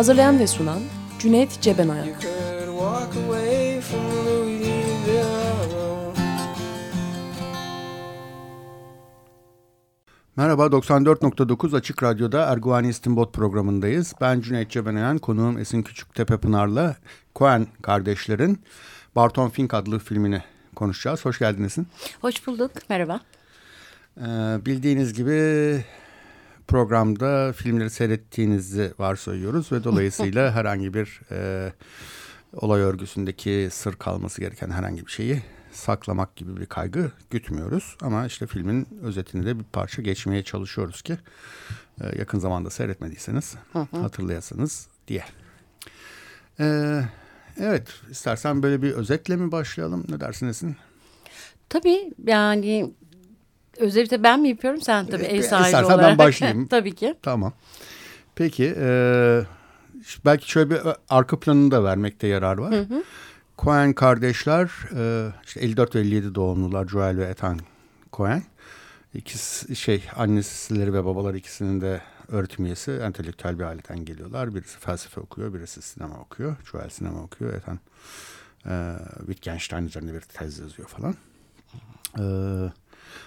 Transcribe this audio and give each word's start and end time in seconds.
Hazırlayan 0.00 0.38
ve 0.38 0.46
sunan 0.46 0.80
Cüneyt 1.18 1.60
Cebenayak. 1.60 2.08
Merhaba, 10.36 10.66
94.9 10.66 11.76
Açık 11.76 12.02
Radyo'da 12.02 12.40
Erguvani 12.40 12.88
İstinbot 12.88 13.34
programındayız. 13.34 14.14
Ben 14.20 14.40
Cüneyt 14.40 14.70
Cebenayan, 14.70 15.18
konuğum 15.18 15.58
Esin 15.58 15.82
Küçüktepe 15.82 16.36
Pınar'la 16.36 16.96
Coen 17.36 17.66
kardeşlerin 17.82 18.62
Barton 19.16 19.48
Fink 19.48 19.74
adlı 19.74 19.98
filmini 19.98 20.42
konuşacağız. 20.76 21.24
Hoş 21.24 21.38
geldiniz. 21.38 21.76
Hoş 22.20 22.46
bulduk, 22.46 22.70
merhaba. 22.88 23.20
Ee, 24.18 24.24
bildiğiniz 24.66 25.14
gibi 25.14 25.84
programda 26.70 27.52
filmleri 27.52 27.90
seyrettiğinizi 27.90 28.92
varsayıyoruz 28.98 29.72
ve 29.72 29.84
dolayısıyla 29.84 30.52
herhangi 30.54 30.94
bir 30.94 31.20
e, 31.30 31.72
olay 32.52 32.80
örgüsündeki 32.80 33.68
sır 33.72 33.94
kalması 33.94 34.40
gereken 34.40 34.70
herhangi 34.70 35.06
bir 35.06 35.10
şeyi 35.10 35.42
saklamak 35.72 36.36
gibi 36.36 36.56
bir 36.56 36.66
kaygı 36.66 37.10
gütmüyoruz. 37.30 37.96
Ama 38.02 38.26
işte 38.26 38.46
filmin 38.46 38.88
özetini 39.02 39.46
de 39.46 39.58
bir 39.58 39.64
parça 39.64 40.02
geçmeye 40.02 40.42
çalışıyoruz 40.42 41.02
ki 41.02 41.18
e, 42.00 42.18
yakın 42.18 42.38
zamanda 42.38 42.70
seyretmediyseniz 42.70 43.54
hatırlayasınız 43.72 44.88
diye. 45.08 45.24
E, 46.60 47.00
evet 47.60 47.88
istersen 48.10 48.62
böyle 48.62 48.82
bir 48.82 48.92
özetle 48.92 49.36
mi 49.36 49.52
başlayalım 49.52 50.04
ne 50.08 50.20
dersiniz? 50.20 50.62
Tabii 51.68 52.12
yani 52.26 52.94
Özellikle 53.80 54.22
ben 54.22 54.40
mi 54.40 54.48
yapıyorum 54.48 54.80
sen 54.80 55.06
tabii 55.06 55.22
ev 55.22 55.42
sahibi 55.42 55.66
İstersen 55.66 55.84
olarak. 55.84 56.10
ben 56.10 56.18
başlayayım. 56.26 56.66
tabii 56.66 56.94
ki. 56.94 57.14
Tamam. 57.22 57.52
Peki 58.34 58.74
e, 58.78 59.42
belki 60.24 60.50
şöyle 60.50 60.70
bir 60.70 60.80
arka 61.08 61.40
planını 61.40 61.70
da 61.70 61.84
vermekte 61.84 62.26
yarar 62.26 62.58
var. 62.58 62.72
Hı 62.72 62.80
hı. 62.80 63.02
Cohen 63.58 63.92
kardeşler 63.92 64.70
e, 64.96 65.32
işte 65.46 65.60
54 65.60 65.94
ve 65.94 66.00
57 66.00 66.34
doğumlular 66.34 66.88
Joel 66.88 67.18
ve 67.18 67.24
Ethan 67.24 67.58
Cohen. 68.12 68.42
İkisi 69.14 69.76
şey 69.76 70.04
annesileri 70.16 70.92
ve 70.94 71.04
babaları 71.04 71.36
ikisinin 71.36 71.80
de 71.80 72.00
öğretim 72.28 72.64
üyesi 72.64 72.90
entelektüel 72.90 73.58
bir 73.58 73.64
aileden 73.64 74.04
geliyorlar. 74.04 74.54
Birisi 74.54 74.78
felsefe 74.78 75.20
okuyor, 75.20 75.54
birisi 75.54 75.82
sinema 75.82 76.14
okuyor. 76.20 76.56
Joel 76.72 76.88
sinema 76.88 77.22
okuyor. 77.22 77.54
Ethan 77.54 77.78
e, 78.66 78.96
Wittgenstein 79.18 79.86
üzerine 79.86 80.14
bir 80.14 80.20
tez 80.20 80.58
yazıyor 80.58 80.88
falan. 80.88 81.14
Evet. 82.18 82.72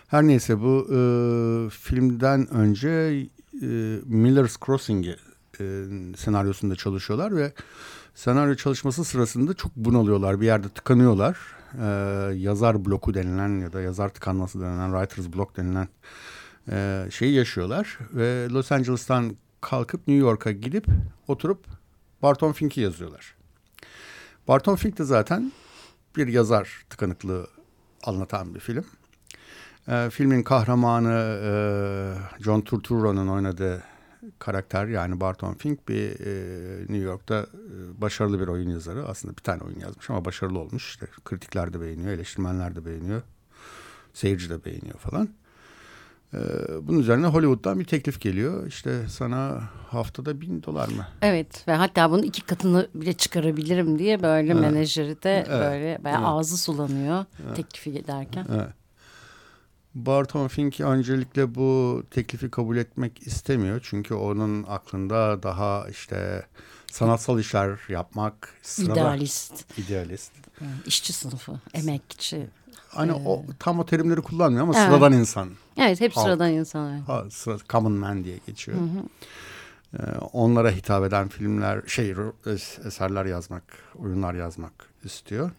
Her 0.07 0.23
neyse 0.23 0.59
bu 0.61 0.87
e, 0.91 0.99
filmden 1.69 2.53
önce 2.53 2.89
e, 3.61 3.67
Miller's 4.05 4.57
Crossing'i 4.65 5.15
e, 5.59 5.85
senaryosunda 6.17 6.75
çalışıyorlar 6.75 7.35
ve 7.35 7.53
senaryo 8.15 8.55
çalışması 8.55 9.03
sırasında 9.03 9.53
çok 9.53 9.75
bunalıyorlar. 9.75 10.41
Bir 10.41 10.45
yerde 10.45 10.69
tıkanıyorlar. 10.69 11.37
E, 11.81 11.85
yazar 12.35 12.85
bloku 12.85 13.13
denilen 13.13 13.59
ya 13.59 13.73
da 13.73 13.81
yazar 13.81 14.09
tıkanması 14.09 14.61
denilen, 14.61 14.91
writer's 14.91 15.33
block 15.33 15.57
denilen 15.57 15.87
e, 16.71 17.07
şeyi 17.11 17.33
yaşıyorlar. 17.33 17.99
Ve 18.13 18.49
Los 18.49 18.71
Angeles'tan 18.71 19.37
kalkıp 19.61 20.07
New 20.07 20.27
York'a 20.27 20.51
gidip 20.51 20.85
oturup 21.27 21.65
Barton 22.21 22.51
Fink'i 22.51 22.81
yazıyorlar. 22.81 23.35
Barton 24.47 24.75
Fink 24.75 24.97
de 24.97 25.03
zaten 25.03 25.51
bir 26.15 26.27
yazar 26.27 26.85
tıkanıklığı 26.89 27.47
anlatan 28.03 28.55
bir 28.55 28.59
film. 28.59 28.85
E, 29.87 30.09
filmin 30.09 30.43
kahramanı 30.43 31.39
e, 31.43 32.43
John 32.43 32.61
Turturro'nun 32.61 33.27
oynadığı 33.27 33.83
karakter 34.39 34.87
yani 34.87 35.19
Barton 35.19 35.53
Fink 35.53 35.89
bir 35.89 36.19
e, 36.19 36.79
New 36.79 36.97
York'ta 36.97 37.35
e, 37.35 38.01
başarılı 38.01 38.39
bir 38.39 38.47
oyun 38.47 38.69
yazarı. 38.69 39.07
Aslında 39.07 39.37
bir 39.37 39.41
tane 39.41 39.63
oyun 39.63 39.79
yazmış 39.79 40.09
ama 40.09 40.25
başarılı 40.25 40.59
olmuş. 40.59 40.89
İşte 40.89 41.07
kritikler 41.25 41.73
de 41.73 41.81
beğeniyor, 41.81 42.11
eleştirmenler 42.11 42.75
de 42.75 42.85
beğeniyor, 42.85 43.21
seyirci 44.13 44.49
de 44.49 44.65
beğeniyor 44.65 44.97
falan. 44.97 45.29
E, 46.33 46.39
bunun 46.81 46.99
üzerine 46.99 47.27
Hollywood'dan 47.27 47.79
bir 47.79 47.85
teklif 47.85 48.21
geliyor. 48.21 48.67
İşte 48.67 49.07
sana 49.07 49.69
haftada 49.87 50.41
bin 50.41 50.63
dolar 50.63 50.87
mı? 50.87 51.07
Evet 51.21 51.67
ve 51.67 51.73
hatta 51.73 52.11
bunun 52.11 52.23
iki 52.23 52.41
katını 52.41 52.87
bile 52.95 53.13
çıkarabilirim 53.13 53.99
diye 53.99 54.21
böyle 54.21 54.51
evet. 54.51 54.61
menajeri 54.61 55.23
de 55.23 55.35
evet. 55.35 55.49
böyle 55.49 55.91
evet. 55.91 56.15
ağzı 56.23 56.57
sulanıyor 56.57 57.25
evet. 57.45 57.55
teklifi 57.55 57.99
ederken. 57.99 58.45
Evet. 58.53 58.82
Barton 59.95 60.47
Fink 60.47 60.79
öncelikle 60.79 61.55
bu 61.55 62.03
teklifi 62.11 62.51
kabul 62.51 62.77
etmek 62.77 63.27
istemiyor. 63.27 63.79
Çünkü 63.83 64.13
onun 64.13 64.65
aklında 64.69 65.43
daha 65.43 65.89
işte 65.89 66.45
sanatsal 66.91 67.39
işler 67.39 67.79
yapmak. 67.89 68.53
Sırada, 68.61 68.93
idealist. 68.93 69.79
İdealist. 69.79 70.31
İşçi 70.85 71.13
sınıfı, 71.13 71.59
emekçi. 71.73 72.47
Hani 72.89 73.11
ee, 73.11 73.15
o 73.25 73.45
tam 73.59 73.79
o 73.79 73.85
terimleri 73.85 74.21
kullanmıyor 74.21 74.63
ama 74.63 74.73
evet. 74.77 74.87
sıradan 74.87 75.13
insan. 75.13 75.49
Evet, 75.77 76.01
hep 76.01 76.15
Halk. 76.15 76.25
sıradan 76.25 76.51
insan. 76.51 76.99
Ha, 76.99 77.23
sıra, 77.29 77.57
common 77.69 77.91
man 77.91 78.23
diye 78.23 78.37
geçiyor. 78.47 78.77
Hı 78.77 78.83
hı. 78.83 79.03
Ee, 79.99 80.17
onlara 80.33 80.71
hitap 80.71 81.03
eden 81.05 81.27
filmler, 81.27 81.81
şey 81.87 82.15
eserler 82.85 83.25
yazmak, 83.25 83.63
oyunlar 83.95 84.33
yazmak 84.33 84.73
istiyor. 85.03 85.51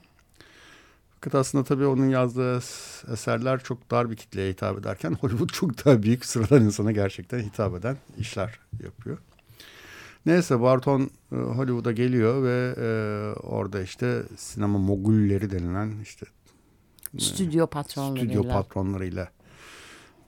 Fakat 1.24 1.40
aslında 1.40 1.64
tabii 1.64 1.86
onun 1.86 2.08
yazdığı 2.08 2.56
eserler 3.12 3.62
çok 3.62 3.90
dar 3.90 4.10
bir 4.10 4.16
kitleye 4.16 4.50
hitap 4.50 4.78
ederken 4.78 5.12
Hollywood 5.20 5.48
çok 5.48 5.84
daha 5.84 6.02
büyük 6.02 6.24
sıradan 6.24 6.62
insana 6.62 6.92
gerçekten 6.92 7.38
hitap 7.38 7.74
eden 7.74 7.96
işler 8.18 8.58
yapıyor. 8.84 9.18
Neyse 10.26 10.60
Barton 10.60 11.10
e, 11.32 11.36
Hollywood'a 11.36 11.92
geliyor 11.92 12.42
ve 12.42 12.74
e, 12.78 12.86
orada 13.40 13.82
işte 13.82 14.22
sinema 14.36 14.78
mogulleri 14.78 15.50
denilen 15.50 16.00
işte 16.02 16.26
e, 17.14 17.20
stüdyo 17.20 17.66
patronlarıyla 17.66 18.24
stüdyo 18.24 18.52
patronlarıyla 18.52 19.28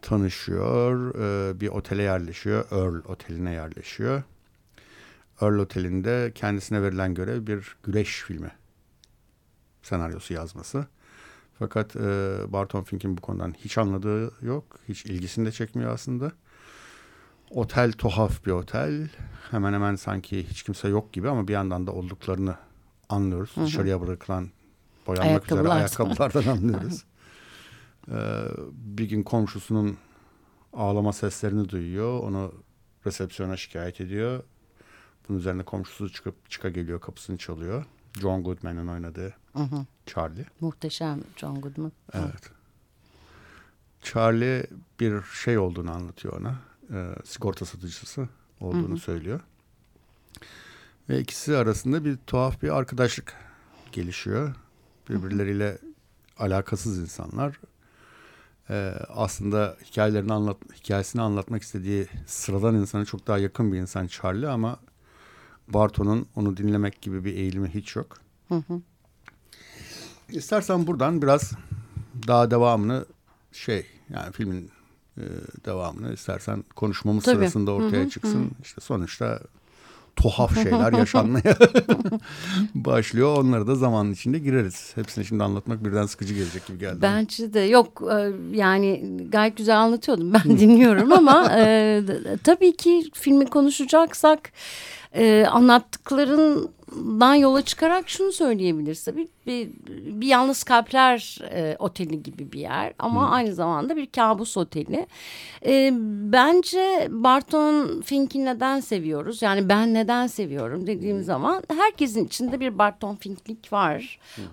tanışıyor. 0.02 1.14
E, 1.14 1.60
bir 1.60 1.68
otele 1.68 2.02
yerleşiyor. 2.02 2.64
Earl 2.70 3.08
Oteli'ne 3.08 3.52
yerleşiyor. 3.52 4.22
Earl 5.40 5.58
Oteli'nde 5.58 6.32
kendisine 6.34 6.82
verilen 6.82 7.14
görev 7.14 7.46
bir 7.46 7.76
güreş 7.84 8.22
filmi 8.22 8.50
senaryosu 9.86 10.34
yazması. 10.34 10.86
Fakat 11.58 11.96
e, 11.96 12.00
Barton 12.48 12.82
Fink'in 12.82 13.16
bu 13.16 13.20
konudan 13.20 13.54
hiç 13.58 13.78
anladığı 13.78 14.44
yok. 14.46 14.64
Hiç 14.88 15.06
ilgisini 15.06 15.46
de 15.46 15.52
çekmiyor 15.52 15.94
aslında. 15.94 16.32
Otel 17.50 17.92
tuhaf 17.92 18.46
bir 18.46 18.50
otel. 18.50 19.08
Hemen 19.50 19.72
hemen 19.72 19.94
sanki 19.94 20.48
hiç 20.48 20.62
kimse 20.62 20.88
yok 20.88 21.12
gibi 21.12 21.28
ama 21.28 21.48
bir 21.48 21.52
yandan 21.52 21.86
da 21.86 21.92
olduklarını 21.92 22.56
anlıyoruz. 23.08 23.56
Hı 23.56 23.60
hı. 23.60 23.64
Dışarıya 23.66 24.00
bırakılan 24.00 24.50
boyanmak 25.06 25.26
Ayakkabılar. 25.30 25.64
üzere 25.64 25.72
ayakkabılardan 25.74 26.46
anlıyoruz. 26.52 27.04
ee, 28.10 28.42
bir 28.72 29.08
gün 29.08 29.22
komşusunun 29.22 29.96
ağlama 30.72 31.12
seslerini 31.12 31.68
duyuyor. 31.68 32.20
Onu 32.20 32.52
resepsiyona 33.06 33.56
şikayet 33.56 34.00
ediyor. 34.00 34.42
Bunun 35.28 35.38
üzerine 35.38 35.62
komşusu 35.62 36.12
çıkıp 36.12 36.50
çıka 36.50 36.68
geliyor 36.68 37.00
kapısını 37.00 37.36
çalıyor. 37.38 37.84
John 38.20 38.42
Goodman'ın 38.42 38.88
oynadığı 38.88 39.34
hı 39.56 39.62
hı. 39.62 39.86
Charlie. 40.06 40.44
Muhteşem 40.60 41.20
John 41.36 41.60
Goodman. 41.60 41.92
Evet. 42.12 42.50
Charlie 44.02 44.66
bir 45.00 45.22
şey 45.22 45.58
olduğunu 45.58 45.90
anlatıyor 45.90 46.40
ona. 46.40 46.58
E, 46.94 47.14
sigorta 47.24 47.64
satıcısı 47.64 48.28
olduğunu 48.60 48.88
hı 48.88 48.92
hı. 48.92 48.98
söylüyor. 48.98 49.40
Ve 51.08 51.20
ikisi 51.20 51.56
arasında 51.56 52.04
bir 52.04 52.16
tuhaf 52.26 52.62
bir 52.62 52.76
arkadaşlık 52.76 53.34
gelişiyor. 53.92 54.54
Birbirleriyle 55.08 55.78
alakasız 56.38 56.98
insanlar. 56.98 57.60
Ee, 58.70 58.94
aslında 59.08 59.76
hikayelerini 59.84 60.32
anlat, 60.32 60.56
hikayesini 60.74 61.22
anlatmak 61.22 61.62
istediği 61.62 62.06
sıradan 62.26 62.74
insana 62.74 63.04
çok 63.04 63.26
daha 63.26 63.38
yakın 63.38 63.72
bir 63.72 63.78
insan 63.78 64.06
Charlie 64.06 64.48
ama 64.48 64.78
Barton'un 65.68 66.26
onu 66.36 66.56
dinlemek 66.56 67.02
gibi 67.02 67.24
bir 67.24 67.34
eğilimi 67.34 67.68
hiç 67.68 67.96
yok. 67.96 68.16
Hı 68.48 68.54
hı. 68.54 68.80
İstersen 70.28 70.86
buradan 70.86 71.22
biraz 71.22 71.52
daha 72.28 72.50
devamını 72.50 73.04
şey 73.52 73.86
yani 74.14 74.32
filmin 74.32 74.70
e, 75.18 75.24
devamını 75.66 76.12
istersen 76.12 76.64
konuşmamız 76.76 77.24
Tabii. 77.24 77.36
sırasında 77.36 77.72
ortaya 77.72 78.02
hı 78.02 78.04
hı, 78.04 78.10
çıksın. 78.10 78.44
Hı. 78.44 78.48
İşte 78.62 78.80
sonuçta 78.80 79.40
tuhaf 80.16 80.54
şeyler 80.54 80.92
yaşanmaya 80.92 81.56
başlıyor. 82.74 83.36
Onları 83.38 83.66
da 83.66 83.74
zaman 83.74 84.12
içinde 84.12 84.38
gireriz. 84.38 84.92
Hepsini 84.94 85.24
şimdi 85.24 85.44
anlatmak 85.44 85.84
birden 85.84 86.06
sıkıcı 86.06 86.34
gelecek 86.34 86.66
gibi 86.66 86.78
geldi. 86.78 86.98
Bence 87.02 87.54
de 87.54 87.60
yok 87.60 88.02
e, 88.12 88.32
yani 88.56 89.18
gayet 89.28 89.56
güzel 89.56 89.78
anlatıyordum 89.78 90.32
ben 90.32 90.44
dinliyorum 90.58 91.12
ama 91.12 91.52
e, 91.58 92.02
tabii 92.44 92.76
ki 92.76 93.10
filmi 93.14 93.46
konuşacaksak 93.46 94.52
e, 95.16 95.46
anlattıklarından 95.46 97.34
yola 97.34 97.62
çıkarak 97.62 98.08
şunu 98.08 98.32
söyleyebiliriz 98.32 99.04
tabii 99.04 99.28
bir, 99.46 99.70
bir 100.20 100.26
yalnız 100.26 100.64
kalpler 100.64 101.38
e, 101.50 101.76
oteli 101.78 102.22
gibi 102.22 102.52
bir 102.52 102.60
yer 102.60 102.92
ama 102.98 103.26
hmm. 103.26 103.32
aynı 103.32 103.54
zamanda 103.54 103.96
bir 103.96 104.06
kabus 104.06 104.56
oteli. 104.56 105.06
E, 105.66 105.90
bence 106.32 107.08
Barton 107.10 108.00
Fink'i 108.00 108.44
neden 108.44 108.80
seviyoruz? 108.80 109.42
Yani 109.42 109.68
ben 109.68 109.94
neden 109.94 110.26
seviyorum 110.26 110.86
dediğim 110.86 111.22
zaman 111.22 111.62
herkesin 111.68 112.26
içinde 112.26 112.60
bir 112.60 112.78
Barton 112.78 113.16
Fink'lik 113.16 113.72
var. 113.72 114.18
Hmm. 114.34 114.44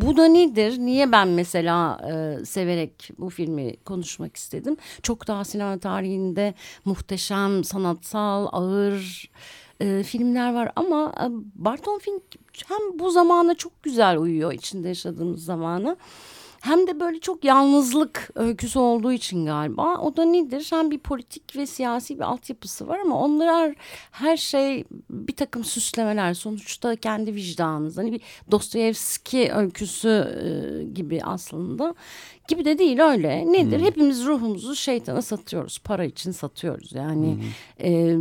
Bu 0.00 0.16
da 0.16 0.24
nedir? 0.24 0.78
Niye 0.78 1.12
ben 1.12 1.28
mesela 1.28 2.00
e, 2.12 2.44
severek 2.44 3.10
bu 3.18 3.30
filmi 3.30 3.76
konuşmak 3.76 4.36
istedim? 4.36 4.76
Çok 5.02 5.28
daha 5.28 5.44
sinema 5.44 5.78
tarihinde 5.78 6.54
muhteşem, 6.84 7.64
sanatsal, 7.64 8.48
ağır 8.52 9.30
e, 9.82 10.02
filmler 10.02 10.54
var 10.54 10.72
ama 10.76 11.12
e, 11.20 11.24
Barton 11.54 11.98
Fink 11.98 12.22
hem 12.68 12.98
bu 12.98 13.10
zamana 13.10 13.54
çok 13.54 13.82
güzel 13.82 14.18
uyuyor 14.18 14.52
içinde 14.52 14.88
yaşadığımız 14.88 15.44
zamana. 15.44 15.96
Hem 16.62 16.86
de 16.86 17.00
böyle 17.00 17.20
çok 17.20 17.44
yalnızlık 17.44 18.30
öyküsü 18.34 18.78
olduğu 18.78 19.12
için 19.12 19.46
galiba. 19.46 19.96
O 19.96 20.16
da 20.16 20.24
nedir? 20.24 20.66
Hem 20.70 20.90
bir 20.90 20.98
politik 20.98 21.56
ve 21.56 21.66
siyasi 21.66 22.16
bir 22.16 22.20
altyapısı 22.20 22.88
var 22.88 22.98
ama 22.98 23.18
onlar 23.18 23.74
her 24.10 24.36
şey 24.36 24.84
bir 25.10 25.36
takım 25.36 25.64
süslemeler. 25.64 26.34
Sonuçta 26.34 26.96
kendi 26.96 27.34
vicdanınız. 27.34 27.96
Hani 27.96 28.12
bir 28.12 28.20
Dostoyevski 28.50 29.52
öyküsü 29.52 30.08
e, 30.08 30.84
gibi 30.84 31.20
aslında. 31.24 31.94
Gibi 32.48 32.64
de 32.64 32.78
değil 32.78 33.00
öyle. 33.00 33.52
Nedir? 33.52 33.78
Hmm. 33.78 33.86
Hepimiz 33.86 34.24
ruhumuzu 34.24 34.76
şeytana 34.76 35.22
satıyoruz. 35.22 35.78
Para 35.78 36.04
için 36.04 36.30
satıyoruz. 36.30 36.92
Yani... 36.92 37.38
Hmm. 37.78 37.86
E, 37.86 38.16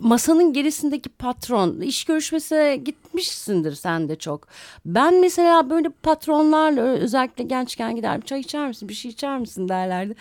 masanın 0.00 0.52
gerisindeki 0.52 1.08
patron 1.08 1.80
iş 1.80 2.04
görüşmesine 2.04 2.76
gitmişsindir 2.76 3.74
sen 3.74 4.08
de 4.08 4.16
çok. 4.16 4.48
Ben 4.86 5.20
mesela 5.20 5.70
böyle 5.70 5.88
patronlarla 5.88 6.80
özellikle 6.82 7.44
gençken 7.44 7.96
giderdim 7.96 8.20
çay 8.20 8.40
içer 8.40 8.68
misin 8.68 8.88
bir 8.88 8.94
şey 8.94 9.10
içer 9.10 9.38
misin 9.38 9.68
derlerdi. 9.68 10.14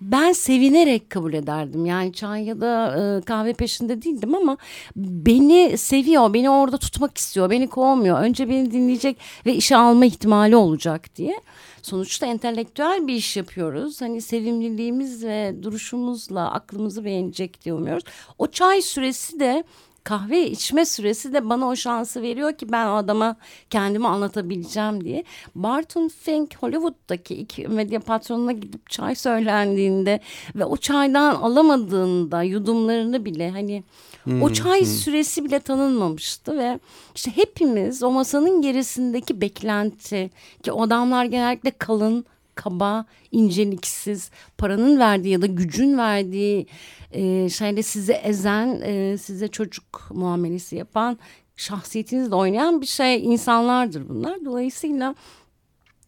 Ben 0.00 0.32
sevinerek 0.32 1.10
kabul 1.10 1.32
ederdim. 1.32 1.86
Yani 1.86 2.12
çay 2.12 2.44
ya 2.44 2.60
da 2.60 2.96
e, 2.96 3.20
kahve 3.20 3.52
peşinde 3.52 4.02
değildim 4.02 4.34
ama 4.34 4.56
beni 4.96 5.78
seviyor, 5.78 6.34
beni 6.34 6.50
orada 6.50 6.78
tutmak 6.78 7.18
istiyor, 7.18 7.50
beni 7.50 7.68
kovmuyor. 7.68 8.20
Önce 8.20 8.48
beni 8.48 8.70
dinleyecek 8.70 9.18
ve 9.46 9.54
işe 9.54 9.76
alma 9.76 10.04
ihtimali 10.04 10.56
olacak 10.56 11.16
diye 11.16 11.40
sonuçta 11.82 12.26
entelektüel 12.26 13.06
bir 13.06 13.14
iş 13.14 13.36
yapıyoruz. 13.36 14.00
Hani 14.00 14.20
sevimliliğimiz 14.20 15.24
ve 15.24 15.62
duruşumuzla 15.62 16.52
aklımızı 16.52 17.04
beğenecek 17.04 17.64
diye 17.64 17.74
umuyoruz. 17.74 18.04
O 18.38 18.46
çay 18.46 18.82
süresi 18.82 19.40
de 19.40 19.64
kahve 20.08 20.50
içme 20.50 20.84
süresi 20.84 21.32
de 21.32 21.48
bana 21.48 21.68
o 21.68 21.76
şansı 21.76 22.22
veriyor 22.22 22.52
ki 22.52 22.72
ben 22.72 22.86
o 22.86 22.94
adama 22.94 23.36
kendimi 23.70 24.08
anlatabileceğim 24.08 25.04
diye. 25.04 25.24
Barton 25.54 26.08
Fink 26.08 26.56
Hollywood'daki 26.56 27.34
iki 27.34 27.68
medya 27.68 28.00
patronuna 28.00 28.52
gidip 28.52 28.90
çay 28.90 29.14
söylendiğinde 29.14 30.20
ve 30.54 30.64
o 30.64 30.76
çaydan 30.76 31.34
alamadığında 31.34 32.42
yudumlarını 32.42 33.24
bile 33.24 33.50
hani 33.50 33.84
hmm, 34.24 34.42
o 34.42 34.52
çay 34.52 34.80
hmm. 34.80 34.86
süresi 34.86 35.44
bile 35.44 35.60
tanınmamıştı 35.60 36.58
ve 36.58 36.80
işte 37.14 37.36
hepimiz 37.36 38.02
o 38.02 38.10
masanın 38.10 38.62
gerisindeki 38.62 39.40
beklenti 39.40 40.30
ki 40.62 40.72
o 40.72 40.82
adamlar 40.82 41.24
genellikle 41.24 41.70
kalın 41.70 42.24
kaba, 42.58 43.04
inceliksiz, 43.32 44.30
paranın 44.58 44.98
verdiği 44.98 45.28
ya 45.28 45.42
da 45.42 45.46
gücün 45.46 45.98
verdiği 45.98 46.66
e, 47.12 47.48
şeyle 47.48 47.82
sizi 47.82 48.12
ezen, 48.12 48.80
e, 48.84 49.18
size 49.18 49.48
çocuk 49.48 50.10
muamelesi 50.10 50.76
yapan, 50.76 51.18
şahsiyetinizle 51.56 52.34
oynayan 52.34 52.80
bir 52.80 52.86
şey 52.86 53.24
insanlardır 53.24 54.08
bunlar. 54.08 54.44
Dolayısıyla 54.44 55.14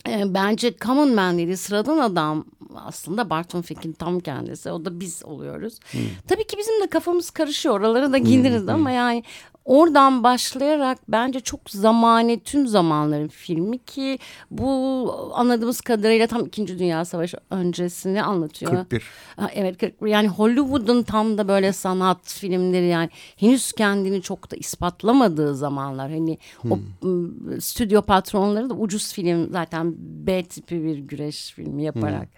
e, 0.09 0.35
bence 0.35 0.75
common 0.81 1.15
man 1.15 1.39
dedi 1.39 1.57
sıradan 1.57 1.99
adam 1.99 2.45
aslında 2.75 3.31
Barton 3.31 3.63
Fink'in 3.63 3.93
tam 3.93 4.21
kendisi 4.21 4.71
o 4.71 4.85
da 4.85 5.01
biz 5.01 5.25
oluyoruz. 5.25 5.79
Hmm. 5.91 6.01
Tabii 6.29 6.47
ki 6.47 6.59
bizim 6.59 6.83
de 6.83 6.87
kafamız 6.87 7.31
karışıyor 7.31 7.75
oralara 7.75 8.13
da 8.13 8.19
gireriz 8.19 8.63
hmm. 8.63 8.69
ama 8.69 8.91
yani 8.91 9.25
Oradan 9.65 10.23
başlayarak 10.23 10.99
bence 11.09 11.41
çok 11.41 11.71
zamane 11.71 12.41
tüm 12.41 12.67
zamanların 12.67 13.29
filmi 13.29 13.79
ki 13.79 14.19
bu 14.51 15.31
anladığımız 15.35 15.81
kadarıyla 15.81 16.27
tam 16.27 16.47
İkinci 16.47 16.79
Dünya 16.79 17.05
Savaşı 17.05 17.37
öncesini 17.51 18.23
anlatıyor. 18.23 18.73
41. 18.73 19.03
evet 19.55 19.79
41 19.79 20.07
yani 20.09 20.29
Hollywood'un 20.29 21.03
tam 21.03 21.39
da 21.39 21.49
böyle 21.49 21.73
sanat 21.73 22.33
filmleri 22.33 22.87
yani 22.87 23.11
henüz 23.37 23.73
kendini 23.73 24.23
çok 24.23 24.51
da 24.51 24.57
ispatlamadığı 24.57 25.55
zamanlar. 25.55 26.11
Hani 26.11 26.39
hmm. 26.61 26.73
o 26.73 26.79
stüdyo 27.61 28.03
patronları 28.03 28.71
da 28.71 28.75
ucuz 28.75 29.13
film 29.13 29.53
zaten 29.53 29.95
B 29.99 30.43
tipi 30.43 30.85
bir 30.85 30.99
güreş 30.99 31.53
filmi 31.53 31.85
yaparak 31.85 32.29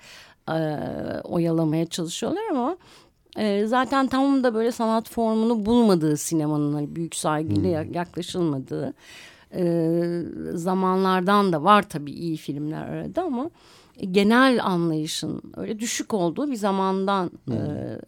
hmm. 0.47 0.57
e, 0.57 1.21
oyalamaya 1.25 1.87
çalışıyorlar 1.87 2.43
ama 2.51 2.77
e, 3.37 3.67
zaten 3.67 4.07
tam 4.07 4.45
da 4.45 4.55
böyle 4.55 4.73
sanat 4.73 5.11
formunu 5.11 5.67
bulmadığı 5.67 6.17
sinemanın 6.17 6.75
hani 6.75 6.97
büyük 6.97 7.17
saygıyla 7.17 7.85
hmm. 7.85 7.93
yaklaşılmadığı 7.93 8.95
e, 9.55 9.65
zamanlardan 10.55 11.53
da 11.53 11.65
var 11.65 11.89
tabii 11.89 12.13
iyi 12.13 12.37
filmler 12.37 12.89
arada 12.89 13.23
ama 13.23 13.51
genel 14.11 14.65
anlayışın 14.65 15.43
öyle 15.57 15.79
düşük 15.79 16.15
olduğu 16.15 16.51
bir 16.51 16.57
zamandan 16.57 17.31
hmm. 17.45 17.55
e, 17.55 17.99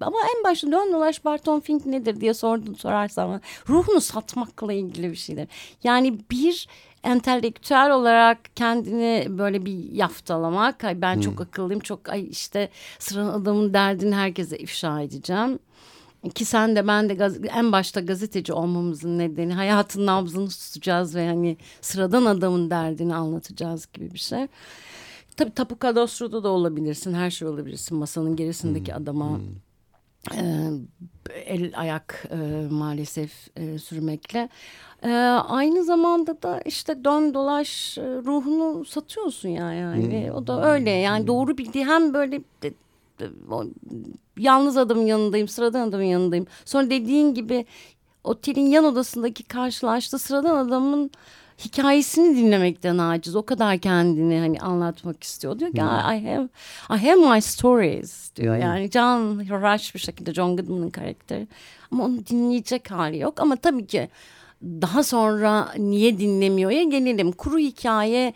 ama 0.00 0.16
en 0.36 0.44
başta 0.44 0.72
dön 0.72 0.92
dolaş 0.92 1.24
Barton 1.24 1.60
Fink 1.60 1.86
nedir 1.86 2.20
diye 2.20 2.34
sordun 2.34 2.74
sorarsam 2.74 3.40
ruhunu 3.68 4.00
satmakla 4.00 4.72
ilgili 4.72 5.10
bir 5.10 5.16
şeyler. 5.16 5.46
Yani 5.84 6.18
bir 6.30 6.68
entelektüel 7.06 7.90
olarak 7.90 8.56
kendini 8.56 9.26
böyle 9.28 9.66
bir 9.66 9.92
yaftalamak. 9.92 10.84
Ay 10.84 11.00
ben 11.00 11.14
hmm. 11.14 11.20
çok 11.20 11.40
akıllıyım, 11.40 11.80
çok 11.80 12.08
ay 12.08 12.28
işte 12.30 12.68
sıranın 12.98 13.32
adamın 13.32 13.74
derdini 13.74 14.14
herkese 14.14 14.58
ifşa 14.58 15.00
edeceğim. 15.00 15.58
Ki 16.34 16.44
sen 16.44 16.76
de 16.76 16.86
ben 16.86 17.08
de 17.08 17.30
en 17.48 17.72
başta 17.72 18.00
gazeteci 18.00 18.52
olmamızın 18.52 19.18
nedeni 19.18 19.54
hayatın 19.54 20.06
nabzını 20.06 20.48
tutacağız 20.48 21.14
ve 21.14 21.26
hani 21.28 21.56
sıradan 21.80 22.24
adamın 22.24 22.70
derdini 22.70 23.14
anlatacağız 23.14 23.88
gibi 23.92 24.14
bir 24.14 24.18
şey. 24.18 24.46
Tabii 25.36 25.50
Tapu 25.50 25.78
Kadastro'da 25.78 26.44
da 26.44 26.48
olabilirsin, 26.48 27.14
her 27.14 27.30
şey 27.30 27.48
olabilirsin. 27.48 27.98
Masanın 27.98 28.36
gerisindeki 28.36 28.92
hmm. 28.92 29.02
adama 29.02 29.30
hmm. 29.30 29.44
El 31.46 31.72
ayak 31.76 32.26
e, 32.30 32.36
maalesef 32.70 33.32
e, 33.56 33.78
sürmekle. 33.78 34.48
E, 35.02 35.10
aynı 35.48 35.84
zamanda 35.84 36.42
da 36.42 36.60
işte 36.60 37.04
dön 37.04 37.34
dolaş 37.34 37.98
e, 37.98 38.02
ruhunu 38.02 38.84
satıyorsun 38.84 39.48
ya 39.48 39.72
yani. 39.72 40.28
Hmm. 40.28 40.34
O 40.36 40.46
da 40.46 40.72
öyle 40.72 40.90
yani 40.90 41.20
hmm. 41.20 41.26
doğru 41.26 41.58
bildiği 41.58 41.86
hem 41.86 42.14
böyle 42.14 42.40
de, 42.62 42.72
de, 43.20 43.26
o, 43.50 43.64
yalnız 44.38 44.76
adamın 44.76 45.06
yanındayım, 45.06 45.48
sıradan 45.48 45.88
adamın 45.88 46.04
yanındayım. 46.04 46.46
Sonra 46.64 46.90
dediğin 46.90 47.34
gibi 47.34 47.66
otelin 48.24 48.66
yan 48.66 48.84
odasındaki 48.84 49.42
karşılaştığı 49.42 50.18
sıradan 50.18 50.66
adamın 50.66 51.10
hikayesini 51.64 52.36
dinlemekten 52.36 52.98
aciz. 52.98 53.36
O 53.36 53.46
kadar 53.46 53.78
kendini 53.78 54.38
hani 54.38 54.60
anlatmak 54.60 55.24
istiyor. 55.24 55.58
Diyor 55.58 55.72
ki 55.72 55.82
hmm. 55.82 55.88
I 55.88 56.26
have 56.26 56.48
I 56.90 57.08
have 57.08 57.34
my 57.34 57.40
stories 57.40 58.36
diyor. 58.36 58.54
Hmm. 58.54 58.62
Yani 58.62 58.90
John 58.90 59.38
Rush 59.38 59.94
bir 59.94 60.00
şekilde 60.00 60.34
John 60.34 60.56
Goodman'ın 60.56 60.90
karakteri. 60.90 61.48
Ama 61.90 62.04
onu 62.04 62.26
dinleyecek 62.26 62.90
hali 62.90 63.18
yok. 63.18 63.40
Ama 63.40 63.56
tabii 63.56 63.86
ki 63.86 64.08
daha 64.62 65.02
sonra 65.02 65.72
niye 65.78 66.18
dinlemiyor 66.18 66.70
ya 66.70 66.82
gelelim. 66.82 67.32
Kuru 67.32 67.58
hikaye 67.58 68.32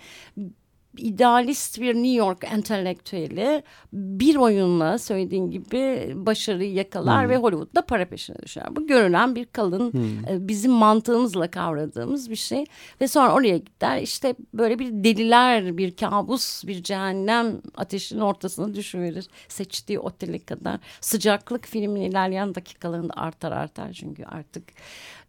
idealist 0.97 1.81
bir 1.81 1.95
New 1.95 2.13
York 2.13 2.45
entelektüeli 2.53 3.63
bir 3.93 4.37
oyunla 4.37 4.99
söylediğin 4.99 5.51
gibi 5.51 6.13
başarıyı 6.15 6.73
yakalar 6.73 7.23
hmm. 7.23 7.31
ve 7.31 7.37
Hollywood'da 7.37 7.83
para 7.83 8.05
peşine 8.05 8.37
düşer. 8.43 8.77
Bu 8.77 8.87
görülen 8.87 9.35
bir 9.35 9.45
kalın 9.45 9.93
hmm. 9.93 10.29
E, 10.29 10.49
bizim 10.49 10.73
mantığımızla 10.73 11.51
kavradığımız 11.51 12.31
bir 12.31 12.37
şey 12.37 12.65
ve 13.01 13.09
sonra 13.09 13.35
oraya 13.35 13.59
gider 13.59 14.03
işte 14.03 14.35
böyle 14.55 14.79
bir 14.79 15.05
deliler 15.05 15.79
bir 15.79 15.97
kabus 15.97 16.65
bir 16.67 16.83
cehennem 16.83 17.61
ateşinin 17.77 18.21
ortasına 18.21 18.75
düşüverir 18.75 19.27
seçtiği 19.49 19.99
otele 19.99 20.39
kadar 20.39 20.81
sıcaklık 21.01 21.67
filmin 21.67 22.01
ilerleyen 22.01 22.55
dakikalarında 22.55 23.13
artar 23.17 23.53
artar 23.53 23.93
çünkü 23.93 24.25
artık 24.25 24.65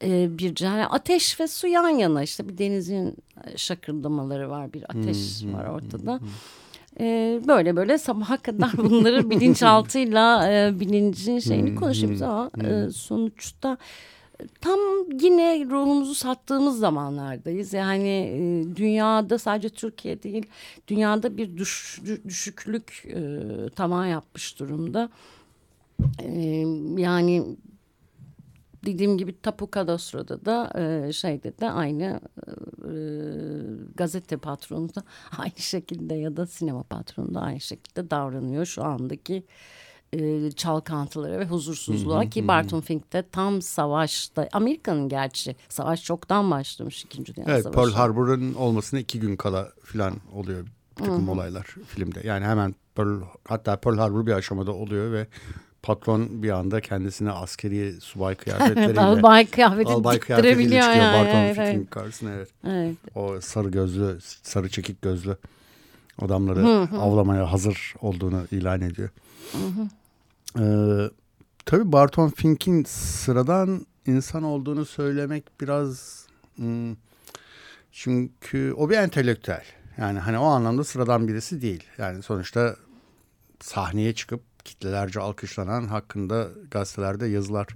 e, 0.04 0.38
bir 0.38 0.56
cehennem 0.56 0.88
ateş 0.92 1.40
ve 1.40 1.48
su 1.48 1.68
yan 1.68 1.90
yana 1.90 2.24
işte 2.24 2.50
bir 2.50 2.58
denizin 2.58 3.16
şakırdamaları 3.56 4.50
var 4.50 4.74
bir 4.74 4.84
ateş 4.84 5.42
hmm, 5.42 5.51
var 5.54 5.66
ortada. 5.66 6.20
Hmm, 6.20 6.28
e, 7.00 7.40
böyle 7.48 7.76
böyle 7.76 7.98
sabaha 7.98 8.38
kadar 8.38 8.72
bunları 8.78 9.30
bilinçaltıyla 9.30 10.52
e, 10.52 10.80
bilincin 10.80 11.40
şeyini 11.40 11.76
konuşuyoruz 11.76 12.22
ama 12.22 12.52
e, 12.64 12.90
sonuçta 12.92 13.78
tam 14.62 14.80
yine 15.22 15.66
ruhumuzu 15.70 16.16
sattığımız 16.16 16.80
zamanlardayız. 16.80 17.74
Yani 17.74 18.10
e, 18.10 18.76
dünyada 18.76 19.38
sadece 19.38 19.70
Türkiye 19.70 20.24
değil, 20.24 20.46
dünyada 20.88 21.38
bir 21.38 21.58
düş, 21.58 22.02
düşüklük 22.28 23.06
e, 23.06 23.20
tavan 23.76 24.06
yapmış 24.06 24.60
durumda. 24.60 25.10
E, 26.20 26.32
yani 26.98 27.44
dediğim 28.86 29.18
gibi 29.18 29.42
Tapu 29.42 29.72
Kadastro'da 29.72 30.46
da 30.46 30.72
e, 30.80 31.14
şeyde 31.14 31.58
de 31.60 31.70
aynı 31.70 32.22
e, 32.86 32.94
gazete 33.96 34.38
patronu 34.38 34.96
da 34.96 35.04
aynı 35.38 35.58
şekilde 35.58 36.16
ya 36.16 36.38
da 36.38 36.48
sinema 36.48 36.84
patronu 36.84 37.34
da 37.34 37.42
aynı 37.42 37.60
şekilde 37.60 38.12
davranıyor 38.12 38.66
şu 38.66 38.84
andaki 38.84 39.44
e, 40.14 40.52
çalkantılara 40.52 41.40
ve 41.40 41.46
huzursuzluğa 41.46 42.26
ki 42.26 42.48
Barton 42.48 42.82
Fink 42.82 43.14
de 43.14 43.24
tam 43.32 43.62
savaşta 43.62 44.50
Amerika'nın 44.52 45.10
gerçi 45.10 45.56
savaş 45.70 46.04
çoktan 46.04 46.52
başlamış 46.52 47.04
ikinci 47.04 47.36
Dünya 47.36 47.48
evet, 47.50 47.64
Savaşı. 47.64 47.78
Pearl 47.78 47.92
Harbor'ın 47.92 48.54
olmasına 48.54 49.00
iki 49.00 49.20
gün 49.20 49.36
kala 49.36 49.72
falan 49.84 50.14
oluyor 50.34 50.66
bir 51.00 51.04
takım 51.04 51.30
olaylar 51.30 51.64
filmde. 51.88 52.22
Yani 52.24 52.46
hemen 52.46 52.76
Pearl, 52.96 53.22
hatta 53.48 53.76
Pearl 53.76 53.98
Harbor 53.98 54.26
bir 54.26 54.32
aşamada 54.32 54.72
oluyor 54.72 55.12
ve 55.12 55.28
patron 55.84 56.44
bir 56.44 56.50
anda 56.50 56.82
kendisine 56.82 57.32
askeri 57.32 58.02
subay 58.02 58.36
kıyafetleriyle 58.44 59.00
albay 59.00 59.46
kıyafeti 59.46 59.90
albay 59.90 60.16
diktirebiliyor 60.16 60.82
çıkıyor 60.82 61.06
yani. 61.06 61.26
Barton 61.26 61.40
evet, 61.40 61.56
Fink'in 61.56 61.80
evet. 61.80 61.90
karşısına 61.90 62.32
evet. 62.32 62.50
evet. 62.68 62.96
O 63.16 63.42
sarı 63.42 63.70
gözlü, 63.70 64.20
sarı 64.44 64.70
çekik 64.70 65.02
gözlü 65.02 65.38
adamları 66.22 66.60
hı 66.60 66.84
hı. 66.84 66.98
avlamaya 66.98 67.52
hazır 67.52 67.94
olduğunu 68.02 68.48
ilan 68.52 68.82
ediyor. 68.82 69.10
Hı 69.52 69.58
hı. 69.58 69.88
Ee, 70.60 71.10
tabii 71.66 71.92
Barton 71.92 72.30
Fink'in 72.30 72.84
sıradan 72.84 73.86
insan 74.08 74.44
olduğunu 74.44 74.86
söylemek 74.86 75.62
biraz... 75.62 76.22
Hmm, 76.56 76.96
çünkü 77.92 78.74
o 78.78 78.90
bir 78.90 78.98
entelektüel. 78.98 79.64
Yani 79.98 80.20
hani 80.20 80.38
o 80.38 80.46
anlamda 80.46 80.84
sıradan 80.84 81.28
birisi 81.28 81.62
değil. 81.62 81.84
Yani 81.98 82.24
sonuçta 82.24 82.76
sahneye 83.60 84.14
çıkıp 84.14 84.51
kitlelerce 84.66 85.20
alkışlanan 85.20 85.88
hakkında 85.88 86.48
gazetelerde 86.72 87.28
yazılar 87.28 87.68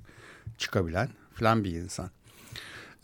çıkabilen 0.57 1.09
falan 1.33 1.63
bir 1.63 1.71
insan. 1.71 2.09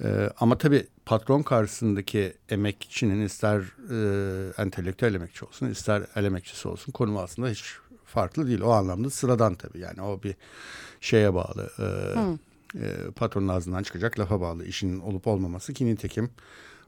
Ee, 0.04 0.30
ama 0.40 0.58
tabii 0.58 0.88
patron 1.06 1.42
karşısındaki 1.42 2.34
emekçinin 2.50 3.26
ister 3.26 3.62
e, 3.90 4.54
entelektüel 4.58 5.16
emekçi 5.16 5.46
olsun 5.46 5.68
ister 5.68 6.04
el 6.16 6.26
emekçisi 6.26 6.68
olsun 6.68 6.92
konumu 6.92 7.20
aslında 7.20 7.50
hiç 7.50 7.64
farklı 8.06 8.48
değil. 8.48 8.62
O 8.62 8.72
anlamda 8.72 9.10
sıradan 9.10 9.56
tabii 9.56 9.80
yani 9.80 10.02
o 10.02 10.24
bir 10.24 10.36
şeye 11.02 11.34
bağlı. 11.34 11.72
E, 11.80 11.86
e, 12.76 13.12
patronun 13.16 13.48
ağzından 13.48 13.84
çıkacak 13.84 14.20
lafa 14.20 14.42
bağlı 14.42 14.66
işin 14.66 15.00
olup 15.00 15.28
olmaması 15.28 15.74
ki 15.74 15.86
nitekim 15.86 16.30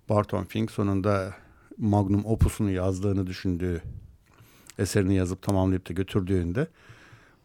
Barton 0.10 0.44
Fink 0.44 0.72
sonunda 0.72 1.34
Magnum 1.78 2.26
Opus'unu 2.26 2.72
yazdığını 2.72 3.28
düşündüğü 3.28 3.82
eserini 4.80 5.16
yazıp 5.16 5.42
tamamlayıp 5.42 5.90
da 5.90 5.94
götürdüğünde 5.94 6.68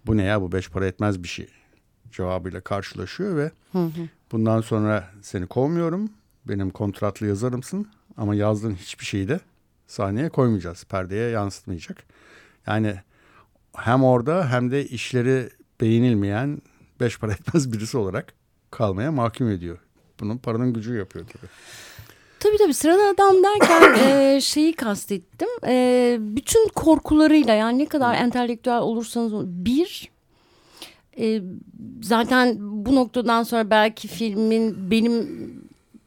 bu 0.07 0.17
ne 0.17 0.23
ya 0.23 0.43
bu 0.43 0.53
beş 0.53 0.71
para 0.71 0.87
etmez 0.87 1.23
bir 1.23 1.29
şey 1.29 1.49
cevabıyla 2.11 2.61
karşılaşıyor 2.61 3.37
ve 3.37 3.51
hı 3.73 3.79
hı. 3.79 4.09
bundan 4.33 4.61
sonra 4.61 5.11
seni 5.23 5.47
kovmuyorum 5.47 6.11
benim 6.49 6.71
kontratlı 6.71 7.27
yazarımsın 7.27 7.89
ama 8.17 8.35
yazdığın 8.35 8.75
hiçbir 8.75 9.05
şeyi 9.05 9.29
de 9.29 9.41
sahneye 9.87 10.29
koymayacağız 10.29 10.85
perdeye 10.85 11.31
yansıtmayacak 11.31 12.05
yani 12.67 12.97
hem 13.77 14.05
orada 14.05 14.51
hem 14.51 14.71
de 14.71 14.87
işleri 14.87 15.51
beğenilmeyen 15.81 16.63
beş 17.01 17.19
para 17.19 17.33
etmez 17.33 17.73
birisi 17.73 17.99
olarak 17.99 18.33
kalmaya 18.71 19.13
mahkum 19.13 19.51
ediyor. 19.51 19.79
Bunun 20.21 20.39
paranın 20.39 20.73
gücü 20.73 20.95
yapıyor 20.95 21.27
tabii. 21.27 21.51
Tabii 22.41 22.59
tabii 22.59 22.75
sıradan 22.75 23.15
adam 23.15 23.37
derken 23.43 24.09
e, 24.09 24.41
şeyi 24.41 24.73
kastettim. 24.73 25.49
E, 25.67 26.17
bütün 26.21 26.69
korkularıyla 26.69 27.55
yani 27.55 27.79
ne 27.79 27.87
kadar 27.87 28.15
entelektüel 28.15 28.79
olursanız 28.79 29.47
bir 29.47 30.11
e, 31.19 31.43
zaten 32.03 32.57
bu 32.61 32.95
noktadan 32.95 33.43
sonra 33.43 33.71
belki 33.71 34.09
filmin 34.09 34.91
benim 34.91 35.29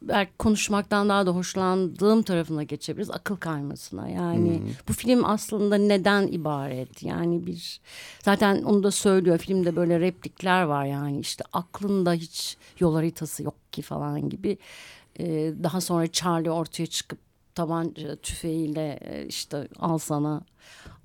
belki 0.02 0.32
konuşmaktan 0.40 1.10
daha 1.10 1.26
da 1.26 1.32
hoşlandığım 1.32 2.24
tarafına 2.24 2.64
geçebiliriz. 2.64 3.12
Akıl 3.12 3.36
kaymasına 3.36 4.10
yani 4.10 4.60
hmm. 4.60 4.70
bu 4.88 4.94
film 4.94 5.26
aslında 5.26 5.76
neden 5.76 6.28
ibaret? 6.28 7.04
Yani 7.04 7.48
bir 7.48 7.82
zaten 8.24 8.64
onu 8.64 8.84
da 8.84 8.92
söylüyor 8.92 9.38
filmde 9.38 9.76
böyle 9.76 10.00
replikler 10.00 10.64
var 10.64 10.86
yani 10.86 11.20
işte 11.20 11.44
aklında 11.54 12.14
hiç 12.14 12.58
yol 12.80 12.96
haritası 12.96 13.44
yok 13.44 13.56
ki 13.72 13.82
falan 13.82 14.30
gibi. 14.30 14.58
Ee, 15.22 15.54
daha 15.64 15.82
sonra 15.82 16.08
Charlie 16.08 16.52
ortaya 16.52 16.86
çıkıp 16.86 17.20
tabanca 17.56 18.16
tüfeğiyle 18.16 19.00
e, 19.02 19.26
işte 19.26 19.68
al 19.80 19.98
sana 19.98 20.42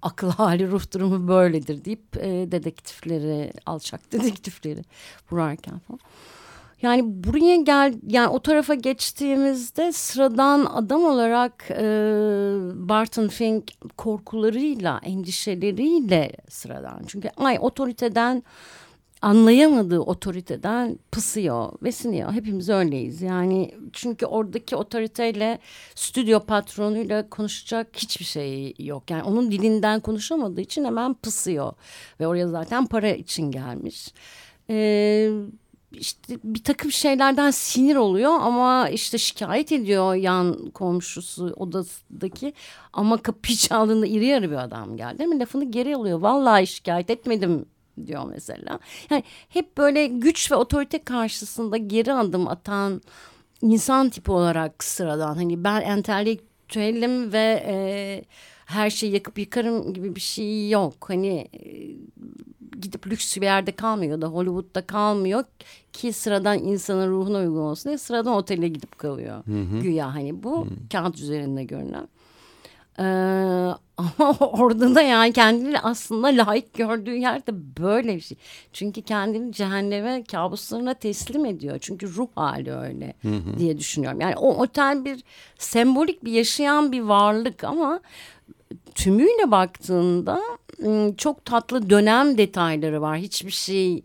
akıl 0.02 0.30
hali 0.30 0.70
ruh 0.70 0.92
durumu 0.94 1.28
böyledir 1.28 1.84
deyip 1.84 2.16
e, 2.16 2.52
dedektifleri 2.52 3.52
alçak 3.66 4.00
dedektifleri 4.12 4.82
vurarken 5.30 5.78
falan. 5.78 6.00
Yani 6.82 7.02
buraya 7.06 7.56
gel 7.56 7.94
yani 8.06 8.28
o 8.28 8.40
tarafa 8.40 8.74
geçtiğimizde 8.74 9.92
sıradan 9.92 10.64
adam 10.64 11.04
olarak 11.04 11.64
e, 11.70 11.84
Barton 12.74 13.28
Fink 13.28 13.72
korkularıyla, 13.96 15.00
endişeleriyle 15.04 16.32
sıradan. 16.48 17.02
Çünkü 17.06 17.30
ay 17.36 17.58
otoriteden 17.60 18.42
anlayamadığı 19.22 20.00
otoriteden 20.00 20.98
pısıyor 21.12 21.72
ve 21.82 21.92
siniyor. 21.92 22.32
Hepimiz 22.32 22.68
öyleyiz. 22.68 23.22
Yani 23.22 23.74
çünkü 23.92 24.26
oradaki 24.26 24.76
otoriteyle 24.76 25.58
stüdyo 25.94 26.40
patronuyla 26.40 27.30
konuşacak 27.30 27.88
hiçbir 27.96 28.24
şey 28.24 28.74
yok. 28.78 29.10
Yani 29.10 29.22
onun 29.22 29.50
dilinden 29.50 30.00
konuşamadığı 30.00 30.60
için 30.60 30.84
hemen 30.84 31.14
pısıyor. 31.14 31.72
Ve 32.20 32.26
oraya 32.26 32.48
zaten 32.48 32.86
para 32.86 33.08
için 33.08 33.50
gelmiş. 33.50 34.14
Eee 34.68 35.32
işte 35.92 36.38
bir 36.44 36.64
takım 36.64 36.92
şeylerden 36.92 37.50
sinir 37.50 37.96
oluyor 37.96 38.32
ama 38.40 38.88
işte 38.88 39.18
şikayet 39.18 39.72
ediyor 39.72 40.14
yan 40.14 40.70
komşusu 40.70 41.54
odasındaki 41.56 42.52
ama 42.92 43.16
kapıyı 43.22 43.56
çaldığında 43.56 44.06
iri 44.06 44.26
yarı 44.26 44.50
bir 44.50 44.56
adam 44.56 44.96
geldi 44.96 45.26
mi? 45.26 45.38
Lafını 45.38 45.64
geri 45.64 45.96
alıyor. 45.96 46.18
Vallahi 46.18 46.66
şikayet 46.66 47.10
etmedim 47.10 47.66
diyor 48.06 48.24
mesela. 48.30 48.78
Yani 49.10 49.24
hep 49.48 49.78
böyle 49.78 50.06
güç 50.06 50.52
ve 50.52 50.56
otorite 50.56 51.04
karşısında 51.04 51.76
geri 51.76 52.12
adım 52.12 52.48
atan 52.48 53.00
insan 53.62 54.08
tipi 54.08 54.30
olarak 54.30 54.84
sıradan. 54.84 55.34
Hani 55.34 55.64
ben 55.64 55.80
entelektüelim 55.80 57.32
ve 57.32 57.64
e, 57.66 57.76
her 58.66 58.90
şeyi 58.90 59.12
yakıp 59.12 59.38
yıkarım 59.38 59.94
gibi 59.94 60.16
bir 60.16 60.20
şey 60.20 60.70
yok. 60.70 60.94
Hani 61.08 61.48
e, 61.52 61.60
gidip 62.80 63.06
lüks 63.06 63.36
bir 63.36 63.42
yerde 63.42 63.72
kalmıyor 63.72 64.20
da 64.20 64.26
Hollywood'da 64.26 64.86
kalmıyor 64.86 65.44
ki 65.92 66.12
sıradan 66.12 66.58
insanın 66.58 67.10
ruhuna 67.10 67.38
uygun 67.38 67.60
olsun 67.60 67.90
diye 67.90 67.98
sıradan 67.98 68.34
otele 68.34 68.68
gidip 68.68 68.98
kalıyor. 68.98 69.44
Hı 69.46 69.60
hı. 69.60 69.80
Güya 69.82 70.14
hani 70.14 70.42
bu 70.42 70.66
hı. 70.66 70.70
kağıt 70.92 71.18
üzerinde 71.18 71.64
görünen. 71.64 72.08
Ee, 72.98 73.02
ama 73.96 74.36
orada 74.38 74.94
da 74.94 75.02
yani 75.02 75.32
kendini 75.32 75.80
aslında 75.80 76.26
layık 76.26 76.74
gördüğü 76.74 77.14
yerde 77.14 77.52
böyle 77.78 78.16
bir 78.16 78.20
şey. 78.20 78.38
Çünkü 78.72 79.02
kendini 79.02 79.52
cehenneme 79.52 80.24
kabuslarına 80.24 80.94
teslim 80.94 81.46
ediyor. 81.46 81.78
Çünkü 81.80 82.14
ruh 82.14 82.28
hali 82.34 82.72
öyle 82.72 83.14
hı 83.22 83.28
hı. 83.28 83.58
diye 83.58 83.78
düşünüyorum. 83.78 84.20
Yani 84.20 84.36
o 84.36 84.54
otel 84.62 85.04
bir 85.04 85.24
sembolik 85.58 86.24
bir 86.24 86.32
yaşayan 86.32 86.92
bir 86.92 87.00
varlık 87.00 87.64
ama 87.64 88.00
tümüyle 88.94 89.50
baktığında 89.50 90.42
çok 91.16 91.44
tatlı 91.44 91.90
dönem 91.90 92.38
detayları 92.38 93.02
var. 93.02 93.18
Hiçbir 93.18 93.50
şey 93.50 94.02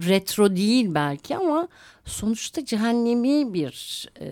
retro 0.00 0.56
değil 0.56 0.94
belki 0.94 1.36
ama 1.36 1.68
sonuçta 2.04 2.64
cehennemi 2.64 3.54
bir 3.54 4.08
e, 4.20 4.28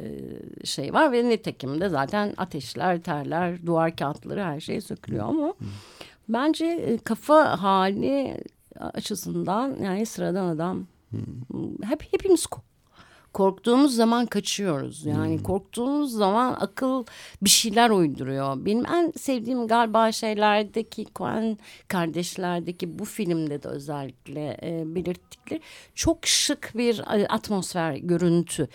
şey 0.66 0.92
var 0.92 1.12
ve 1.12 1.28
nitekim 1.28 1.80
de 1.80 1.88
zaten 1.88 2.34
ateşler, 2.36 3.02
terler, 3.02 3.66
duvar 3.66 3.96
kağıtları 3.96 4.44
her 4.44 4.60
şey 4.60 4.80
sökülüyor 4.80 5.28
ama 5.28 5.54
bence 6.28 6.66
e, 6.66 6.98
kafa 6.98 7.62
hali 7.62 8.36
açısından 8.80 9.76
yani 9.82 10.06
sıradan 10.06 10.46
adam 10.46 10.86
hep 11.84 12.12
hepimiz 12.12 12.46
korktuğumuz 13.32 13.94
zaman 13.94 14.26
kaçıyoruz. 14.26 15.06
Yani 15.06 15.36
hmm. 15.36 15.42
korktuğumuz 15.42 16.12
zaman 16.12 16.56
akıl 16.60 17.04
bir 17.42 17.50
şeyler 17.50 17.90
uyduruyor. 17.90 18.64
Benim 18.64 18.86
en 18.86 19.12
sevdiğim 19.18 19.66
galiba 19.66 20.12
şeylerdeki 20.12 21.06
Coen 21.16 21.58
kardeşlerdeki 21.88 22.98
bu 22.98 23.04
filmde 23.04 23.62
de 23.62 23.68
özellikle 23.68 24.56
e, 24.62 24.94
belirttikleri 24.94 25.60
çok 25.94 26.26
şık 26.26 26.72
bir 26.74 26.98
e, 26.98 27.26
atmosfer, 27.28 27.94
görüntü. 27.94 28.68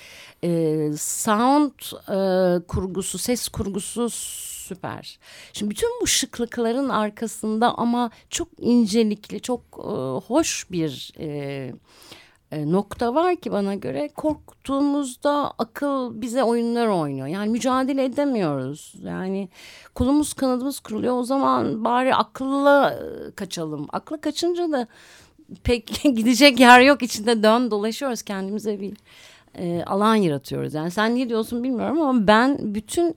E, 0.44 0.92
sound 0.98 1.72
e, 2.10 2.66
kurgusu, 2.66 3.18
ses 3.18 3.48
kurgusu 3.48 4.10
süper. 4.10 5.20
Şimdi 5.54 5.72
bütün 5.72 5.90
bu 6.02 6.08
şıklıkların 6.08 6.90
arkasında 6.90 7.74
ama 7.78 8.12
çok 8.30 8.48
incelikli, 8.60 9.42
çok 9.42 9.62
e, 9.78 9.92
hoş 10.28 10.72
bir 10.72 11.14
e, 11.20 11.28
e, 11.28 11.74
nokta 12.51 13.16
var 13.16 13.36
ki 13.36 13.51
bana 13.51 13.75
göre 13.75 14.10
korktuğumuzda 14.16 15.54
akıl 15.58 16.22
bize 16.22 16.44
oyunlar 16.44 16.88
oynuyor. 16.88 17.27
Yani 17.27 17.50
mücadele 17.50 18.06
edemiyoruz. 18.06 18.94
Yani 19.04 19.50
kulumuz 19.96 20.34
kanadımız 20.34 20.80
kuruluyor. 20.80 21.18
O 21.18 21.24
zaman 21.24 21.86
bari 21.86 22.16
akılla 22.16 22.92
e, 22.92 23.32
kaçalım. 23.32 23.88
Akla 23.94 24.22
kaçınca 24.22 24.72
da 24.72 24.88
pek 25.63 25.88
gidecek 26.04 26.60
yer 26.60 26.82
yok. 26.82 27.04
içinde 27.04 27.44
dön 27.44 27.72
dolaşıyoruz 27.72 28.22
kendimize 28.22 28.80
bir 28.80 28.94
e, 29.56 29.84
alan 29.84 30.16
yaratıyoruz. 30.16 30.74
Yani 30.74 30.92
sen 30.92 31.16
ne 31.16 31.30
diyorsun 31.30 31.63
bilmiyorum 31.63 32.01
ama 32.01 32.27
ben 32.27 32.58
bütün 32.75 33.16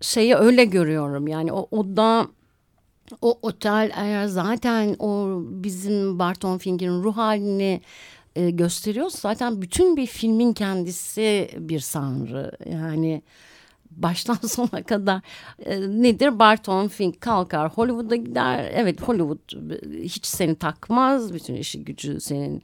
şeyi 0.00 0.34
öyle 0.34 0.64
görüyorum. 0.64 1.28
Yani 1.28 1.52
o 1.52 1.68
oda 1.70 2.26
o 3.22 3.38
otel 3.42 3.90
eğer 3.96 4.26
zaten 4.26 4.96
o 4.98 5.40
bizim 5.42 6.18
Barton 6.18 6.58
Fink'in 6.58 7.02
ruh 7.02 7.16
halini 7.16 7.80
e, 8.36 8.50
gösteriyor. 8.50 9.10
Zaten 9.10 9.62
bütün 9.62 9.96
bir 9.96 10.06
filmin 10.06 10.52
kendisi 10.52 11.50
bir 11.58 11.80
sanrı. 11.80 12.52
Yani 12.70 13.22
baştan 13.90 14.34
sona 14.46 14.82
kadar 14.82 15.20
e, 15.66 15.80
nedir 15.80 16.38
Barton 16.38 16.88
Fink 16.88 17.20
kalkar 17.20 17.70
Hollywood'a 17.70 18.16
gider. 18.16 18.70
Evet 18.74 19.02
Hollywood 19.02 19.72
e, 19.72 20.02
hiç 20.02 20.26
seni 20.26 20.54
takmaz. 20.54 21.34
Bütün 21.34 21.54
işi 21.54 21.84
gücü 21.84 22.20
senin 22.20 22.62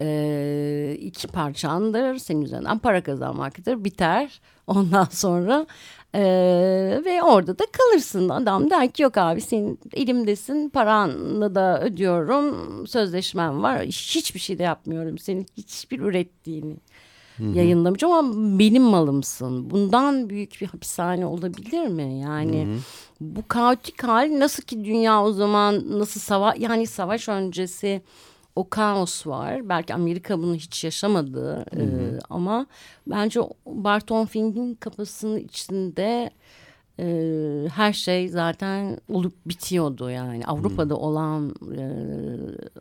e, 0.00 0.96
iki 1.00 1.28
parçandır. 1.28 2.18
Senin 2.18 2.42
üzerinden 2.42 2.78
para 2.78 3.02
kazanmaktır. 3.02 3.84
Biter. 3.84 4.40
Ondan 4.66 5.08
sonra 5.10 5.66
e, 6.14 6.22
ve 7.04 7.22
orada 7.22 7.58
da 7.58 7.64
kalırsın. 7.72 8.28
Adam 8.28 8.70
der 8.70 8.90
ki 8.90 9.02
yok 9.02 9.18
abi 9.18 9.40
senin 9.40 9.78
elimdesin 9.94 10.68
paranı 10.68 11.54
da 11.54 11.82
ödüyorum. 11.82 12.86
Sözleşmem 12.86 13.62
var. 13.62 13.82
Hiçbir 13.82 14.40
şey 14.40 14.58
de 14.58 14.62
yapmıyorum. 14.62 15.18
Senin 15.18 15.46
hiçbir 15.56 15.98
ürettiğini 16.00 16.76
yayınlamayacağım 17.54 18.14
ama 18.14 18.58
benim 18.58 18.82
malımsın. 18.82 19.70
Bundan 19.70 20.30
büyük 20.30 20.60
bir 20.60 20.66
hapishane 20.66 21.26
olabilir 21.26 21.86
mi? 21.86 22.20
Yani 22.20 22.66
Hı-hı. 22.66 22.78
bu 23.20 23.48
kaotik 23.48 24.02
hal 24.02 24.38
nasıl 24.38 24.62
ki 24.62 24.84
dünya 24.84 25.24
o 25.24 25.32
zaman 25.32 25.98
nasıl 25.98 26.20
savaş 26.20 26.58
yani 26.58 26.86
savaş 26.86 27.28
öncesi 27.28 28.02
o 28.56 28.68
kaos 28.68 29.26
var. 29.26 29.68
Belki 29.68 29.94
Amerika 29.94 30.38
bunu 30.38 30.54
hiç 30.54 30.84
yaşamadı 30.84 31.56
hı 31.56 31.82
hı. 31.82 32.16
E, 32.16 32.18
ama 32.30 32.66
bence 33.06 33.40
Barton 33.66 34.26
Fink'in 34.26 34.74
kafasının 34.74 35.38
içinde 35.38 36.30
e, 36.98 37.68
her 37.74 37.92
şey 37.92 38.28
zaten 38.28 38.98
olup 39.08 39.34
bitiyordu 39.46 40.10
yani. 40.10 40.46
Avrupa'da 40.46 40.94
hı. 40.94 40.98
olan 40.98 41.54
e, 41.76 41.82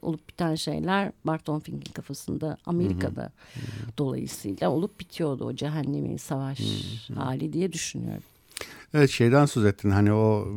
olup 0.02 0.30
biten 0.30 0.56
şeyler 0.56 1.12
Barton 1.26 1.60
Fink'in 1.60 1.94
kafasında 1.94 2.58
Amerika'da 2.66 3.22
hı 3.22 3.60
hı. 3.60 3.98
dolayısıyla 3.98 4.72
olup 4.72 5.00
bitiyordu 5.00 5.46
o 5.46 5.54
cehennemi 5.54 6.20
savaş 6.20 6.60
hı 6.60 7.14
hı. 7.14 7.20
hali 7.20 7.54
diye 7.54 7.74
düşünüyorum. 7.74 8.24
Evet 8.94 9.10
şeyden 9.10 9.46
söz 9.46 9.66
ettin 9.66 9.90
hani 9.90 10.14
o 10.14 10.48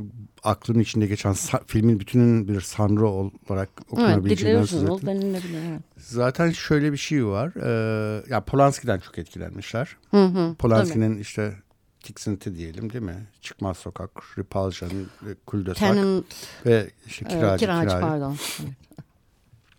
aklın 0.43 0.79
içinde 0.79 1.07
geçen 1.07 1.35
filmin 1.67 2.01
bütünün 2.01 2.49
bir 2.49 2.61
sanrı 2.61 3.07
olarak 3.09 3.69
okunabileceğinden 3.91 4.59
evet, 4.59 4.69
söz 4.71 4.83
ettin. 4.83 5.35
Evet. 5.71 5.81
Zaten 5.97 6.51
şöyle 6.51 6.93
bir 6.93 6.97
şey 6.97 7.27
var. 7.27 7.53
E, 7.57 8.23
ya 8.31 8.41
Polanski'den 8.45 8.99
çok 8.99 9.19
etkilenmişler. 9.19 9.97
Hı 10.11 10.25
hı, 10.25 10.55
Polanski'nin 10.55 11.19
işte 11.19 11.55
tiksinti 12.03 12.55
diyelim 12.55 12.93
değil 12.93 13.05
mi? 13.05 13.27
Çıkmaz 13.41 13.77
Sokak, 13.77 14.11
Repulsion, 14.39 14.91
Kuldesak 15.47 15.97
ve 16.67 16.91
işte 17.07 17.25
Kiracı, 17.25 17.65
e, 17.65 17.67
Kiracı, 17.67 17.89
Kiracı. 17.89 18.01
pardon. 18.01 18.37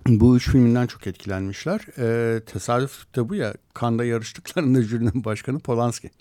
Bu 0.08 0.38
üç 0.38 0.50
filminden 0.50 0.88
çok 0.88 1.08
etkilenmişler. 1.08 1.82
E, 1.98 2.40
tesadüf 2.46 3.16
de 3.16 3.30
bu 3.30 3.36
ya. 3.36 3.54
Kanda 3.74 4.06
yarıştıklarında 4.06 4.82
jürinin 4.84 5.24
başkanı 5.24 5.60
Polanski. 5.60 6.12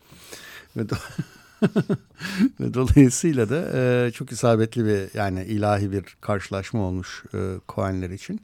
Ve 0.76 0.82
Ve 2.60 2.74
dolayısıyla 2.74 3.48
da 3.50 3.70
e, 3.74 4.10
çok 4.10 4.32
isabetli 4.32 4.84
bir 4.84 5.18
yani 5.18 5.44
ilahi 5.44 5.92
bir 5.92 6.16
karşılaşma 6.20 6.80
olmuş 6.80 7.24
e, 7.34 7.38
Coen'ler 7.68 8.10
için. 8.10 8.40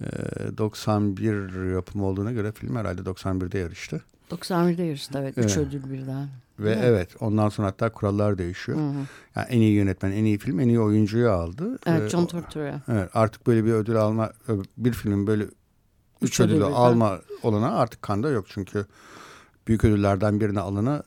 E, 0.00 0.06
91 0.58 1.72
yapımı 1.74 2.06
olduğuna 2.06 2.32
göre 2.32 2.52
film 2.52 2.76
herhalde 2.76 3.02
91'de 3.02 3.58
yarıştı. 3.58 4.02
91'de 4.30 4.82
yarıştı 4.82 5.18
evet. 5.18 5.38
Üç 5.38 5.56
evet. 5.56 5.68
ödül 5.68 5.90
birden. 5.90 6.28
Ve 6.58 6.70
evet. 6.70 6.84
evet 6.84 7.10
ondan 7.20 7.48
sonra 7.48 7.68
hatta 7.68 7.92
kurallar 7.92 8.38
değişiyor. 8.38 8.78
Hı 8.78 8.82
hı. 8.82 9.06
Yani 9.36 9.46
en 9.48 9.60
iyi 9.60 9.72
yönetmen, 9.72 10.12
en 10.12 10.24
iyi 10.24 10.38
film, 10.38 10.60
en 10.60 10.68
iyi 10.68 10.80
oyuncuyu 10.80 11.30
aldı. 11.30 11.78
Evet 11.86 12.02
ee, 12.02 12.08
John 12.08 12.26
Turturro. 12.26 12.80
Evet 12.88 13.10
artık 13.14 13.46
böyle 13.46 13.64
bir 13.64 13.72
ödül 13.72 13.96
alma, 13.96 14.32
bir 14.76 14.92
filmin 14.92 15.26
böyle 15.26 15.44
üç, 15.44 15.52
üç 16.22 16.40
ödülü 16.40 16.56
ödül 16.56 16.64
alma 16.64 17.18
olana 17.42 17.74
artık 17.74 18.02
kanda 18.02 18.30
yok. 18.30 18.46
Çünkü 18.48 18.86
büyük 19.66 19.84
ödüllerden 19.84 20.40
birini 20.40 20.60
alana 20.60 21.02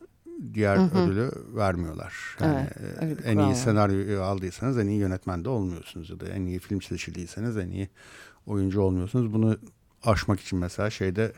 diğer 0.54 0.78
hı 0.78 0.82
hı. 0.82 1.00
ödülü 1.00 1.32
vermiyorlar. 1.56 2.38
Yani 2.40 2.68
evet, 2.80 2.98
evet, 3.02 3.20
en 3.26 3.38
iyi 3.40 3.56
senaryoyu 3.56 4.22
aldıysanız 4.22 4.78
en 4.78 4.88
iyi 4.88 5.00
yönetmen 5.00 5.46
de 5.46 5.50
olmuyorsunuz 5.50 6.10
ya 6.10 6.20
da 6.20 6.28
en 6.28 6.46
iyi 6.46 6.60
film 6.60 6.82
seçildiyseniz 6.82 7.58
en 7.58 7.70
iyi 7.70 7.90
oyuncu 8.46 8.82
olmuyorsunuz. 8.82 9.34
Bunu 9.34 9.58
aşmak 10.04 10.40
için 10.40 10.60
mesela 10.60 10.90
şeyde 10.90 11.34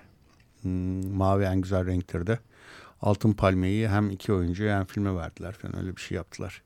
hmm, 0.62 1.16
Mavi 1.16 1.44
En 1.44 1.62
Güzel 1.62 1.86
Renkler'de 1.86 2.40
Altın 3.02 3.34
Palmiye'yi 3.34 3.90
hem 3.90 4.10
iki 4.10 4.34
oyuncuya 4.34 4.80
hem 4.80 4.86
filme 4.86 5.16
verdiler 5.16 5.52
falan 5.54 5.78
öyle 5.78 5.96
bir 5.96 6.02
şey 6.02 6.16
yaptılar. 6.16 6.64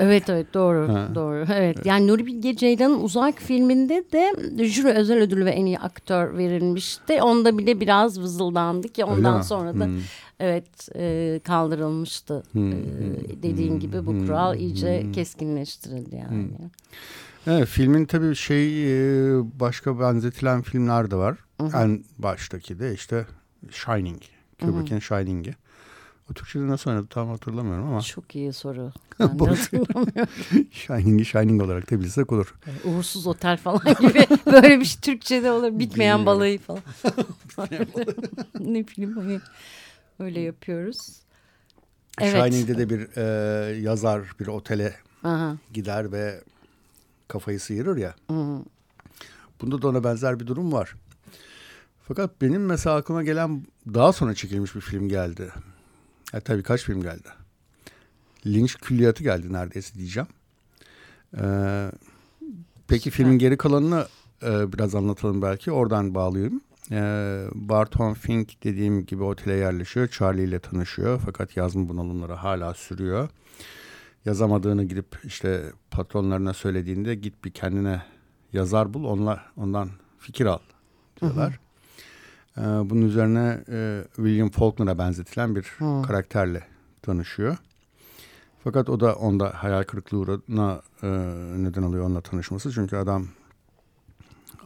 Evet 0.00 0.28
evet 0.28 0.54
doğru 0.54 0.94
ha. 0.94 1.08
doğru. 1.14 1.36
Evet. 1.36 1.50
evet. 1.50 1.86
Yani 1.86 2.06
Nuri 2.06 2.26
Bilge 2.26 2.56
Ceylan'ın 2.56 3.00
Uzak 3.00 3.38
filminde 3.38 4.04
de 4.12 4.34
jüri 4.64 4.88
özel 4.88 5.18
ödülü 5.18 5.44
ve 5.44 5.50
en 5.50 5.66
iyi 5.66 5.78
aktör 5.78 6.36
verilmişti. 6.36 7.22
Onda 7.22 7.58
bile 7.58 7.80
biraz 7.80 8.20
vızıldandı 8.20 8.88
ki 8.88 9.04
ondan 9.04 9.42
sonra 9.42 9.80
da 9.80 9.84
hmm. 9.84 10.00
evet 10.40 10.88
e, 10.96 11.40
kaldırılmıştı. 11.44 12.42
Hmm. 12.52 12.72
E, 12.72 13.42
dediğin 13.42 13.72
hmm. 13.72 13.80
gibi 13.80 14.06
bu 14.06 14.10
hmm. 14.10 14.26
kural 14.26 14.56
iyice 14.56 15.02
hmm. 15.02 15.12
keskinleştirildi 15.12 16.16
yani. 16.16 16.28
Hmm. 16.28 16.68
Evet 17.46 17.68
filmin 17.68 18.04
tabii 18.04 18.36
şey 18.36 18.84
e, 18.84 19.40
başka 19.60 20.00
benzetilen 20.00 20.62
filmler 20.62 21.10
de 21.10 21.16
var. 21.16 21.36
Hı 21.60 21.66
-hı. 21.66 21.84
En 21.84 22.04
baştaki 22.18 22.78
de 22.78 22.94
işte 22.94 23.26
Shining. 23.70 24.22
Kubrick'in 24.60 24.98
Shining'i. 24.98 25.54
O 26.30 26.34
Türkçe'de 26.34 26.68
nasıl 26.68 26.90
oynadı 26.90 27.06
tam 27.10 27.28
hatırlamıyorum 27.28 27.86
ama. 27.86 28.00
Çok 28.00 28.36
iyi 28.36 28.52
soru. 28.52 28.92
Ben 29.20 29.38
de 29.38 29.44
hatırlamıyorum. 29.44 30.28
Shining'i 30.70 31.24
Shining 31.24 31.62
olarak 31.62 31.90
da 31.90 32.00
bilsek 32.00 32.32
olur. 32.32 32.54
Uğursuz 32.84 33.26
Otel 33.26 33.56
falan 33.56 33.80
gibi 34.00 34.26
böyle 34.46 34.80
bir 34.80 34.84
şey 34.84 35.00
Türkçe'de 35.00 35.50
olur. 35.50 35.78
Bitmeyen 35.78 36.26
balayı 36.26 36.58
falan. 36.58 36.80
ne 38.60 38.84
film 38.84 39.16
hani 39.16 39.40
öyle 40.18 40.40
yapıyoruz. 40.40 41.20
Evet. 42.20 42.44
Shining'de 42.44 42.78
de 42.78 42.90
bir 42.90 43.16
e, 43.16 43.22
yazar 43.80 44.22
bir 44.40 44.46
otele 44.46 44.94
Aha. 45.24 45.56
gider 45.72 46.12
ve 46.12 46.40
kafayı 47.28 47.60
sıyırır 47.60 47.96
ya. 47.96 48.14
Hı. 48.30 48.62
Bunda 49.60 49.82
da 49.82 49.88
ona 49.88 50.04
benzer 50.04 50.40
bir 50.40 50.46
durum 50.46 50.72
var. 50.72 50.94
Fakat 52.08 52.40
benim 52.42 52.66
mesela 52.66 52.96
aklıma 52.96 53.22
gelen 53.22 53.62
daha 53.94 54.12
sonra 54.12 54.34
çekilmiş 54.34 54.74
bir 54.74 54.80
film 54.80 55.08
geldi. 55.08 55.52
E, 56.34 56.40
tabii 56.40 56.62
kaç 56.62 56.82
film 56.82 57.02
geldi. 57.02 57.28
Lynch 58.46 58.74
külliyatı 58.74 59.22
geldi 59.22 59.52
neredeyse 59.52 59.94
diyeceğim. 59.94 60.28
Ee, 61.38 61.90
peki 62.88 63.10
filmin 63.10 63.38
geri 63.38 63.56
kalanını 63.56 64.06
e, 64.42 64.72
biraz 64.72 64.94
anlatalım 64.94 65.42
belki. 65.42 65.72
Oradan 65.72 66.14
bağlayayım. 66.14 66.60
Ee, 66.90 67.44
Barton 67.54 68.14
Fink 68.14 68.64
dediğim 68.64 69.06
gibi 69.06 69.22
otele 69.22 69.54
yerleşiyor. 69.54 70.08
Charlie 70.08 70.44
ile 70.44 70.58
tanışıyor. 70.58 71.20
Fakat 71.24 71.56
yazma 71.56 71.88
bunalımları 71.88 72.32
hala 72.32 72.74
sürüyor. 72.74 73.28
Yazamadığını 74.24 74.84
gidip 74.84 75.18
işte 75.24 75.72
patronlarına 75.90 76.54
söylediğinde 76.54 77.14
git 77.14 77.44
bir 77.44 77.50
kendine 77.50 78.02
yazar 78.52 78.94
bul. 78.94 79.04
Onlar, 79.04 79.46
ondan 79.56 79.90
fikir 80.18 80.46
al 80.46 80.58
diyorlar. 81.20 81.52
Hı 81.52 81.56
hı. 81.56 81.69
Ee, 82.58 82.60
bunun 82.60 83.02
üzerine 83.02 83.64
e, 83.68 84.04
William 84.16 84.50
Faulkner'a 84.50 84.98
benzetilen 84.98 85.56
bir 85.56 85.62
hmm. 85.62 86.02
karakterle 86.02 86.62
tanışıyor. 87.02 87.56
Fakat 88.64 88.88
o 88.88 89.00
da 89.00 89.14
onda 89.14 89.54
hayal 89.54 89.82
kırıklığına 89.82 90.82
e, 91.02 91.08
neden 91.56 91.82
oluyor 91.82 92.04
onunla 92.04 92.20
tanışması. 92.20 92.72
Çünkü 92.72 92.96
adam 92.96 93.26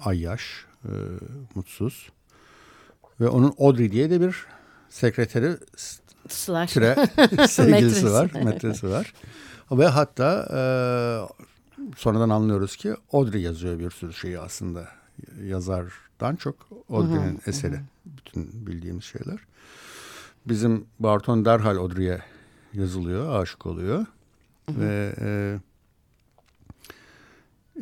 ayyaş, 0.04 0.66
e, 0.84 0.92
mutsuz. 1.54 2.10
Ve 3.20 3.28
onun 3.28 3.54
Audrey 3.58 3.92
diye 3.92 4.10
de 4.10 4.20
bir 4.20 4.46
sekreteri 4.88 5.56
Slash. 6.28 6.72
tire 6.72 6.96
sevgilisi 7.48 8.12
var, 8.12 8.30
metresi 8.44 8.90
var. 8.90 9.14
Ve 9.72 9.86
hatta 9.86 10.48
e, 10.52 10.60
sonradan 11.96 12.30
anlıyoruz 12.30 12.76
ki 12.76 12.94
Audrey 13.12 13.42
yazıyor 13.42 13.78
bir 13.78 13.90
sürü 13.90 14.12
şeyi 14.12 14.38
aslında 14.38 14.88
yazardan 15.44 16.36
çok 16.36 16.68
Audrey'nin 16.90 17.40
eseri. 17.46 17.72
Hı 17.72 17.76
hı. 17.76 17.82
Bütün 18.04 18.66
bildiğimiz 18.66 19.04
şeyler. 19.04 19.38
Bizim 20.46 20.84
Barton 20.98 21.44
derhal 21.44 21.76
Audrey'e 21.76 22.22
yazılıyor, 22.72 23.42
aşık 23.42 23.66
oluyor. 23.66 24.06
Hı 24.66 24.72
hı. 24.72 24.80
Ve 24.80 25.14
e, 25.20 25.58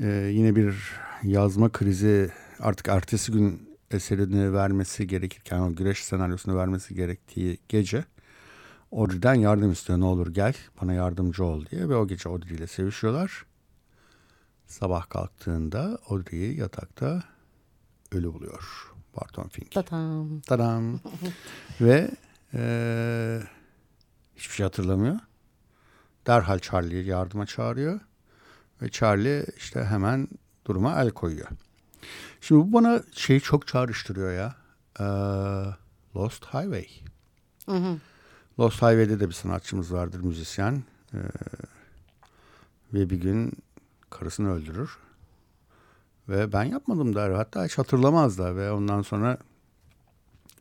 e, 0.00 0.30
yine 0.32 0.56
bir 0.56 0.92
yazma 1.22 1.72
krizi 1.72 2.30
artık 2.60 2.88
ertesi 2.88 3.32
gün 3.32 3.68
eserini 3.90 4.52
vermesi 4.52 5.06
gerekirken 5.06 5.60
o 5.60 5.74
güreş 5.74 6.04
senaryosunu 6.04 6.56
vermesi 6.56 6.94
gerektiği 6.94 7.58
gece 7.68 8.04
Audrey'den 8.92 9.34
yardım 9.34 9.72
istiyor. 9.72 10.00
Ne 10.00 10.04
olur 10.04 10.34
gel 10.34 10.54
bana 10.82 10.92
yardımcı 10.92 11.44
ol 11.44 11.66
diye 11.66 11.88
ve 11.88 11.96
o 11.96 12.06
gece 12.06 12.28
Audrey 12.28 12.56
ile 12.56 12.66
sevişiyorlar. 12.66 13.44
Sabah 14.72 15.08
kalktığında 15.08 15.98
Audrey'i 16.08 16.60
yatakta 16.60 17.22
ölü 18.12 18.34
buluyor 18.34 18.92
Barton 19.16 19.48
Fink. 19.48 19.70
Tadam. 19.70 20.40
Tadam. 20.40 21.00
ve 21.80 22.10
e, 22.54 23.42
hiçbir 24.36 24.54
şey 24.54 24.64
hatırlamıyor. 24.64 25.18
Derhal 26.26 26.58
Charlie'yi 26.58 27.06
yardıma 27.06 27.46
çağırıyor. 27.46 28.00
Ve 28.82 28.90
Charlie 28.90 29.46
işte 29.56 29.84
hemen 29.84 30.28
duruma 30.66 31.02
el 31.02 31.10
koyuyor. 31.10 31.48
Şimdi 32.40 32.60
bu 32.60 32.72
bana 32.72 33.02
şeyi 33.12 33.40
çok 33.40 33.66
çağrıştırıyor 33.66 34.32
ya. 34.32 34.54
Ee, 35.00 35.04
Lost 36.16 36.44
Highway. 36.44 36.88
Hı 37.66 37.76
hı. 37.76 37.96
Lost 38.58 38.76
Highway'de 38.76 39.20
de 39.20 39.28
bir 39.28 39.34
sanatçımız 39.34 39.92
vardır, 39.92 40.20
müzisyen. 40.20 40.82
Ee, 41.14 41.18
ve 42.94 43.10
bir 43.10 43.20
gün 43.20 43.52
karısını 44.12 44.52
öldürür. 44.52 44.98
Ve 46.28 46.52
ben 46.52 46.64
yapmadım 46.64 47.14
der. 47.14 47.30
Hatta 47.30 47.64
hiç 47.64 47.78
hatırlamaz 47.78 48.38
da. 48.38 48.56
Ve 48.56 48.72
ondan 48.72 49.02
sonra 49.02 49.38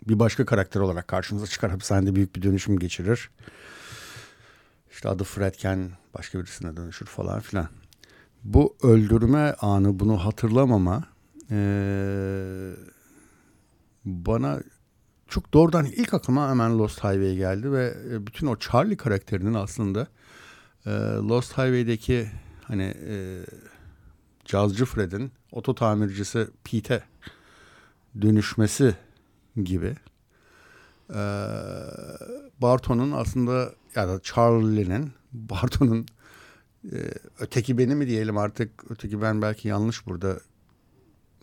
bir 0.08 0.20
başka 0.20 0.46
karakter 0.46 0.80
olarak 0.80 1.08
karşımıza 1.08 1.48
çıkar. 1.48 1.72
Hapishanede 1.72 2.16
büyük 2.16 2.36
bir 2.36 2.42
dönüşüm 2.42 2.80
geçirir. 2.80 3.30
İşte 4.92 5.10
adı 5.10 5.24
Fredken 5.24 5.92
başka 6.18 6.40
birisine 6.40 6.78
dönüşür 6.78 7.06
falan 7.06 7.40
filan. 7.40 7.68
Bu 8.44 8.76
öldürme 8.84 9.56
anı, 9.62 10.00
bunu 10.00 10.26
hatırlamama 10.26 11.04
ee, 11.52 12.72
bana 14.06 14.60
çok 15.28 15.54
doğrudan 15.54 15.86
ilk 15.86 16.14
aklıma 16.14 16.50
hemen 16.50 16.80
Lost 16.80 16.98
Highway 16.98 17.36
geldi 17.36 17.72
ve 17.72 17.94
bütün 18.28 18.48
o 18.48 18.58
Charlie 18.58 18.98
karakterinin 18.98 19.54
aslında 19.54 20.08
e, 20.86 20.90
Lost 21.30 21.52
Highway'deki 21.52 22.28
hani 22.72 22.94
e, 23.08 23.46
cazcı 24.46 24.86
Fred'in 24.86 25.32
oto 25.52 25.76
tamircisi 25.76 26.48
Pete'e 26.64 27.04
dönüşmesi 28.22 28.96
gibi 29.64 29.96
e, 31.10 31.22
Barton'un 32.62 33.12
aslında 33.12 33.74
ya 33.96 34.08
da 34.08 34.20
Charlie'nin 34.24 35.12
Barton'un 35.34 36.06
e, 36.92 36.98
öteki 37.40 37.78
beni 37.78 37.96
mi 37.96 38.08
diyelim 38.08 38.38
artık 38.38 38.92
öteki 38.92 39.22
ben 39.22 39.42
belki 39.42 39.68
yanlış 39.68 40.08
burada 40.08 40.40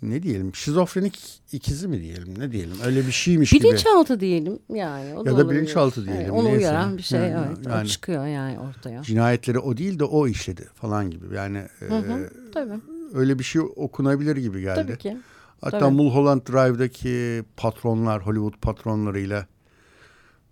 ne 0.03 0.23
diyelim 0.23 0.55
şizofrenik 0.55 1.41
ikizi 1.53 1.89
mi 1.89 2.01
diyelim 2.01 2.39
ne 2.39 2.53
diyelim 2.53 2.77
öyle 2.85 3.07
bir 3.07 3.13
şeymiş 3.13 3.53
bilinçaltı 3.53 3.69
gibi. 3.69 3.85
Bilinçaltı 3.85 4.21
diyelim 4.21 4.59
yani. 4.75 5.15
O 5.15 5.25
ya 5.25 5.33
da, 5.33 5.39
da 5.39 5.51
bilinçaltı 5.51 6.05
diyelim. 6.05 6.23
Yani 6.23 6.33
onu 6.33 6.45
neyse. 6.45 6.59
uyaran 6.59 6.97
bir 6.97 7.03
şey 7.03 7.21
yani, 7.21 7.47
evet 7.49 7.67
yani, 7.67 7.83
o 7.83 7.87
çıkıyor 7.87 8.27
yani 8.27 8.59
ortaya. 8.59 9.03
Cinayetleri 9.03 9.59
o 9.59 9.77
değil 9.77 9.99
de 9.99 10.05
o 10.05 10.27
işledi 10.27 10.69
falan 10.75 11.11
gibi 11.11 11.35
yani. 11.35 11.67
Hı 11.79 11.99
hı, 11.99 12.21
e, 12.21 12.51
tabii. 12.53 12.81
Öyle 13.15 13.39
bir 13.39 13.45
şey 13.45 13.63
okunabilir 13.77 14.37
gibi 14.37 14.61
geldi. 14.61 14.83
Tabii 14.87 14.99
ki. 14.99 15.17
Hatta 15.61 15.79
tabii. 15.79 15.95
Mulholland 15.95 16.41
Drive'daki 16.41 17.45
patronlar 17.57 18.27
Hollywood 18.27 18.61
patronlarıyla 18.63 19.47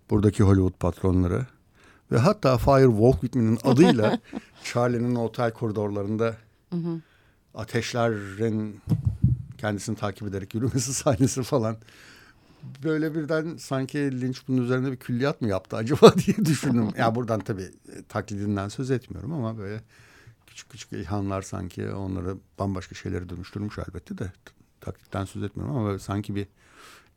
buradaki 0.09 0.43
Hollywood 0.43 0.79
patronları 0.79 1.45
ve 2.11 2.17
hatta 2.17 2.57
Fire 2.57 2.89
Walk 2.89 3.21
With 3.21 3.35
Me'nin 3.35 3.59
adıyla 3.63 4.19
Charlie'nin 4.63 5.15
otel 5.15 5.51
koridorlarında 5.51 6.35
hı 6.69 6.77
hı. 6.77 7.01
ateşlerin 7.53 8.81
kendisini 9.57 9.95
takip 9.95 10.27
ederek 10.27 10.53
yürümesi 10.55 10.93
sahnesi 10.93 11.43
falan. 11.43 11.77
Böyle 12.83 13.15
birden 13.15 13.57
sanki 13.57 14.21
Lynch 14.21 14.39
bunun 14.47 14.63
üzerinde 14.63 14.91
bir 14.91 14.97
külliyat 14.97 15.41
mı 15.41 15.47
yaptı 15.47 15.75
acaba 15.75 16.13
diye 16.25 16.45
düşündüm. 16.45 16.89
ya 16.97 17.15
buradan 17.15 17.39
tabii 17.39 17.71
e, 17.95 18.03
taklidinden 18.09 18.67
söz 18.67 18.91
etmiyorum 18.91 19.33
ama 19.33 19.57
böyle 19.57 19.81
küçük 20.47 20.69
küçük 20.69 20.93
ilhamlar 20.93 21.41
sanki 21.41 21.91
onları 21.91 22.37
bambaşka 22.59 22.95
şeylere 22.95 23.29
dönüştürmüş 23.29 23.77
elbette 23.77 24.17
de 24.17 24.31
taklitten 24.81 25.25
söz 25.25 25.43
etmiyorum 25.43 25.75
ama 25.75 25.87
böyle 25.87 25.99
sanki 25.99 26.35
bir 26.35 26.47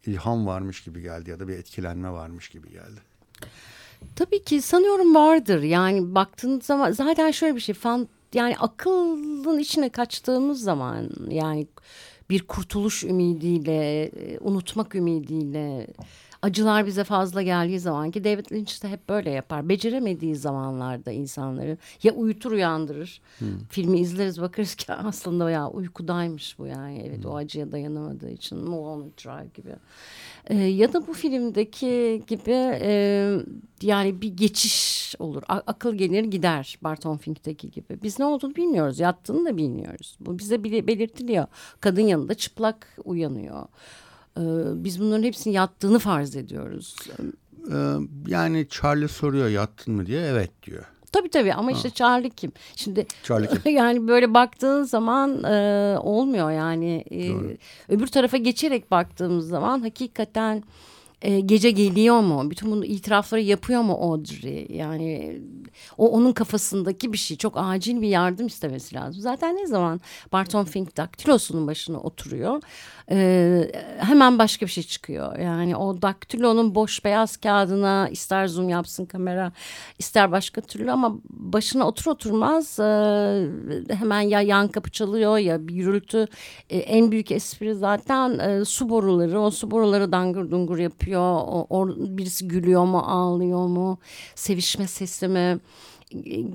ilham 0.07 0.47
varmış 0.47 0.83
gibi 0.83 1.03
geldi 1.03 1.31
ya 1.31 1.41
da 1.41 1.49
bir 1.49 1.57
etkilenme 1.57 2.11
varmış 2.11 2.49
gibi 2.49 2.71
geldi. 2.71 3.01
Tabii 4.17 4.45
ki 4.45 4.63
sanıyorum 4.63 5.15
vardır. 5.15 5.63
Yani 5.63 6.15
baktığınız 6.15 6.65
zaman 6.65 6.93
zaten 6.93 7.31
şöyle 7.31 7.55
bir 7.57 7.61
şey 7.61 7.75
fan 7.75 8.09
yani 8.35 8.59
akılın 8.59 9.59
içine 9.59 9.89
kaçtığımız 9.89 10.63
zaman 10.63 11.11
yani 11.29 11.67
bir 12.31 12.43
kurtuluş 12.43 13.05
ümidiyle, 13.05 14.03
e, 14.05 14.39
unutmak 14.41 14.95
ümidiyle 14.95 15.87
acılar 16.43 16.87
bize 16.87 17.05
fazla 17.05 17.43
geldiği 17.43 17.81
zaman 17.81 18.11
ki 18.11 18.25
David 18.25 18.53
Lynch 18.53 18.83
de 18.83 18.89
hep 18.89 19.09
böyle 19.09 19.31
yapar. 19.31 19.69
Beceremediği 19.69 20.37
zamanlarda 20.37 21.11
insanları 21.11 21.79
ya 22.03 22.13
uyutur 22.13 22.53
uyandırır. 22.53 23.21
Hmm. 23.39 23.49
Filmi 23.69 23.99
izleriz 23.99 24.41
bakarız 24.41 24.75
ki 24.75 24.93
aslında 24.93 25.51
ya 25.51 25.69
uykudaymış 25.69 26.59
bu 26.59 26.67
yani. 26.67 27.05
Evet 27.07 27.25
hmm. 27.25 27.31
o 27.31 27.37
acıya 27.37 27.73
dayanamadığı 27.73 28.31
için 28.31 28.59
Mulholland 28.59 29.13
Drive 29.25 29.49
gibi. 29.55 29.75
Ee, 30.47 30.57
ya 30.57 30.93
da 30.93 31.07
bu 31.07 31.13
filmdeki 31.13 32.23
gibi 32.27 32.79
e, 32.81 33.37
yani 33.83 34.21
bir 34.21 34.37
geçiş 34.37 35.15
olur. 35.19 35.43
A- 35.49 35.63
akıl 35.67 35.95
gelir 35.95 36.25
gider 36.25 36.79
Barton 36.83 37.17
Fink'teki 37.17 37.71
gibi. 37.71 38.03
Biz 38.03 38.19
ne 38.19 38.25
olduğunu 38.25 38.57
bilmiyoruz. 38.57 39.01
Yattığını 39.01 39.45
da 39.45 39.57
bilmiyoruz. 39.57 40.17
Bu 40.21 40.39
bize 40.39 40.65
belirtiliyor. 40.65 41.47
Kadın 41.81 42.03
yanında 42.03 42.35
çıplak 42.35 42.97
uyanıyor. 43.05 43.67
Ee, 44.39 44.43
biz 44.85 45.01
bunların 45.01 45.23
hepsini 45.23 45.53
yattığını 45.53 45.99
farz 45.99 46.37
ediyoruz. 46.37 46.97
Ee, 47.73 47.95
yani 48.27 48.67
Charlie 48.71 49.09
soruyor 49.09 49.49
yattın 49.49 49.95
mı 49.95 50.07
diye 50.07 50.21
evet 50.21 50.51
diyor. 50.63 50.85
Tabii 51.13 51.29
tabii 51.29 51.55
ama 51.55 51.69
ha. 51.69 51.77
işte 51.77 51.91
Charlie 51.91 52.31
kim? 52.31 52.53
Şimdi 52.77 53.07
Charlie 53.23 53.49
kim? 53.49 53.73
yani 53.77 54.09
böyle 54.09 54.35
baktığın 54.35 54.83
zaman 54.83 55.45
e, 55.45 55.97
olmuyor 55.99 56.51
yani. 56.51 57.05
E, 57.11 57.33
öbür 57.95 58.07
tarafa 58.07 58.37
geçerek 58.37 58.91
baktığımız 58.91 59.49
zaman 59.49 59.81
hakikaten 59.81 60.57
e, 60.57 60.63
gece 61.21 61.71
geliyor 61.71 62.21
mu? 62.21 62.51
Bütün 62.51 62.71
bunu 62.71 62.85
itirafları 62.85 63.41
yapıyor 63.41 63.83
mu 63.83 63.93
Audrey? 63.93 64.67
Yani 64.71 65.41
o 65.99 66.11
onun 66.11 66.33
kafasındaki 66.33 67.13
bir 67.13 67.19
şey. 67.19 67.37
Çok 67.37 67.55
acil 67.57 68.01
bir 68.01 68.09
yardım 68.09 68.47
istemesi 68.47 68.95
lazım. 68.95 69.23
Zaten 69.23 69.57
ne 69.57 69.67
zaman 69.67 70.01
Barton 70.33 70.65
Fink 70.65 70.97
daktilosunun 70.97 71.67
başına 71.67 72.01
oturuyor 72.01 72.63
e, 73.11 73.71
hemen 73.99 74.39
başka 74.39 74.67
bir 74.67 74.71
şey 74.71 74.85
çıkıyor. 74.85 75.39
Yani 75.39 75.77
o 75.77 76.03
daktilonun 76.03 76.75
boş 76.75 77.05
beyaz 77.05 77.37
kağıdına 77.37 78.09
ister 78.09 78.47
zoom 78.47 78.69
yapsın 78.69 79.05
kamera 79.05 79.53
ister 79.99 80.33
başka 80.33 80.61
türlü 80.61 80.91
ama 80.91 81.17
başına 81.31 81.87
otur 81.87 82.07
oturmaz 82.07 82.79
e, 82.79 82.85
hemen 83.95 84.21
ya 84.21 84.41
yan 84.41 84.69
kapı 84.69 84.91
çalıyor 84.91 85.39
ya 85.39 85.69
bir 85.69 85.75
gürültü. 85.75 86.27
E, 86.71 86.79
en 86.79 87.11
büyük 87.11 87.31
espri 87.31 87.75
zaten 87.75 88.39
e, 88.39 88.65
su 88.65 88.89
boruları. 88.89 89.41
O 89.41 89.51
su 89.51 89.71
boruları 89.71 90.13
dangır 90.13 90.51
dungur 90.51 90.79
yapıyor. 90.79 91.10
O, 91.19 91.67
o, 91.71 91.89
birisi 91.89 92.49
gülüyor 92.49 92.85
mu 92.85 92.99
ağlıyor 92.99 93.67
mu 93.67 93.99
sevişme 94.35 94.87
sesi 94.87 95.29
mi? 95.29 95.61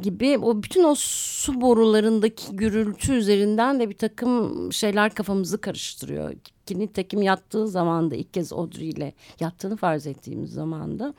gibi 0.01 0.37
o 0.37 0.63
bütün 0.63 0.83
o 0.83 0.95
su 0.97 1.61
borularındaki 1.61 2.55
gürültü 2.55 3.13
üzerinden 3.13 3.79
de 3.79 3.89
bir 3.89 3.97
takım 3.97 4.73
şeyler 4.73 5.13
kafamızı 5.13 5.61
karıştırıyor. 5.61 6.33
Ki 6.65 6.79
nitekim 6.79 7.21
yattığı 7.21 7.67
zaman 7.67 8.11
da 8.11 8.15
ilk 8.15 8.33
kez 8.33 8.53
Audrey 8.53 8.89
ile 8.89 9.13
yattığını 9.39 9.77
farz 9.77 10.07
ettiğimiz 10.07 10.51
zaman 10.51 10.99
da 10.99 11.13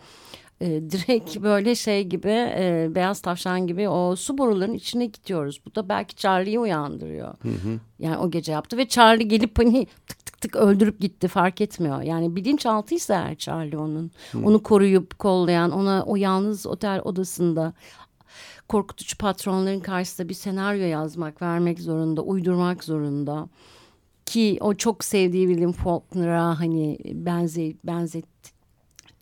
e, 0.61 0.91
direkt 0.91 1.43
böyle 1.43 1.75
şey 1.75 2.05
gibi 2.05 2.29
e, 2.59 2.89
beyaz 2.95 3.21
tavşan 3.21 3.67
gibi 3.67 3.89
o 3.89 4.17
su 4.17 4.39
borularının 4.39 4.75
içine 4.75 5.07
gidiyoruz. 5.07 5.61
Bu 5.67 5.75
da 5.75 5.89
belki 5.89 6.17
Charlie'yi 6.17 6.59
uyandırıyor. 6.59 7.29
Hı 7.29 7.49
hı. 7.49 7.81
Yani 7.99 8.17
o 8.17 8.31
gece 8.31 8.53
yaptı 8.53 8.77
ve 8.77 8.89
Charlie 8.89 9.29
gelip 9.29 9.59
hani 9.59 9.87
tık 10.09 10.27
tık 10.27 10.41
tık 10.41 10.57
öldürüp 10.57 11.01
gitti 11.01 11.29
fark 11.29 11.61
etmiyor. 11.61 12.03
Yani 12.03 12.37
bilinçaltıysa 12.37 13.15
eğer 13.15 13.35
Charlie 13.35 13.79
onun 13.79 14.11
hı. 14.33 14.39
onu 14.45 14.63
koruyup 14.63 15.19
kollayan 15.19 15.71
ona 15.71 16.05
o 16.07 16.17
yalnız 16.17 16.67
otel 16.67 17.01
odasında 17.05 17.73
korkutucu 18.69 19.19
patronların 19.19 19.81
karşısında 19.81 20.29
bir 20.29 20.35
senaryo 20.35 20.87
yazmak, 20.87 21.43
vermek 21.43 21.81
zorunda, 21.81 22.23
uydurmak 22.23 22.85
zorunda. 22.85 23.49
Ki 24.27 24.59
o 24.61 24.75
çok 24.75 25.05
sevdiği 25.05 25.47
William 25.47 25.73
Faulkner'a 25.73 26.61
hani 26.61 26.99
benze, 27.05 27.73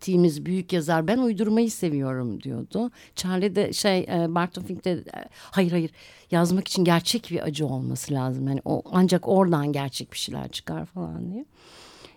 benzettiğimiz 0.05 0.47
büyük 0.47 0.73
yazar 0.73 1.07
ben 1.07 1.19
uydurmayı 1.19 1.71
seviyorum 1.71 2.41
diyordu. 2.43 2.91
Charlie 3.17 3.55
de 3.55 3.73
şey 3.73 3.99
e, 3.99 4.35
Barton 4.35 4.63
Fink 4.63 4.85
de 4.85 4.91
e, 4.93 5.29
hayır 5.33 5.71
hayır 5.71 5.91
yazmak 6.31 6.69
için 6.69 6.85
gerçek 6.85 7.31
bir 7.31 7.41
acı 7.41 7.67
olması 7.67 8.15
lazım. 8.15 8.49
Yani 8.49 8.61
o 8.65 8.83
ancak 8.93 9.29
oradan 9.29 9.73
gerçek 9.73 10.13
bir 10.13 10.19
şeyler 10.19 10.49
çıkar 10.49 10.87
falan 10.87 11.33
diye. 11.33 11.45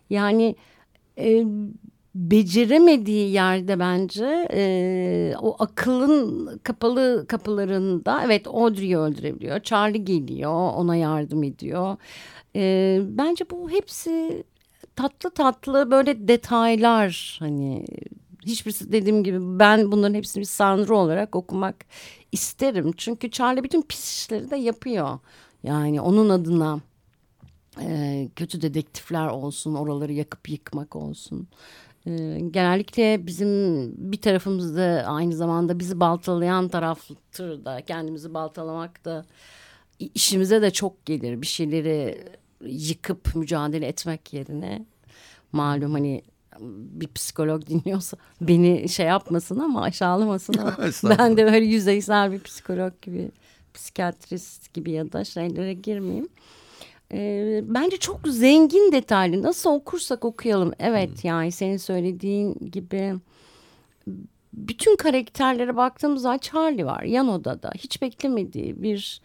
Yani 0.09 0.55
e, 1.17 1.45
beceremediği 2.15 3.31
yerde 3.31 3.79
bence 3.79 4.47
e, 4.53 5.33
o 5.41 5.55
akılın 5.59 6.57
kapalı 6.63 7.25
kapılarında 7.27 8.21
evet 8.25 8.47
Audrey'i 8.47 8.97
öldürebiliyor. 8.97 9.59
Charlie 9.59 10.05
geliyor 10.05 10.73
ona 10.75 10.95
yardım 10.95 11.43
ediyor. 11.43 11.97
E, 12.55 12.99
bence 13.03 13.45
bu 13.49 13.69
hepsi 13.69 14.43
tatlı 14.97 15.29
tatlı 15.29 15.91
böyle 15.91 16.27
detaylar 16.27 17.37
hani 17.39 17.85
hiçbirisi 18.45 18.91
dediğim 18.91 19.23
gibi 19.23 19.59
ben 19.59 19.91
bunların 19.91 20.13
hepsini 20.13 20.41
bir 20.41 20.45
sanrı 20.45 20.95
olarak 20.95 21.35
okumak 21.35 21.75
isterim. 22.31 22.93
Çünkü 22.97 23.31
Charlie 23.31 23.63
bütün 23.63 23.81
pis 23.81 24.19
işleri 24.19 24.51
de 24.51 24.55
yapıyor. 24.55 25.19
Yani 25.63 26.01
onun 26.01 26.29
adına 26.29 26.79
e, 27.81 28.29
kötü 28.35 28.61
dedektifler 28.61 29.27
olsun, 29.27 29.75
oraları 29.75 30.13
yakıp 30.13 30.49
yıkmak 30.49 30.95
olsun. 30.95 31.47
E, 32.05 32.39
genellikle 32.51 33.27
bizim 33.27 33.93
bir 34.11 34.21
tarafımızda 34.21 35.03
aynı 35.07 35.35
zamanda 35.35 35.79
bizi 35.79 35.99
baltalayan 35.99 36.67
taraftır 36.67 37.65
da 37.65 37.81
kendimizi 37.81 38.33
baltalamak 38.33 39.05
da 39.05 39.25
işimize 39.99 40.61
de 40.61 40.71
çok 40.71 41.05
gelir. 41.05 41.41
Bir 41.41 41.47
şeyleri 41.47 42.25
yıkıp 42.61 43.35
mücadele 43.35 43.87
etmek 43.87 44.33
yerine 44.33 44.85
malum 45.51 45.93
hani 45.93 46.21
bir 46.59 47.07
psikolog 47.07 47.67
dinliyorsa 47.67 48.17
beni 48.41 48.89
şey 48.89 49.05
yapmasın 49.05 49.59
ama 49.59 49.81
aşağılamasın 49.81 50.53
ama 50.53 50.77
ben 51.03 51.37
de 51.37 51.45
böyle 51.45 51.65
yüzeysel 51.65 52.31
bir 52.31 52.39
psikolog 52.39 53.01
gibi 53.01 53.31
psikiyatrist 53.73 54.73
gibi 54.73 54.91
ya 54.91 55.11
da 55.11 55.23
şeylere 55.23 55.73
girmeyeyim. 55.73 56.29
E, 57.13 57.61
bence 57.63 57.97
çok 57.97 58.27
zengin 58.27 58.91
detaylı. 58.91 59.43
Nasıl 59.43 59.69
okursak 59.69 60.25
okuyalım. 60.25 60.71
Evet 60.79 61.09
hmm. 61.09 61.29
yani 61.29 61.51
senin 61.51 61.77
söylediğin 61.77 62.53
gibi 62.71 63.15
bütün 64.53 64.95
karakterlere 64.95 65.75
baktığımız 65.75 66.21
zaman 66.21 66.37
Charlie 66.37 66.85
var 66.85 67.03
yan 67.03 67.27
odada. 67.27 67.71
Hiç 67.77 68.01
beklemediği 68.01 68.83
bir 68.83 69.21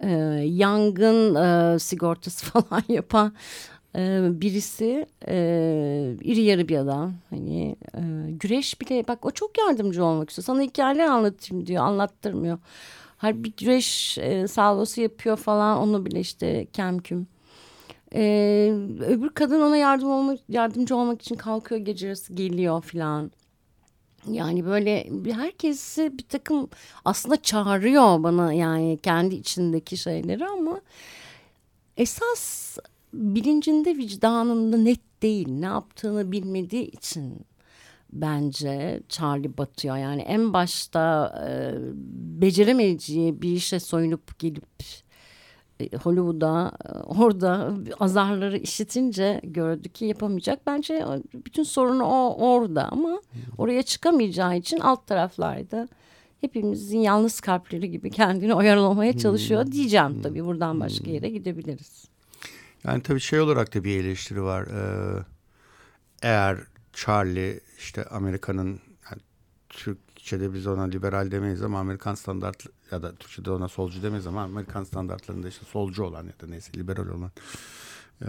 e, 0.00 0.10
yangın 0.46 1.34
e, 1.34 1.78
sigortası 1.78 2.46
falan 2.50 2.82
yapan 2.88 3.32
e, 3.96 4.20
birisi 4.40 5.06
e, 5.28 5.36
iri 6.22 6.42
yarı 6.42 6.68
bir 6.68 6.76
adam. 6.76 7.14
Hani 7.30 7.76
e, 7.94 8.00
güreş 8.30 8.80
bile 8.80 9.08
bak 9.08 9.26
o 9.26 9.30
çok 9.30 9.58
yardımcı 9.58 10.04
olmak 10.04 10.30
istiyor. 10.30 10.44
Sana 10.44 10.62
hikayeler 10.62 11.06
anlatayım 11.06 11.66
diyor 11.66 11.84
anlattırmıyor. 11.84 12.58
Bir 13.22 13.52
güreş 13.56 14.18
e, 14.18 14.48
salvosu 14.48 15.00
yapıyor 15.00 15.36
falan 15.36 15.78
onu 15.78 16.06
bile 16.06 16.20
işte 16.20 16.66
kemküm 16.72 17.26
e, 18.14 18.72
öbür 19.00 19.28
kadın 19.28 19.60
ona 19.60 19.76
yardım 19.76 20.10
olmak 20.10 20.38
yardımcı 20.48 20.96
olmak 20.96 21.22
için 21.22 21.34
kalkıyor 21.34 21.80
gece 21.80 22.14
geliyor 22.34 22.82
falan 22.82 23.30
yani 24.28 24.66
böyle 24.66 25.10
herkesi 25.32 26.18
bir 26.18 26.24
takım 26.24 26.68
aslında 27.04 27.42
çağırıyor 27.42 28.22
bana 28.22 28.52
yani 28.52 28.98
kendi 29.02 29.34
içindeki 29.34 29.96
şeyleri 29.96 30.46
ama 30.46 30.80
esas 31.96 32.78
bilincinde 33.14 33.96
vicdanında 33.96 34.76
net 34.76 35.22
değil 35.22 35.48
ne 35.48 35.66
yaptığını 35.66 36.32
bilmediği 36.32 36.90
için 36.90 37.46
bence 38.12 39.02
Charlie 39.08 39.58
batıyor. 39.58 39.96
Yani 39.96 40.22
en 40.22 40.52
başta 40.52 41.34
e, 41.48 41.74
beceremeyeceği 42.40 43.42
bir 43.42 43.52
işe 43.52 43.80
soyunup 43.80 44.38
gelip 44.38 44.64
Hollywood'a 46.02 46.72
e, 46.84 46.92
orada 46.98 47.74
azarları 48.00 48.58
işitince 48.58 49.40
gördü 49.44 49.88
ki 49.88 50.04
yapamayacak. 50.04 50.66
Bence 50.66 51.04
bütün 51.34 51.62
sorunu 51.62 52.04
o 52.04 52.36
orada 52.38 52.88
ama 52.88 53.22
oraya 53.58 53.82
çıkamayacağı 53.82 54.56
için 54.56 54.78
alt 54.78 55.06
taraflarda 55.06 55.88
hepimizin 56.40 56.98
yalnız 56.98 57.40
kalpleri 57.40 57.90
gibi 57.90 58.10
kendini 58.10 58.54
oyalamaya 58.54 59.18
çalışıyor 59.18 59.64
hmm. 59.64 59.72
diyeceğim 59.72 60.22
tabii 60.22 60.44
buradan 60.44 60.80
başka 60.80 61.10
yere 61.10 61.30
gidebiliriz. 61.30 62.04
Yani 62.84 63.02
tabii 63.02 63.20
şey 63.20 63.40
olarak 63.40 63.74
da 63.74 63.84
bir 63.84 64.00
eleştiri 64.00 64.42
var. 64.42 64.62
Ee, 64.62 65.24
eğer 66.22 66.58
Charlie 66.92 67.60
işte 67.78 68.04
Amerika'nın 68.04 68.68
yani 69.10 69.22
Türkçe'de 69.68 70.54
biz 70.54 70.66
ona 70.66 70.82
liberal 70.82 71.30
demeyiz 71.30 71.62
ama 71.62 71.80
Amerikan 71.80 72.14
standart 72.14 72.66
ya 72.92 73.02
da 73.02 73.14
Türkçe'de 73.14 73.50
ona 73.50 73.68
solcu 73.68 74.02
demeyiz 74.02 74.26
ama 74.26 74.42
Amerikan 74.42 74.84
standartlarında 74.84 75.48
işte 75.48 75.66
solcu 75.66 76.04
olan 76.04 76.24
ya 76.24 76.32
da 76.42 76.46
neyse 76.46 76.72
liberal 76.76 77.06
olan 77.08 77.30
e, 78.22 78.28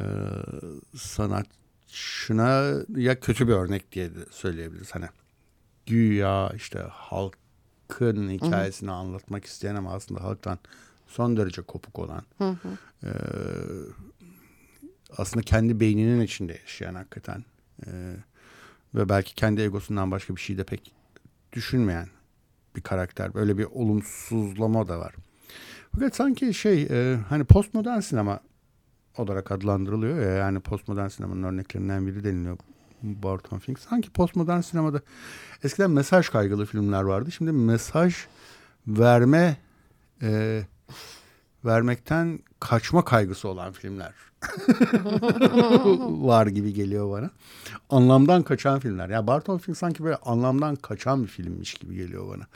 sanatçına 0.97 2.74
ya 2.95 3.19
kötü 3.19 3.47
bir 3.47 3.54
örnek 3.54 3.91
diye 3.91 4.15
de 4.15 4.19
söyleyebiliriz. 4.32 4.95
Hani 4.95 5.06
güya 5.86 6.52
işte 6.56 6.80
halkın 6.91 8.30
hikayesini 8.30 8.89
hı 8.89 8.93
hı. 8.93 8.97
anlatmak 8.97 9.45
isteyen 9.45 9.76
ama 9.76 9.93
aslında 9.93 10.24
halktan 10.24 10.60
son 11.08 11.38
derece 11.38 11.62
kopuk 11.62 12.00
olan 12.00 12.24
hı 12.38 12.50
hı. 12.50 12.78
E, 13.04 13.12
aslında 15.17 15.43
kendi 15.43 15.80
beyninin 15.80 16.21
içinde 16.21 16.54
yaşayan 16.54 16.95
hakikaten 16.95 17.45
e, 17.86 18.15
ve 18.95 19.10
belki 19.10 19.36
kendi 19.36 19.62
egosundan 19.62 20.12
başka 20.12 20.36
bir 20.36 20.41
şey 20.41 20.58
de 20.58 20.63
pek 20.63 20.91
düşünmeyen 21.54 22.08
bir 22.76 22.82
karakter. 22.82 23.34
Böyle 23.34 23.58
bir 23.58 23.66
olumsuzlama 23.66 24.88
da 24.88 25.00
var. 25.00 25.16
Fakat 25.94 26.16
sanki 26.16 26.54
şey 26.54 26.88
e, 26.90 27.18
hani 27.30 27.44
postmodern 27.44 28.00
sinema 28.00 28.40
olarak 29.18 29.52
adlandırılıyor 29.52 30.22
ya 30.22 30.32
yani 30.32 30.60
postmodern 30.60 31.08
sinemanın 31.08 31.44
örneklerinden 31.44 32.08
biri 32.08 32.24
deniliyor 32.24 32.58
Barton 33.04 33.60
Fink. 33.60 33.80
Sanki 33.80 34.10
postmodern 34.10 34.62
sinemada 34.62 35.02
eskiden 35.64 35.92
mesaj 35.92 36.30
kaygılı 36.30 36.66
filmler 36.66 37.02
vardı. 37.02 37.32
Şimdi 37.32 37.52
mesaj 37.52 38.16
verme 38.88 39.58
e, 40.22 40.62
vermekten 41.66 42.40
kaçma 42.62 43.06
kaygısı 43.06 43.47
olan 43.47 43.71
filmler 43.71 44.13
var 46.28 46.47
gibi 46.47 46.74
geliyor 46.74 47.12
bana. 47.12 47.30
Anlamdan 47.89 48.43
kaçan 48.43 48.80
filmler. 48.80 49.10
Ya 49.10 49.15
yani 49.15 49.28
Barton 49.28 49.58
film 49.58 49.76
sanki 49.76 50.04
böyle 50.04 50.15
anlamdan 50.15 50.76
kaçan 50.76 51.24
bir 51.24 51.28
filmmiş 51.28 51.74
gibi 51.74 51.95
geliyor 51.95 52.28
bana. 52.30 52.47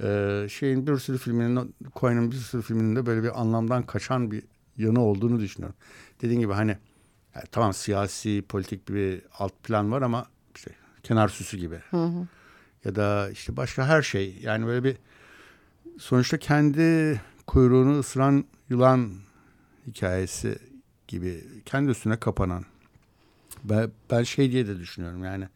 Ee, 0.00 0.48
şeyin 0.48 0.86
bir 0.86 0.98
sürü 0.98 1.18
filminin, 1.18 1.74
Cohen'in 1.96 2.30
bir 2.30 2.36
sürü 2.36 2.62
filminin 2.62 2.96
de 2.96 3.06
böyle 3.06 3.22
bir 3.22 3.40
anlamdan 3.40 3.82
kaçan 3.82 4.30
bir 4.30 4.42
yanı 4.76 5.00
olduğunu 5.00 5.40
düşünüyorum. 5.40 5.76
Dediğim 6.22 6.40
gibi 6.40 6.52
hani 6.52 6.76
yani 7.34 7.44
tamam 7.52 7.72
siyasi, 7.72 8.44
politik 8.48 8.88
bir 8.88 9.22
alt 9.38 9.52
plan 9.62 9.92
var 9.92 10.02
ama 10.02 10.26
işte 10.56 10.70
kenar 11.02 11.28
süsü 11.28 11.56
gibi. 11.56 11.80
Hı 11.90 12.04
hı. 12.04 12.26
Ya 12.84 12.94
da 12.94 13.30
işte 13.30 13.56
başka 13.56 13.86
her 13.86 14.02
şey. 14.02 14.38
Yani 14.42 14.66
böyle 14.66 14.84
bir 14.84 14.96
sonuçta 15.98 16.38
kendi 16.38 17.20
kuyruğunu 17.46 17.98
ısıran 17.98 18.44
yılan 18.70 19.10
hikayesi 19.86 20.58
gibi 21.08 21.44
kendi 21.64 21.90
üstüne 21.90 22.16
kapanan. 22.16 22.64
Ben, 23.64 23.90
ben 24.10 24.22
şey 24.22 24.52
diye 24.52 24.66
de 24.66 24.78
düşünüyorum 24.78 25.24
yani 25.24 25.48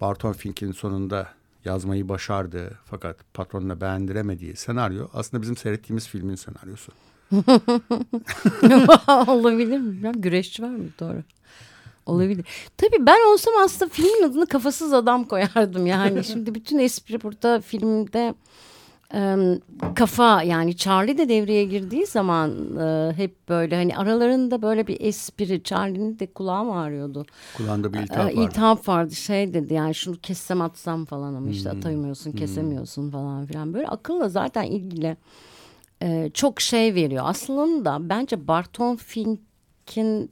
Barton 0.00 0.32
Fink'in 0.32 0.72
sonunda 0.72 1.28
yazmayı 1.64 2.08
başardı 2.08 2.78
fakat 2.84 3.16
patronuna 3.34 3.80
beğendiremediği 3.80 4.56
senaryo 4.56 5.08
aslında 5.14 5.42
bizim 5.42 5.56
seyrettiğimiz 5.56 6.08
filmin 6.08 6.34
senaryosu. 6.34 6.92
Olabilir 9.32 9.78
mi? 9.78 10.06
Ya, 10.06 10.12
güreşçi 10.16 10.62
var 10.62 10.68
mı? 10.68 10.84
Doğru. 11.00 11.22
Olabilir. 12.06 12.46
Tabii 12.76 13.06
ben 13.06 13.32
olsam 13.32 13.54
aslında 13.64 13.90
filmin 13.90 14.22
adını 14.22 14.46
kafasız 14.46 14.92
adam 14.92 15.24
koyardım 15.24 15.86
yani. 15.86 16.24
Şimdi 16.24 16.54
bütün 16.54 16.78
espri 16.78 17.22
burada 17.22 17.60
filmde 17.60 18.34
kafa 19.94 20.42
yani 20.42 20.76
Charlie 20.76 21.18
de 21.18 21.28
devreye 21.28 21.64
girdiği 21.64 22.06
zaman 22.06 22.76
e, 22.76 23.12
hep 23.16 23.48
böyle 23.48 23.76
hani 23.76 23.96
aralarında 23.96 24.62
böyle 24.62 24.86
bir 24.86 25.00
espri 25.00 25.62
Charlie'nin 25.62 26.18
de 26.18 26.26
kulağı 26.26 26.72
ağrıyordu. 26.72 27.26
Kulağında 27.56 27.92
bir 27.92 27.98
iltihap 27.98 28.24
vardı. 28.24 28.40
İltihap 28.40 28.88
vardı 28.88 29.14
şey 29.14 29.54
dedi 29.54 29.74
yani 29.74 29.94
şunu 29.94 30.16
kessem 30.16 30.60
atsam 30.60 31.04
falan 31.04 31.34
ama 31.34 31.50
işte 31.50 31.70
hmm. 31.70 31.78
atamıyorsun 31.78 32.32
kesemiyorsun 32.32 33.02
hmm. 33.02 33.10
falan 33.10 33.46
filan 33.46 33.74
böyle 33.74 33.86
akılla 33.86 34.28
zaten 34.28 34.62
ilgili 34.62 35.16
e, 36.02 36.30
çok 36.34 36.60
şey 36.60 36.94
veriyor. 36.94 37.24
Aslında 37.26 38.08
bence 38.08 38.48
Barton 38.48 38.96
Fink'in 38.96 40.30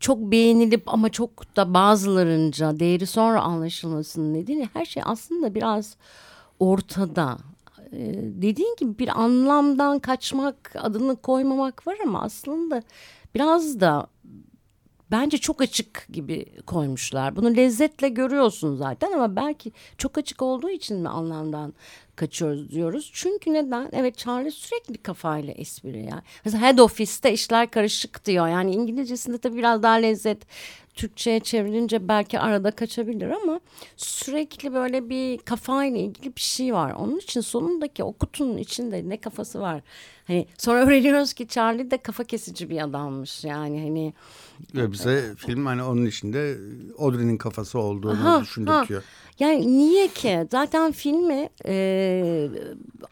çok 0.00 0.18
beğenilip 0.18 0.94
ama 0.94 1.08
çok 1.08 1.56
da 1.56 1.74
bazılarınca 1.74 2.80
değeri 2.80 3.06
sonra 3.06 3.40
anlaşılmasının 3.40 4.34
nedeni 4.34 4.68
her 4.72 4.84
şey 4.84 5.02
aslında 5.06 5.54
biraz 5.54 5.96
ortada. 6.60 7.38
Ee, 7.92 8.14
dediğin 8.42 8.76
gibi 8.76 8.98
bir 8.98 9.20
anlamdan 9.20 9.98
kaçmak 9.98 10.72
adını 10.78 11.16
koymamak 11.16 11.86
var 11.86 11.96
ama 12.04 12.22
aslında 12.22 12.82
biraz 13.34 13.80
da 13.80 14.06
bence 15.10 15.38
çok 15.38 15.62
açık 15.62 16.06
gibi 16.12 16.46
koymuşlar. 16.66 17.36
Bunu 17.36 17.56
lezzetle 17.56 18.08
görüyorsun 18.08 18.76
zaten 18.76 19.12
ama 19.12 19.36
belki 19.36 19.72
çok 19.98 20.18
açık 20.18 20.42
olduğu 20.42 20.70
için 20.70 20.96
mi 20.98 21.08
anlamdan 21.08 21.74
kaçıyoruz 22.16 22.70
diyoruz. 22.70 23.10
Çünkü 23.14 23.52
neden? 23.52 23.88
Evet 23.92 24.18
Charlie 24.18 24.50
sürekli 24.50 24.98
kafayla 24.98 25.52
espri 25.52 25.98
yani. 25.98 26.22
Mesela 26.44 26.62
head 26.62 26.78
office'te 26.78 27.32
işler 27.32 27.70
karışık 27.70 28.24
diyor. 28.24 28.48
Yani 28.48 28.74
İngilizcesinde 28.74 29.38
tabii 29.38 29.56
biraz 29.56 29.82
daha 29.82 29.94
lezzet 29.94 30.46
Türkçe'ye 30.96 31.40
çevrilince 31.40 32.08
belki 32.08 32.40
arada 32.40 32.70
kaçabilir 32.70 33.30
ama 33.30 33.60
sürekli 33.96 34.74
böyle 34.74 35.08
bir 35.08 35.38
kafayla 35.38 35.98
ilgili 35.98 36.36
bir 36.36 36.40
şey 36.40 36.74
var. 36.74 36.92
Onun 36.92 37.18
için 37.18 37.40
sonundaki 37.40 38.04
o 38.04 38.12
kutunun 38.12 38.56
içinde 38.56 39.08
ne 39.08 39.20
kafası 39.20 39.60
var. 39.60 39.82
Hani 40.26 40.46
sonra 40.58 40.80
öğreniyoruz 40.86 41.32
ki 41.32 41.48
Charlie 41.48 41.90
de 41.90 41.98
kafa 41.98 42.24
kesici 42.24 42.70
bir 42.70 42.82
adammış. 42.82 43.44
Yani 43.44 43.82
hani 43.82 44.14
ve 44.74 44.92
bize 44.92 45.34
film 45.36 45.66
hani 45.66 45.82
onun 45.82 46.06
içinde 46.06 46.56
Audrey'nin 46.98 47.36
kafası 47.36 47.78
olduğunu 47.78 48.24
ha, 48.24 48.40
düşündürtüyor. 48.40 49.02
Ha. 49.02 49.08
Yani 49.38 49.78
niye 49.78 50.08
ki? 50.08 50.46
Zaten 50.50 50.92
filmi 50.92 51.48
e, 51.66 52.48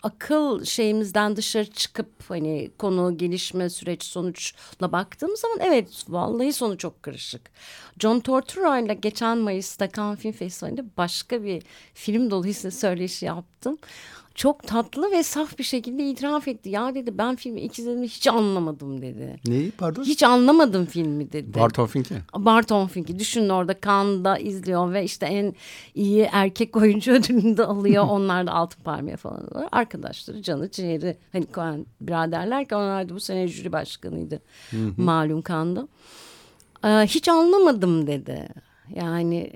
akıl 0.03 0.65
şeyimizden 0.65 1.37
dışarı 1.37 1.71
çıkıp 1.71 2.09
hani 2.29 2.71
konu 2.79 3.19
gelişme 3.19 3.71
süreç 3.71 4.03
sonuçla 4.03 4.93
baktığım 4.93 5.37
zaman 5.37 5.59
evet 5.61 6.05
vallahi 6.09 6.53
sonu 6.53 6.79
çok 6.79 7.03
karışık. 7.03 7.51
John 7.99 8.21
Tortura 8.21 8.79
ile 8.79 8.95
geçen 8.95 9.39
Mayıs'ta 9.39 9.91
Cannes 9.91 10.19
Film 10.19 10.33
Festivali'nde 10.33 10.85
başka 10.97 11.45
bir 11.45 11.63
film 11.95 12.31
dolayısıyla 12.31 12.71
söyleşi 12.71 13.27
yaptım 13.27 13.79
çok 14.35 14.67
tatlı 14.67 15.11
ve 15.11 15.23
saf 15.23 15.59
bir 15.59 15.65
şekilde 15.65 16.11
itiraf 16.11 16.49
etti. 16.49 16.69
Ya 16.69 16.95
dedi 16.95 17.19
ben 17.19 17.37
filmi 17.37 17.61
ilk 17.61 17.79
izlediğimde 17.79 18.07
hiç 18.07 18.27
anlamadım 18.27 19.03
dedi. 19.03 19.41
Neyi 19.47 19.71
pardon? 19.71 20.05
Hiç 20.05 20.23
anlamadım 20.23 20.87
filmi 20.87 21.33
dedi. 21.33 21.55
Barton 21.61 21.87
Fink'i. 21.87 22.15
Barton 22.37 22.87
Fink'i. 22.87 23.19
Düşünün 23.19 23.49
orada 23.49 23.75
Cannes'da 23.85 24.39
izliyor 24.39 24.93
ve 24.93 25.05
işte 25.05 25.27
en 25.27 25.55
iyi 25.95 26.29
erkek 26.33 26.77
oyuncu 26.77 27.13
ödülünü 27.13 27.57
de 27.57 27.65
alıyor. 27.65 28.05
onlar 28.09 28.47
da 28.47 28.53
altın 28.53 28.83
palmiye 28.83 29.17
falan 29.17 29.47
alıyor. 29.53 29.69
Arkadaşları 29.73 30.43
canı 30.43 30.71
ciğeri. 30.71 31.17
Hani 31.33 31.47
Coen 31.55 31.87
biraderler 32.01 32.69
ki 32.69 32.75
onlar 32.75 33.09
da 33.09 33.15
bu 33.15 33.21
sene 33.21 33.49
jüri 33.49 33.73
başkanıydı. 33.73 34.43
Malum 34.97 35.43
Cannes'da. 35.43 35.89
Ee, 36.85 36.89
hiç 36.89 37.29
anlamadım 37.29 38.07
dedi. 38.07 38.49
Yani 38.95 39.51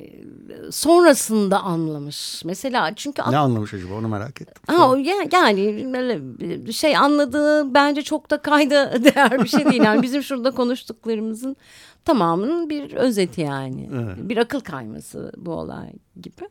sonrasında 0.70 1.60
anlamış. 1.60 2.44
Mesela 2.44 2.94
çünkü 2.94 3.22
ne 3.30 3.38
anlamış 3.38 3.74
acaba 3.74 3.94
onu 3.94 4.08
merak 4.08 4.40
ettim. 4.40 4.62
Ha, 4.66 4.96
yani 5.32 5.92
böyle 5.92 6.72
şey 6.72 6.96
anladığı 6.96 7.74
bence 7.74 8.02
çok 8.02 8.30
da 8.30 8.42
kayda 8.42 9.04
değer 9.04 9.44
bir 9.44 9.48
şey 9.48 9.64
değil. 9.64 9.82
Yani 9.82 10.02
bizim 10.02 10.22
şurada 10.22 10.50
konuştuklarımızın 10.50 11.56
tamamının 12.04 12.70
bir 12.70 12.94
özeti 12.94 13.40
yani. 13.40 13.90
Evet. 13.94 14.16
Bir 14.18 14.36
akıl 14.36 14.60
kayması 14.60 15.32
bu 15.36 15.52
olay 15.52 15.92
gibi. 16.22 16.48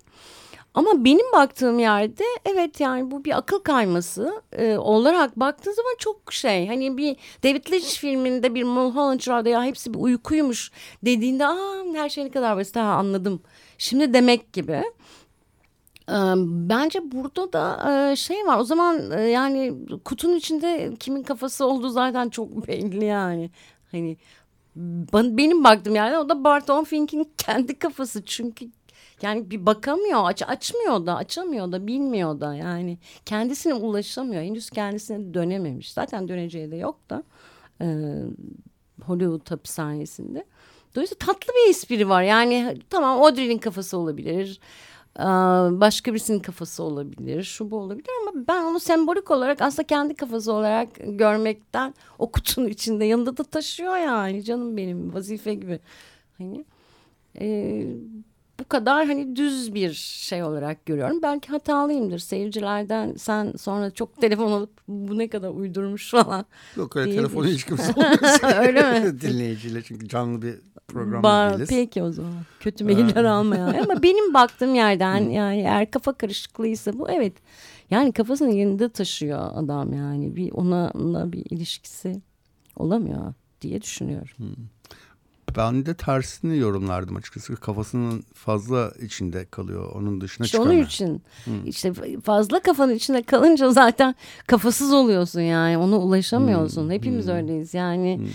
Ama 0.73 1.06
benim 1.06 1.32
baktığım 1.34 1.80
yerde 1.80 2.23
evet 2.45 2.80
yani 2.80 3.12
bu 3.12 3.25
bir 3.25 3.38
akıl 3.38 3.60
kayması 3.60 4.41
e, 4.51 4.77
olarak 4.77 5.39
baktığın 5.39 5.71
zaman 5.71 5.95
çok 5.99 6.34
şey. 6.34 6.67
Hani 6.67 6.97
bir 6.97 7.17
David 7.43 7.71
Lynch 7.71 7.99
filminde 7.99 8.56
bir 8.56 8.63
Mulholland 8.63 9.19
Drive'da 9.19 9.49
ya 9.49 9.63
hepsi 9.63 9.93
bir 9.93 9.99
uykuymuş 9.99 10.71
dediğinde 11.06 11.47
aa 11.47 11.84
her 11.93 12.10
şey 12.10 12.25
ne 12.25 12.32
kadar 12.32 12.58
basit 12.58 12.75
ha 12.75 12.82
anladım. 12.82 13.41
Şimdi 13.77 14.13
demek 14.13 14.53
gibi. 14.53 14.84
Bence 16.69 17.12
burada 17.12 17.53
da 17.53 18.15
şey 18.15 18.45
var 18.47 18.60
o 18.60 18.63
zaman 18.63 19.19
yani 19.19 19.73
kutunun 20.06 20.36
içinde 20.36 20.93
kimin 20.99 21.23
kafası 21.23 21.65
olduğu 21.65 21.89
zaten 21.89 22.30
çok 22.30 22.67
belli 22.67 23.06
yani. 23.06 23.51
Hani 23.91 24.17
benim 25.13 25.63
baktığım 25.63 25.95
yani 25.95 26.17
o 26.17 26.30
da 26.30 26.43
Barton 26.43 26.84
Fink'in 26.84 27.32
kendi 27.38 27.80
kafası 27.80 28.25
çünkü 28.25 28.69
yani 29.21 29.51
bir 29.51 29.65
bakamıyor, 29.65 30.21
aç, 30.25 30.43
açmıyor 30.43 31.06
da, 31.06 31.15
açamıyor 31.15 31.71
da, 31.71 31.88
bilmiyor 31.88 32.41
da 32.41 32.56
yani 32.56 32.97
kendisine 33.25 33.73
ulaşamıyor. 33.73 34.43
Henüz 34.43 34.69
kendisine 34.69 35.34
dönememiş. 35.34 35.93
Zaten 35.93 36.27
döneceği 36.27 36.71
de 36.71 36.75
yok 36.75 37.10
da 37.10 37.23
e, 37.82 37.86
Hollywood 39.06 39.51
hapishanesinde. 39.51 40.45
Dolayısıyla 40.95 41.25
tatlı 41.25 41.53
bir 41.53 41.69
espri 41.69 42.10
var. 42.10 42.23
Yani 42.23 42.77
tamam 42.89 43.23
Audrey'nin 43.23 43.58
kafası 43.58 43.97
olabilir. 43.97 44.60
Başka 45.80 46.13
birisinin 46.13 46.39
kafası 46.39 46.84
olabilir. 46.84 47.43
Şu 47.43 47.71
bu 47.71 47.77
olabilir 47.77 48.10
ama 48.21 48.47
ben 48.47 48.63
onu 48.63 48.80
sembolik 48.80 49.32
olarak 49.32 49.62
aslında 49.62 49.88
kendi 49.88 50.15
kafası 50.15 50.53
olarak 50.53 50.89
görmekten 50.99 51.93
o 52.19 52.32
kutunun 52.32 52.67
içinde 52.67 53.06
yanında 53.06 53.38
da 53.38 53.43
taşıyor 53.43 53.97
yani 53.97 54.43
canım 54.43 54.77
benim 54.77 55.13
vazife 55.13 55.53
gibi. 55.53 55.80
Hani 56.38 56.65
e, 57.41 57.86
bu 58.59 58.63
kadar 58.63 59.07
hani 59.07 59.35
düz 59.35 59.73
bir 59.73 59.93
şey 59.93 60.43
olarak 60.43 60.85
görüyorum. 60.85 61.21
Belki 61.21 61.49
hatalıyımdır 61.49 62.19
seyircilerden 62.19 63.15
sen 63.17 63.53
sonra 63.57 63.91
çok 63.91 64.21
telefon 64.21 64.51
alıp 64.51 64.71
bu 64.87 65.17
ne 65.17 65.27
kadar 65.27 65.49
uydurmuş 65.49 66.11
falan. 66.11 66.45
Yok 66.75 66.95
öyle 66.95 67.15
telefonu 67.15 67.47
hiç 67.47 67.63
kimse 67.63 67.91
olmuyor. 67.95 68.67
öyle 68.67 68.99
mi? 68.99 69.21
Dinleyiciyle 69.21 69.81
çünkü 69.81 70.07
canlı 70.07 70.41
bir 70.41 70.55
program 70.87 71.23
Bar, 71.23 71.53
değiliz. 71.53 71.69
Peki 71.69 72.03
o 72.03 72.11
zaman 72.11 72.33
kötü 72.59 72.83
mailler 72.83 73.23
almayan. 73.23 73.73
Ama 73.73 74.03
benim 74.03 74.33
baktığım 74.33 74.75
yerden 74.75 75.29
yani 75.29 75.57
eğer 75.57 75.91
kafa 75.91 76.13
karışıklığıysa 76.13 76.99
bu 76.99 77.09
evet. 77.09 77.33
Yani 77.89 78.11
kafasını 78.11 78.53
yerinde 78.53 78.89
taşıyor 78.89 79.49
adam 79.53 79.93
yani 79.93 80.35
bir 80.35 80.51
ona, 80.51 80.91
ona 80.93 81.31
bir 81.31 81.45
ilişkisi 81.49 82.21
olamıyor 82.75 83.33
diye 83.61 83.81
düşünüyorum. 83.81 84.35
Hmm. 84.37 84.65
Ben 85.55 85.86
de 85.86 85.93
tersini 85.93 86.57
yorumlardım 86.57 87.15
açıkçası. 87.15 87.55
Kafasının 87.55 88.23
fazla 88.33 88.91
içinde 89.01 89.45
kalıyor. 89.45 89.91
Onun 89.95 90.21
dışına 90.21 90.45
işte 90.45 90.57
çıkamıyor. 90.57 90.79
Onun 90.79 90.88
için. 90.88 91.21
Hmm. 91.43 91.67
işte 91.67 91.93
fazla 92.23 92.60
kafanın 92.60 92.95
içinde 92.95 93.23
kalınca 93.23 93.69
zaten 93.71 94.15
kafasız 94.47 94.93
oluyorsun 94.93 95.41
yani. 95.41 95.77
Ona 95.77 95.97
ulaşamıyorsun. 95.97 96.83
Hmm. 96.83 96.91
Hepimiz 96.91 97.25
hmm. 97.25 97.33
öyleyiz 97.33 97.73
yani. 97.73 98.17
Hmm. 98.17 98.27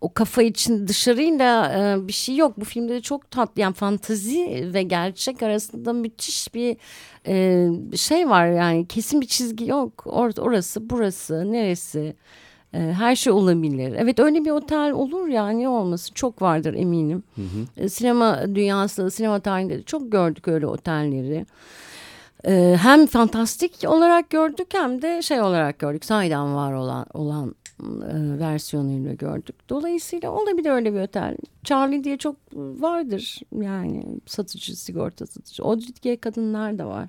O 0.00 0.12
kafa 0.12 0.42
için 0.42 0.88
dışarıyla 0.88 1.72
e, 1.72 2.08
bir 2.08 2.12
şey 2.12 2.36
yok. 2.36 2.60
Bu 2.60 2.64
filmde 2.64 2.94
de 2.94 3.00
çok 3.00 3.30
tatlı. 3.30 3.62
Yani 3.62 3.74
fantazi 3.74 4.70
ve 4.74 4.82
gerçek 4.82 5.42
arasında 5.42 5.92
müthiş 5.92 6.54
bir 6.54 6.76
e, 7.26 7.96
şey 7.96 8.28
var 8.28 8.46
yani. 8.46 8.86
Kesin 8.88 9.20
bir 9.20 9.26
çizgi 9.26 9.66
yok. 9.66 10.02
Or 10.06 10.30
orası 10.38 10.90
burası 10.90 11.52
neresi 11.52 12.16
her 12.72 13.16
şey 13.16 13.32
olabilir. 13.32 13.94
Evet 13.98 14.20
öyle 14.20 14.44
bir 14.44 14.50
otel 14.50 14.92
olur 14.92 15.28
yani 15.28 15.68
olması 15.68 16.14
çok 16.14 16.42
vardır 16.42 16.74
eminim. 16.74 17.22
Hı 17.34 17.42
hı. 17.42 17.84
E, 17.84 17.88
sinema 17.88 18.54
dünyası, 18.54 19.10
sinema 19.10 19.40
tarihinde 19.40 19.82
çok 19.82 20.12
gördük 20.12 20.48
öyle 20.48 20.66
otelleri. 20.66 21.46
E, 22.44 22.76
hem 22.80 23.06
fantastik 23.06 23.84
olarak 23.86 24.30
gördük 24.30 24.66
hem 24.72 25.02
de 25.02 25.22
şey 25.22 25.40
olarak 25.40 25.78
gördük. 25.78 26.04
Sahiden 26.04 26.54
var 26.54 26.72
olan 26.72 27.06
olan 27.14 27.54
e, 27.82 28.38
versiyonuyla 28.38 29.12
gördük. 29.12 29.56
Dolayısıyla 29.68 30.30
olabilir 30.30 30.70
öyle 30.70 30.94
bir 30.94 31.00
otel. 31.00 31.36
Charlie 31.64 32.04
diye 32.04 32.16
çok 32.16 32.36
vardır 32.54 33.40
yani 33.52 34.04
satıcı, 34.26 34.76
sigorta 34.76 35.26
satıcı. 35.26 35.62
Audrey 35.62 35.94
diye 36.02 36.16
kadınlar 36.16 36.78
da 36.78 36.86
var. 36.86 37.08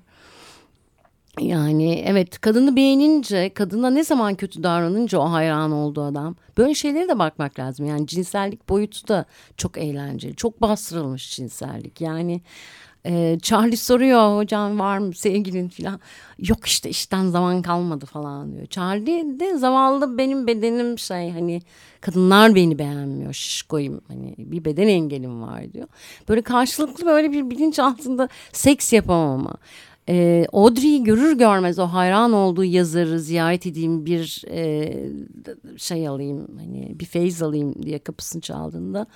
Yani 1.38 2.04
evet 2.06 2.40
kadını 2.40 2.76
beğenince 2.76 3.54
kadına 3.54 3.90
ne 3.90 4.04
zaman 4.04 4.34
kötü 4.34 4.62
davranınca 4.62 5.18
o 5.18 5.32
hayran 5.32 5.72
olduğu 5.72 6.02
adam. 6.02 6.36
Böyle 6.58 6.74
şeylere 6.74 7.08
de 7.08 7.18
bakmak 7.18 7.58
lazım. 7.58 7.86
Yani 7.86 8.06
cinsellik 8.06 8.68
boyutu 8.68 9.08
da 9.08 9.24
çok 9.56 9.78
eğlenceli. 9.78 10.36
Çok 10.36 10.60
bastırılmış 10.60 11.36
cinsellik. 11.36 12.00
Yani 12.00 12.40
e, 13.06 13.38
Charlie 13.42 13.76
soruyor 13.76 14.36
hocam 14.36 14.78
var 14.78 14.98
mı 14.98 15.14
sevgilin 15.14 15.68
falan. 15.68 16.00
Yok 16.38 16.66
işte 16.66 16.88
işten 16.90 17.26
zaman 17.26 17.62
kalmadı 17.62 18.06
falan 18.06 18.52
diyor. 18.52 18.66
Charlie 18.66 19.40
de 19.40 19.58
zavallı 19.58 20.18
benim 20.18 20.46
bedenim 20.46 20.98
şey 20.98 21.30
hani 21.30 21.62
kadınlar 22.00 22.54
beni 22.54 22.78
beğenmiyor 22.78 23.32
şişkoyum 23.32 24.00
hani 24.08 24.34
bir 24.38 24.64
beden 24.64 24.88
engelim 24.88 25.42
var 25.42 25.72
diyor. 25.72 25.88
Böyle 26.28 26.42
karşılıklı 26.42 27.06
böyle 27.06 27.32
bir 27.32 27.50
bilinç 27.50 27.78
altında 27.78 28.28
seks 28.52 28.92
yapamama 28.92 29.54
e, 30.10 30.46
Audrey'i 30.52 31.04
görür 31.04 31.38
görmez 31.38 31.78
o 31.78 31.86
hayran 31.86 32.32
olduğu 32.32 32.64
yazarı 32.64 33.20
ziyaret 33.20 33.66
edeyim 33.66 34.06
bir 34.06 34.44
e, 34.50 34.92
şey 35.76 36.08
alayım 36.08 36.48
hani 36.58 36.92
bir 37.00 37.04
feyz 37.04 37.42
alayım 37.42 37.82
diye 37.82 37.98
kapısını 37.98 38.42
çaldığında 38.42 39.06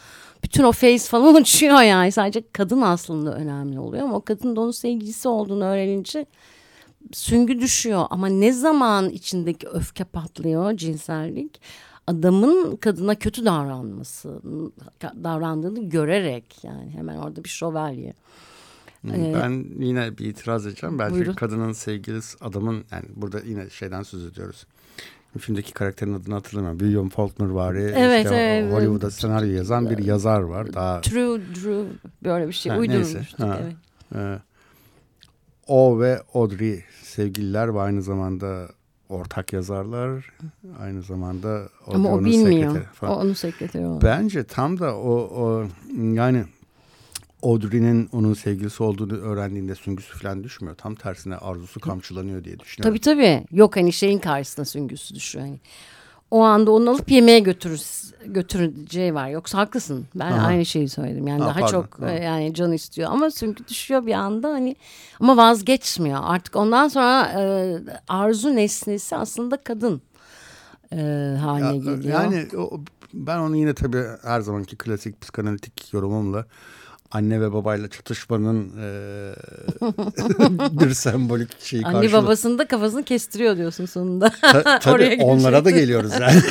bütün 0.42 0.62
o 0.62 0.72
feyz 0.72 1.08
falan 1.08 1.34
uçuyor 1.40 1.82
yani. 1.82 2.12
Sadece 2.12 2.42
kadın 2.52 2.80
aslında 2.80 3.34
önemli 3.34 3.80
oluyor 3.80 4.04
ama 4.04 4.16
o 4.16 4.20
kadın 4.20 4.56
da 4.56 4.60
onun 4.60 4.70
sevgilisi 4.70 5.28
olduğunu 5.28 5.64
öğrenince 5.64 6.26
süngü 7.12 7.60
düşüyor. 7.60 8.06
Ama 8.10 8.26
ne 8.26 8.52
zaman 8.52 9.10
içindeki 9.10 9.68
öfke 9.68 10.04
patlıyor 10.04 10.76
cinsellik? 10.76 11.60
Adamın 12.06 12.76
kadına 12.76 13.14
kötü 13.14 13.44
davranması 13.44 14.40
davrandığını 15.02 15.88
görerek 15.88 16.64
yani. 16.64 16.90
Hemen 16.90 17.16
orada 17.16 17.44
bir 17.44 17.48
şövalye. 17.48 18.14
Ee, 19.12 19.34
ben 19.34 19.64
yine 19.78 20.18
bir 20.18 20.26
itiraz 20.26 20.66
edeceğim. 20.66 20.98
Belki 20.98 21.14
buyurun. 21.14 21.32
kadının 21.32 21.72
sevgilisi 21.72 22.36
adamın 22.40 22.84
yani 22.92 23.04
burada 23.16 23.40
yine 23.40 23.70
şeyden 23.70 24.02
söz 24.02 24.24
ediyoruz. 24.24 24.66
Filmdeki 25.38 25.72
karakterin 25.72 26.14
adını 26.14 26.34
hatırlamıyorum. 26.34 26.78
William 26.78 27.08
Faulkner 27.08 27.46
var. 27.46 27.74
Evet, 27.74 28.24
işte 28.24 28.36
evet. 28.36 28.72
Hollywood'da 28.72 29.10
senaryo 29.10 29.52
yazan 29.52 29.90
bir 29.90 29.98
yazar 29.98 30.40
var. 30.40 30.74
Daha... 30.74 31.00
True, 31.00 31.40
Drew 31.40 31.84
böyle 32.24 32.48
bir 32.48 32.52
şey 32.52 32.72
ha, 32.72 32.78
uydurmuştuk. 32.78 33.40
Evet. 33.40 33.76
Ee, 34.14 34.38
o 35.66 36.00
ve 36.00 36.22
Audrey 36.34 36.84
sevgililer 37.02 37.74
ve 37.74 37.80
aynı 37.80 38.02
zamanda 38.02 38.68
ortak 39.08 39.52
yazarlar. 39.52 40.32
Aynı 40.80 41.02
zamanda 41.02 41.48
Audrey 41.86 41.94
Ama 41.94 42.08
o 42.08 42.12
onun 42.12 42.24
bilmiyor. 42.24 42.72
sekreteri 42.72 42.94
falan. 42.94 43.12
O 43.12 43.20
onun 43.20 43.32
sekreteri 43.32 43.86
o. 43.86 44.02
Bence 44.02 44.44
tam 44.44 44.78
da 44.78 44.96
o, 44.96 45.12
o 45.12 45.66
yani 45.94 46.44
Audrey'nin 47.44 48.08
onun 48.12 48.34
sevgilisi 48.34 48.82
olduğunu 48.82 49.12
öğrendiğinde 49.12 49.74
süngüsü 49.74 50.18
falan 50.18 50.44
düşmüyor. 50.44 50.76
Tam 50.76 50.94
tersine 50.94 51.36
arzusu 51.36 51.80
kamçılanıyor 51.80 52.44
diye 52.44 52.58
düşünüyorum. 52.58 52.98
Tabii 52.98 53.00
tabii. 53.00 53.44
Yok 53.52 53.76
hani 53.76 53.92
şeyin 53.92 54.18
karşısına 54.18 54.64
süngüsü 54.64 55.14
düşüyor. 55.14 55.46
Yani 55.46 55.58
o 56.30 56.42
anda 56.42 56.70
onu 56.70 56.90
alıp 56.90 57.10
yemeğe 57.10 57.38
götürür 57.38 57.80
götüreceği 58.26 59.14
var. 59.14 59.28
Yoksa 59.28 59.58
haklısın. 59.58 60.06
Ben 60.14 60.32
Aha. 60.32 60.46
aynı 60.46 60.66
şeyi 60.66 60.88
söyledim. 60.88 61.26
Yani 61.26 61.42
ha, 61.42 61.48
daha 61.48 61.60
pardon. 61.60 61.82
çok 61.82 62.00
ha. 62.00 62.10
E, 62.10 62.24
yani 62.24 62.54
can 62.54 62.72
istiyor 62.72 63.10
ama 63.10 63.30
çünkü 63.30 63.68
düşüyor 63.68 64.06
bir 64.06 64.12
anda 64.12 64.48
hani 64.48 64.76
ama 65.20 65.36
vazgeçmiyor. 65.36 66.20
Artık 66.22 66.56
ondan 66.56 66.88
sonra 66.88 67.32
e, 67.38 67.76
arzu 68.08 68.56
nesnesi 68.56 69.16
aslında 69.16 69.56
kadın 69.56 70.02
e, 70.92 70.96
haline 71.40 71.66
ya, 71.66 71.74
geliyor. 71.74 72.22
Yani 72.22 72.46
o, 72.56 72.80
ben 73.14 73.38
onu 73.38 73.56
yine 73.56 73.74
tabii 73.74 74.04
her 74.22 74.40
zamanki 74.40 74.76
klasik 74.76 75.20
psikanalitik 75.20 75.94
yorumumla 75.94 76.46
anne 77.14 77.40
ve 77.40 77.52
babayla 77.52 77.88
çatışmanın 77.88 78.72
e, 78.80 79.34
bir 80.80 80.94
sembolik 80.94 81.60
şeyi 81.60 81.84
Anne 81.84 82.00
karşılığı. 82.00 82.22
babasını 82.22 82.58
da 82.58 82.68
kafasını 82.68 83.02
kestiriyor 83.02 83.56
diyorsun 83.56 83.86
sonunda. 83.86 84.32
Ta, 84.40 84.78
tabii 84.82 85.18
onlara 85.22 85.64
da 85.64 85.70
geliyoruz 85.70 86.12
yani. 86.20 86.42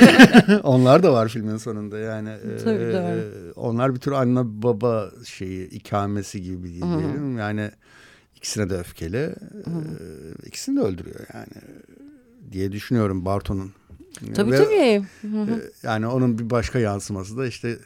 onlar 0.64 1.04
da 1.04 1.14
var 1.14 1.30
filmin 1.30 1.58
sonunda 1.58 1.98
yani. 1.98 2.30
Tabii 2.64 2.84
e, 2.84 2.94
doğru. 2.94 3.54
Onlar 3.56 3.96
bir 3.96 4.00
tür 4.00 4.12
anne 4.12 4.40
baba 4.44 5.12
şeyi 5.26 5.70
ikamesi 5.70 6.42
gibi 6.42 6.68
diyelim. 6.74 7.38
Yani 7.38 7.72
ikisine 8.36 8.70
de 8.70 8.78
öfkeli. 8.78 9.18
E, 9.18 9.72
ikisini 10.46 10.78
de 10.78 10.82
öldürüyor 10.82 11.20
yani 11.34 11.64
diye 12.52 12.72
düşünüyorum 12.72 13.26
Barton'un. 13.26 13.72
Tabii 14.36 14.52
Ve, 14.52 14.58
tabii. 14.58 14.76
E, 14.76 15.04
yani 15.84 16.08
onun 16.08 16.40
bir 16.40 16.50
başka 16.50 16.80
yansıması 16.80 17.38
da 17.38 17.48
işte 17.48 17.78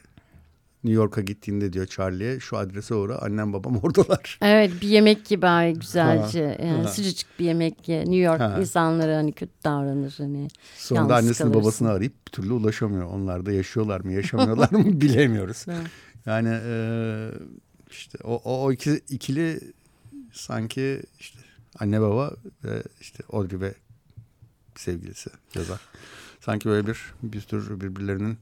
New 0.84 0.96
York'a 0.96 1.20
gittiğinde 1.20 1.72
diyor 1.72 1.86
Charlie'ye 1.86 2.40
şu 2.40 2.56
adrese 2.56 2.94
uğra 2.94 3.18
annem 3.18 3.52
babam 3.52 3.76
oradalar. 3.82 4.38
Evet 4.42 4.72
bir 4.80 4.88
yemek 4.88 5.26
gibi 5.26 5.46
ay 5.46 5.74
güzelce 5.74 6.58
yani 6.62 6.82
ha. 6.82 6.88
sıcacık 6.88 7.38
bir 7.38 7.44
yemek 7.44 7.88
ye. 7.88 8.00
New 8.00 8.16
York 8.16 8.40
ha. 8.40 8.56
insanları 8.60 9.14
hani 9.14 9.32
kötü 9.32 9.52
davranır 9.64 10.14
hani. 10.18 10.48
Sonra 10.76 11.08
da 11.08 11.16
annesini 11.16 11.38
kalırsın. 11.38 11.54
babasını 11.62 11.90
arayıp 11.90 12.26
bir 12.26 12.32
türlü 12.32 12.52
ulaşamıyor. 12.52 13.06
Onlar 13.06 13.46
da 13.46 13.52
yaşıyorlar 13.52 14.00
mı 14.00 14.12
yaşamıyorlar 14.12 14.70
mı 14.72 14.84
bilemiyoruz. 15.00 15.66
Yani 16.26 16.58
e, 16.64 17.30
işte 17.90 18.18
o, 18.24 18.34
o, 18.34 18.64
o 18.64 18.72
iki, 18.72 19.00
ikili 19.08 19.60
sanki 20.32 21.02
işte 21.20 21.38
anne 21.78 22.00
baba 22.00 22.34
ve 22.64 22.82
işte 23.00 23.24
Audrey 23.32 23.60
ve 23.60 23.74
sevgilisi 24.76 25.30
yazar. 25.54 25.80
Sanki 26.40 26.68
böyle 26.68 26.86
bir 26.86 26.98
bir 27.22 27.40
tür 27.40 27.80
birbirlerinin 27.80 28.38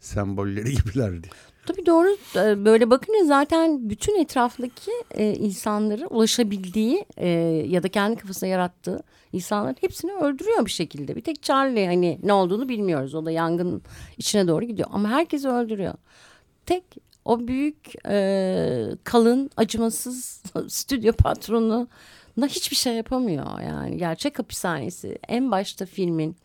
sembolleri 0.00 0.74
gibilerdi. 0.74 1.28
Tabii 1.66 1.86
doğru. 1.86 2.16
Ee, 2.36 2.64
böyle 2.64 2.90
bakınca 2.90 3.24
zaten 3.24 3.90
bütün 3.90 4.20
etrafındaki 4.20 4.90
e, 5.10 5.34
insanları 5.34 6.06
ulaşabildiği 6.06 7.04
e, 7.16 7.28
ya 7.68 7.82
da 7.82 7.88
kendi 7.88 8.16
kafasında 8.16 8.50
yarattığı 8.50 9.02
insanların 9.32 9.76
hepsini 9.80 10.12
öldürüyor 10.12 10.66
bir 10.66 10.70
şekilde. 10.70 11.16
Bir 11.16 11.20
tek 11.20 11.42
Charlie 11.42 11.86
hani 11.86 12.18
ne 12.22 12.32
olduğunu 12.32 12.68
bilmiyoruz. 12.68 13.14
O 13.14 13.24
da 13.24 13.30
yangın 13.30 13.82
içine 14.18 14.48
doğru 14.48 14.64
gidiyor. 14.64 14.88
Ama 14.92 15.08
herkesi 15.08 15.48
öldürüyor. 15.48 15.94
Tek 16.66 16.84
o 17.24 17.48
büyük 17.48 18.06
e, 18.08 18.88
kalın 19.04 19.50
acımasız 19.56 20.42
stüdyo 20.68 21.12
patronu 21.12 21.88
da 22.40 22.46
hiçbir 22.46 22.76
şey 22.76 22.94
yapamıyor 22.94 23.60
yani 23.60 23.96
gerçek 23.96 24.38
hapishanesi 24.38 25.18
en 25.28 25.50
başta 25.50 25.86
filmin 25.86 26.36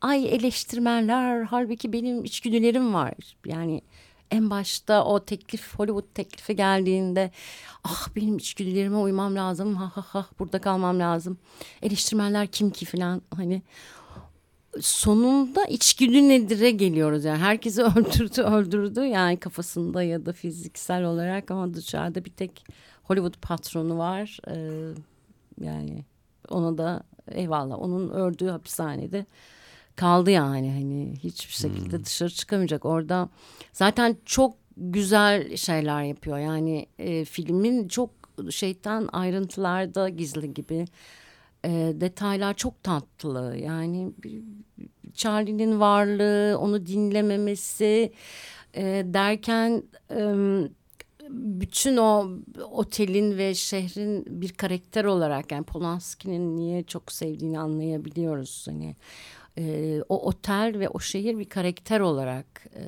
ay 0.00 0.34
eleştirmenler 0.34 1.42
halbuki 1.42 1.92
benim 1.92 2.24
içgüdülerim 2.24 2.94
var 2.94 3.14
yani 3.46 3.82
en 4.30 4.50
başta 4.50 5.04
o 5.04 5.24
teklif 5.24 5.74
Hollywood 5.78 6.14
teklifi 6.14 6.56
geldiğinde 6.56 7.30
ah 7.84 8.08
benim 8.16 8.36
içgüdülerime 8.36 8.96
uymam 8.96 9.36
lazım 9.36 9.74
ha 9.74 9.92
ha 9.94 10.04
ha 10.08 10.26
burada 10.38 10.60
kalmam 10.60 10.98
lazım 10.98 11.38
eleştirmenler 11.82 12.46
kim 12.46 12.70
ki? 12.70 12.86
falan 12.86 13.22
hani 13.36 13.62
sonunda 14.80 15.64
içgüdü 15.64 16.28
nedire 16.28 16.70
geliyoruz 16.70 17.24
yani. 17.24 17.38
Herkesi 17.38 17.82
öldürdü 17.96 18.42
öldürdü 18.42 19.00
yani 19.00 19.36
kafasında 19.36 20.02
ya 20.02 20.26
da 20.26 20.32
fiziksel 20.32 21.04
olarak 21.04 21.50
ama 21.50 21.74
dışarıda 21.74 22.24
bir 22.24 22.30
tek 22.30 22.64
Hollywood 23.02 23.34
patronu 23.42 23.98
var. 23.98 24.38
Ee, 24.48 24.92
yani 25.60 26.04
ona 26.48 26.78
da 26.78 27.02
eyvallah 27.28 27.78
onun 27.78 28.08
ördüğü 28.08 28.48
hapishanede 28.48 29.26
kaldı 30.00 30.30
yani 30.30 30.70
hani 30.70 31.14
hiçbir 31.24 31.52
şekilde 31.52 31.96
hmm. 31.96 32.04
dışarı 32.04 32.30
çıkamayacak. 32.30 32.84
Orada 32.84 33.28
zaten 33.72 34.16
çok 34.24 34.54
güzel 34.76 35.56
şeyler 35.56 36.02
yapıyor. 36.02 36.38
Yani 36.38 36.86
e, 36.98 37.24
filmin 37.24 37.88
çok 37.88 38.10
şeytan 38.50 39.08
ayrıntılarda 39.12 40.08
gizli 40.08 40.54
gibi. 40.54 40.84
E, 41.64 41.70
detaylar 41.94 42.54
çok 42.54 42.82
tatlı. 42.82 43.56
Yani 43.56 44.12
Charlie'nin 45.14 45.80
varlığı 45.80 46.58
onu 46.58 46.86
dinlememesi 46.86 48.12
e, 48.74 48.82
derken 49.06 49.82
e, 50.10 50.34
bütün 51.30 51.96
o 51.96 52.30
otelin 52.70 53.38
ve 53.38 53.54
şehrin 53.54 54.24
bir 54.40 54.52
karakter 54.52 55.04
olarak 55.04 55.52
yani 55.52 55.64
Polanski'nin 55.64 56.56
niye 56.56 56.82
çok 56.82 57.12
sevdiğini 57.12 57.60
anlayabiliyoruz. 57.60 58.66
Hani 58.68 58.96
e, 59.60 60.02
o 60.08 60.26
otel 60.26 60.76
ve 60.78 60.88
o 60.88 61.00
şehir 61.00 61.38
bir 61.38 61.48
karakter 61.48 62.00
olarak 62.00 62.66
e, 62.74 62.84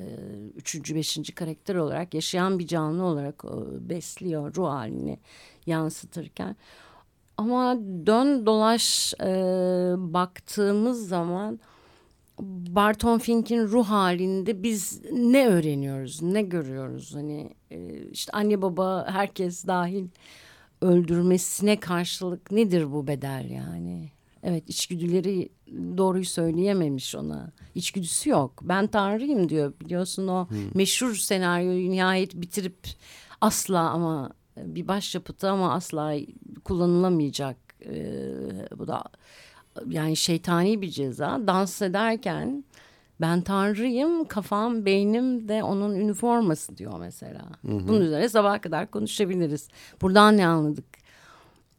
üçüncü 0.55 0.95
beşinci 0.95 1.35
karakter 1.35 1.75
olarak 1.75 2.13
yaşayan 2.13 2.59
bir 2.59 2.67
canlı 2.67 3.03
olarak 3.03 3.43
e, 3.45 3.89
besliyor 3.89 4.55
ruh 4.55 4.69
halini 4.69 5.19
yansıtırken 5.65 6.55
ama 7.37 7.77
dön 8.05 8.45
dolaş 8.45 9.13
e, 9.13 9.27
baktığımız 9.97 11.07
zaman 11.07 11.59
Barton 12.39 13.19
Fink'in 13.19 13.67
ruh 13.67 13.85
halinde 13.85 14.63
biz 14.63 15.01
ne 15.11 15.47
öğreniyoruz, 15.47 16.21
ne 16.21 16.41
görüyoruz? 16.41 17.15
Hani 17.15 17.49
e, 17.71 18.07
işte 18.11 18.31
anne 18.31 18.61
baba 18.61 19.05
herkes 19.09 19.67
dahil 19.67 20.07
öldürmesine 20.81 21.79
karşılık 21.79 22.51
nedir 22.51 22.91
bu 22.91 23.07
bedel 23.07 23.49
yani? 23.49 24.11
Evet 24.43 24.69
içgüdüleri 24.69 25.49
doğruyu 25.97 26.25
söyleyememiş 26.25 27.15
ona. 27.15 27.51
İçgüdüsü 27.75 28.29
yok. 28.29 28.59
Ben 28.61 28.87
tanrıyım 28.87 29.49
diyor. 29.49 29.73
Biliyorsun 29.81 30.27
o 30.27 30.49
hmm. 30.49 30.57
meşhur 30.73 31.15
senaryoyu 31.15 31.89
nihayet 31.89 32.35
bitirip 32.35 32.77
asla 33.41 33.79
ama 33.79 34.31
bir 34.57 34.87
başyapıtı 34.87 35.49
ama 35.49 35.73
asla 35.73 36.15
kullanılamayacak. 36.63 37.57
Ee, 37.85 38.15
bu 38.77 38.87
da 38.87 39.03
yani 39.89 40.15
şeytani 40.15 40.81
bir 40.81 40.89
ceza. 40.89 41.41
Dans 41.47 41.81
ederken 41.81 42.63
ben 43.21 43.41
tanrıyım 43.41 44.25
kafam 44.25 44.85
beynim 44.85 45.47
de 45.47 45.63
onun 45.63 45.95
üniforması 45.95 46.77
diyor 46.77 46.99
mesela. 46.99 47.41
Hı 47.65 47.71
hı. 47.71 47.87
Bunun 47.87 48.01
üzerine 48.01 48.29
sabaha 48.29 48.61
kadar 48.61 48.91
konuşabiliriz. 48.91 49.69
Buradan 50.01 50.37
ne 50.37 50.47
anladık? 50.47 51.02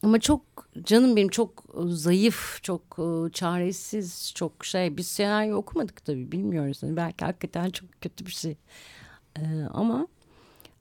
Ama 0.04 0.20
çok 0.20 0.42
canım 0.82 1.16
benim 1.16 1.28
çok 1.28 1.64
zayıf, 1.86 2.62
çok 2.62 2.82
e, 2.98 3.32
çaresiz, 3.32 4.32
çok 4.34 4.64
şey. 4.64 4.96
Biz 4.96 5.06
senaryo 5.06 5.56
okumadık 5.56 6.04
tabii 6.04 6.32
bilmiyoruz. 6.32 6.78
Yani 6.82 6.96
belki 6.96 7.24
hakikaten 7.24 7.70
çok 7.70 7.88
kötü 8.00 8.26
bir 8.26 8.30
şey. 8.30 8.56
Ee, 9.38 9.40
ama 9.72 10.06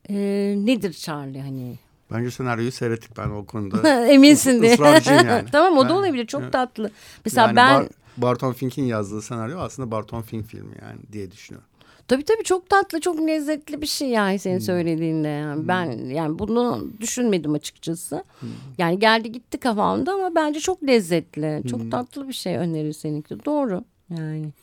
e, 0.10 0.16
nedir 0.58 0.94
Charlie 0.94 1.42
hani? 1.42 1.80
Bence 2.12 2.32
senaryoyu 2.32 2.72
seyrettik 2.72 3.18
ben 3.18 3.30
o 3.30 3.46
konuda. 3.46 4.08
Eminsin 4.08 4.62
diye. 4.62 4.78
yani. 5.06 5.46
tamam 5.52 5.78
o 5.78 5.90
da 5.90 5.98
olabilir 5.98 6.28
çok 6.28 6.52
tatlı. 6.52 6.92
Mesela 7.26 7.48
yani 7.48 7.56
ben... 7.56 7.80
Bar 7.80 7.90
Barton 8.18 8.54
Fink'in 8.54 8.84
yazdığı 8.84 9.22
senaryo 9.22 9.60
aslında 9.60 9.92
Barton 9.92 10.22
Fink 10.22 10.46
filmi 10.46 10.76
yani 10.82 11.00
diye 11.12 11.32
düşünüyorum. 11.32 11.70
Tabii 12.08 12.24
tabii 12.24 12.44
çok 12.44 12.70
tatlı, 12.70 13.00
çok 13.00 13.20
lezzetli 13.20 13.82
bir 13.82 13.88
şey 13.88 14.10
yani 14.10 14.40
senin 14.40 14.56
hmm. 14.56 14.66
söylediğinde. 14.66 15.28
Yani 15.28 15.60
hmm. 15.60 15.68
Ben 15.68 16.06
yani 16.06 16.40
bunu 16.40 16.88
düşünmedim 17.00 17.54
açıkçası. 17.54 18.24
Hmm. 18.40 18.50
Yani 18.78 19.00
geldi 19.00 19.32
gitti 19.32 19.58
kafamda 19.58 20.14
ama 20.14 20.36
bence 20.36 20.60
çok 20.60 20.84
lezzetli. 20.84 21.58
Hmm. 21.58 21.70
Çok 21.70 21.92
tatlı 21.92 22.28
bir 22.28 22.34
şey 22.34 22.58
önerir 22.58 22.94
seninki. 22.94 23.46
Doğru 23.46 23.84
yani. 24.10 24.54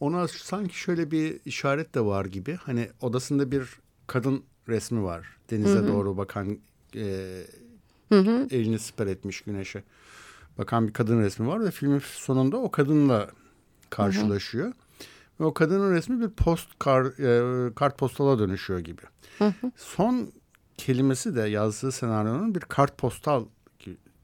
Ona 0.00 0.28
sanki 0.28 0.78
şöyle 0.78 1.10
bir 1.10 1.40
işaret 1.44 1.94
de 1.94 2.00
var 2.00 2.24
gibi. 2.24 2.54
Hani 2.54 2.88
odasında 3.00 3.50
bir 3.50 3.68
kadın 4.06 4.42
resmi 4.68 5.02
var. 5.02 5.26
Denize 5.50 5.78
Hı-hı. 5.78 5.88
doğru 5.88 6.16
bakan 6.16 6.58
e, 6.94 7.42
Hı-hı. 8.08 8.46
elini 8.50 8.78
siper 8.78 9.06
etmiş 9.06 9.40
güneşe. 9.40 9.82
Bakan 10.58 10.88
bir 10.88 10.92
kadın 10.92 11.20
resmi 11.20 11.46
var 11.46 11.64
ve 11.64 11.70
filmin 11.70 12.02
sonunda 12.04 12.56
o 12.56 12.70
kadınla 12.70 13.30
karşılaşıyor. 13.90 14.66
Hı-hı. 14.66 14.85
Ve 15.40 15.44
o 15.44 15.54
kadının 15.54 15.92
resmi 15.92 16.20
bir 16.20 16.28
post 16.28 16.68
kar, 16.78 17.04
e, 17.04 17.74
kart 17.74 17.98
postala 17.98 18.38
dönüşüyor 18.38 18.80
gibi. 18.80 19.02
Hı 19.38 19.44
hı. 19.44 19.70
Son 19.76 20.32
kelimesi 20.76 21.36
de 21.36 21.40
yazdığı 21.40 21.92
senaryonun 21.92 22.54
bir 22.54 22.60
kart 22.60 22.98
postal 22.98 23.44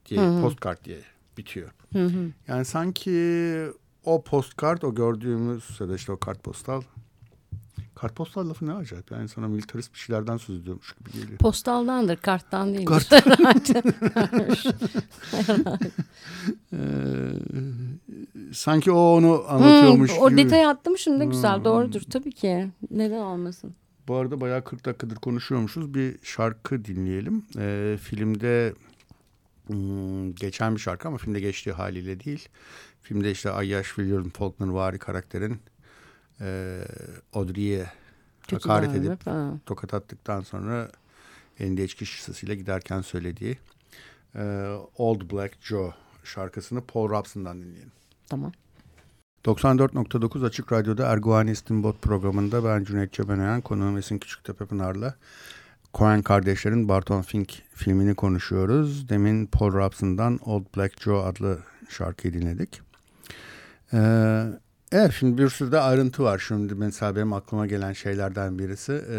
diye 0.07 0.21
hı 0.21 0.27
hı. 0.27 0.43
postkart 0.43 0.85
diye 0.85 0.99
bitiyor. 1.39 1.71
Hı 1.93 2.05
hı. 2.05 2.31
Yani 2.49 2.65
sanki 2.65 3.67
o 4.05 4.23
postkart 4.23 4.85
o 4.85 4.95
gördüğümüz 4.95 5.81
ya 5.81 5.89
da 5.89 5.95
işte 5.95 6.13
o 6.13 6.17
kartpostal 6.17 6.83
Kartpostal 8.03 8.51
lafı 8.51 8.67
ne 8.67 8.73
acayip 8.73 9.11
yani 9.11 9.29
sana 9.29 9.49
militarist 9.49 9.95
bir 9.95 9.99
şeylerden 9.99 10.37
söz 10.37 10.61
ediyormuş 10.61 10.95
gibi 10.95 11.13
geliyor. 11.13 11.39
Postaldandır 11.39 12.17
karttan 12.17 12.75
değil. 12.75 12.87
Kart. 12.87 13.13
ee, 16.73 16.79
sanki 18.53 18.93
o 18.93 19.17
onu 19.17 19.45
anlatıyormuş 19.49 20.11
hmm, 20.11 20.23
o 20.23 20.31
gibi. 20.31 20.41
O 20.41 20.45
detayı 20.45 20.77
ne 21.07 21.27
güzel 21.27 21.57
hmm. 21.57 21.65
doğrudur 21.65 22.01
tabii 22.01 22.33
ki. 22.33 22.69
Neden 22.91 23.21
olmasın? 23.21 23.75
Bu 24.09 24.15
arada 24.15 24.41
bayağı 24.41 24.65
40 24.65 24.85
dakikadır 24.85 25.17
konuşuyormuşuz. 25.17 25.95
Bir 25.95 26.19
şarkı 26.23 26.85
dinleyelim. 26.85 27.45
Ee, 27.59 27.99
filmde 28.03 28.75
hmm, 29.67 30.35
geçen 30.35 30.75
bir 30.75 30.81
şarkı 30.81 31.09
ama 31.09 31.17
filmde 31.17 31.41
geçtiği 31.41 31.73
haliyle 31.73 32.25
değil. 32.25 32.49
Filmde 33.03 33.31
işte 33.31 33.51
Ayyaş 33.51 33.87
William 33.87 34.29
Faulkner 34.29 34.69
vari 34.69 34.99
karakterin 34.99 35.61
e, 36.43 36.81
Audrey'e 37.33 37.87
hakaret 38.51 38.95
edip 38.95 39.27
ha. 39.27 39.51
tokat 39.67 39.95
attıktan 39.95 40.41
sonra 40.41 40.91
elinde 41.59 41.85
içki 41.85 42.07
şişesiyle 42.07 42.55
giderken 42.55 43.01
söylediği 43.01 43.59
e, 44.35 44.75
Old 44.97 45.33
Black 45.33 45.57
Joe 45.61 45.95
şarkısını 46.25 46.81
Paul 46.81 47.09
Robson'dan 47.09 47.63
dinleyelim. 47.63 47.93
Tamam. 48.29 48.53
94.9 49.45 50.47
Açık 50.47 50.73
Radyo'da 50.73 51.07
Erguvan 51.07 51.47
İstinbot 51.47 52.03
programında 52.03 52.65
ben 52.65 52.85
Cüneyt 52.85 53.13
Cebenayan, 53.13 53.61
konuğum 53.61 53.99
Esin 53.99 54.19
Küçüktepe 54.19 54.67
Pınar'la 54.67 55.15
Coen 55.95 56.23
kardeşlerin 56.23 56.89
Barton 56.89 57.23
Fink 57.23 57.53
filmini 57.75 58.15
konuşuyoruz. 58.15 59.09
Demin 59.09 59.47
Paul 59.47 59.73
Robson'dan 59.73 60.39
Old 60.45 60.65
Black 60.77 61.03
Joe 61.03 61.23
adlı 61.23 61.59
şarkıyı 61.89 62.35
dinledik. 62.35 62.81
Ee, 63.93 64.45
Evet 64.93 65.13
şimdi 65.19 65.43
bir 65.43 65.49
sürü 65.49 65.73
de 65.73 65.81
ayrıntı 65.81 66.23
var. 66.23 66.39
Şimdi 66.39 66.75
mesela 66.75 67.17
benim 67.17 67.33
aklıma 67.33 67.67
gelen 67.67 67.93
şeylerden 67.93 68.59
birisi 68.59 69.05
e, 69.11 69.19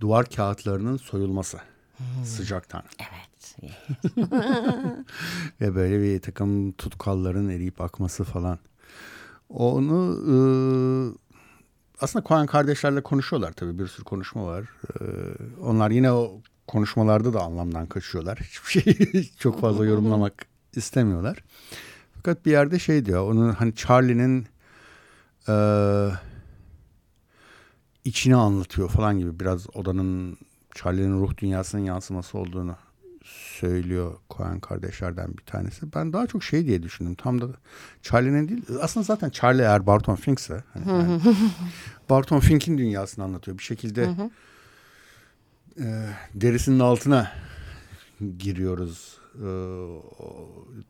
duvar 0.00 0.26
kağıtlarının 0.26 0.96
soyulması 0.96 1.58
hmm. 1.96 2.24
sıcaktan. 2.24 2.82
Evet. 2.98 3.56
Ve 5.60 5.74
böyle 5.74 6.02
bir 6.02 6.20
takım 6.20 6.72
tutkalların 6.72 7.48
eriyip 7.48 7.80
akması 7.80 8.24
falan. 8.24 8.58
Onu 9.48 10.18
e, 10.28 10.36
aslında 12.00 12.24
Koyan 12.24 12.46
kardeşlerle 12.46 13.02
konuşuyorlar 13.02 13.52
tabii 13.52 13.78
bir 13.78 13.86
sürü 13.86 14.04
konuşma 14.04 14.46
var. 14.46 14.64
E, 15.00 15.04
onlar 15.60 15.90
yine 15.90 16.12
o 16.12 16.40
konuşmalarda 16.66 17.32
da 17.32 17.40
anlamdan 17.40 17.86
kaçıyorlar. 17.86 18.38
Hiçbir 18.38 18.82
şeyi 18.82 19.30
çok 19.38 19.60
fazla 19.60 19.86
yorumlamak 19.86 20.46
istemiyorlar. 20.76 21.44
Fakat 22.24 22.46
bir 22.46 22.50
yerde 22.50 22.78
şey 22.78 23.04
diyor. 23.04 23.30
Onun 23.30 23.52
hani 23.52 23.74
Charlie'nin 23.74 24.46
e, 25.48 25.54
içini 28.04 28.36
anlatıyor 28.36 28.88
falan 28.88 29.18
gibi 29.18 29.40
biraz 29.40 29.76
odanın 29.76 30.38
Charlie'nin 30.74 31.20
ruh 31.20 31.36
dünyasının 31.36 31.82
yansıması 31.82 32.38
olduğunu 32.38 32.76
söylüyor 33.24 34.14
Coen 34.30 34.60
kardeşlerden 34.60 35.36
bir 35.38 35.42
tanesi. 35.42 35.94
Ben 35.94 36.12
daha 36.12 36.26
çok 36.26 36.44
şey 36.44 36.66
diye 36.66 36.82
düşündüm. 36.82 37.14
Tam 37.14 37.40
da 37.40 37.46
Charlie'nin 38.02 38.48
değil. 38.48 38.64
Aslında 38.80 39.04
zaten 39.04 39.30
Charlie 39.30 39.62
eğer 39.62 39.86
Barton 39.86 40.16
Fink'se 40.16 40.64
hani 40.74 40.88
yani 40.88 41.20
Barton 42.10 42.40
Fink'in 42.40 42.78
dünyasını 42.78 43.24
anlatıyor. 43.24 43.58
Bir 43.58 43.62
şekilde 43.62 44.10
e, 45.80 46.08
derisinin 46.34 46.80
altına 46.80 47.32
giriyoruz 48.38 49.23
e, 49.34 49.48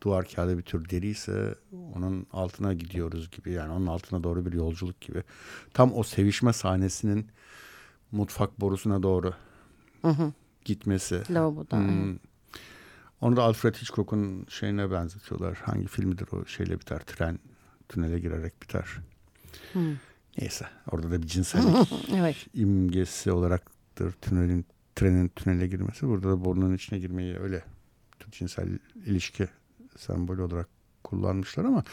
duvar 0.03 0.29
kağıdı 0.29 0.59
bir 0.59 0.63
tür 0.63 0.89
deri 0.89 1.07
ise 1.07 1.55
onun 1.95 2.27
altına 2.33 2.75
gidiyoruz 2.75 3.31
gibi 3.31 3.51
yani 3.51 3.73
onun 3.73 3.87
altına 3.87 4.25
doğru 4.25 4.47
bir 4.47 4.53
yolculuk 4.53 5.01
gibi. 5.01 5.23
Tam 5.75 5.93
o 5.95 6.03
sevişme 6.03 6.53
sahnesinin 6.53 7.27
mutfak 8.13 8.61
borusuna 8.61 9.03
doğru 9.03 9.35
hı 10.03 10.09
hı. 10.09 10.33
gitmesi. 10.65 11.23
Lavaboda. 11.31 11.79
Hmm. 11.79 12.19
Onu 13.21 13.37
da 13.37 13.43
Alfred 13.43 13.75
Hitchcock'un 13.75 14.47
şeyine 14.49 14.91
benzetiyorlar. 14.91 15.55
Hangi 15.55 15.87
filmidir 15.87 16.29
o 16.33 16.47
şeyle 16.47 16.81
biter? 16.81 16.99
Tren 16.99 17.39
tünele 17.89 18.19
girerek 18.19 18.63
biter. 18.63 18.85
Hmm. 19.73 19.97
Neyse 20.39 20.67
orada 20.91 21.11
da 21.11 21.23
bir 21.23 21.27
cinsellik 21.27 21.93
evet. 22.15 22.47
imgesi 22.55 23.33
olaraktır 23.33 24.13
tünelin 24.13 24.67
trenin 24.95 25.29
tünele 25.29 25.67
girmesi. 25.67 26.07
Burada 26.09 26.29
da 26.29 26.45
burnunun 26.45 26.75
içine 26.75 26.99
girmeyi 26.99 27.37
öyle 27.37 27.63
cinsel 28.35 28.68
ilişki 29.07 29.49
sembolü 29.97 30.43
olarak 30.43 30.68
kullanmışlar 31.05 31.64
ama 31.64 31.85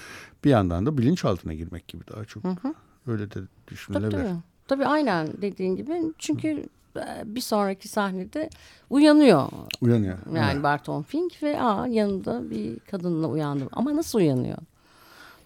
bir 0.43 0.49
yandan 0.49 0.85
da 0.85 0.97
bilinçaltına 0.97 1.53
girmek 1.53 1.87
gibi 1.87 2.03
daha 2.07 2.25
çok. 2.25 2.43
Hı 2.43 2.49
hı. 2.49 2.73
Öyle 3.07 3.31
de 3.31 3.39
düşünülebilir. 3.67 4.11
Tabii, 4.11 4.23
tabii. 4.23 4.39
tabii 4.67 4.85
aynen 4.85 5.27
dediğin 5.41 5.75
gibi. 5.75 6.01
Çünkü 6.17 6.63
hı. 6.95 7.03
bir 7.25 7.41
sonraki 7.41 7.87
sahnede 7.87 8.49
uyanıyor. 8.89 9.49
Uyanıyor. 9.81 10.17
Yani 10.35 10.51
evet. 10.53 10.63
Barton 10.63 11.03
Fink 11.03 11.43
ve 11.43 11.61
aa, 11.61 11.87
yanında 11.87 12.49
bir 12.49 12.79
kadınla 12.79 13.27
uyandım. 13.27 13.69
Ama 13.71 13.95
nasıl 13.95 14.19
uyanıyor? 14.19 14.57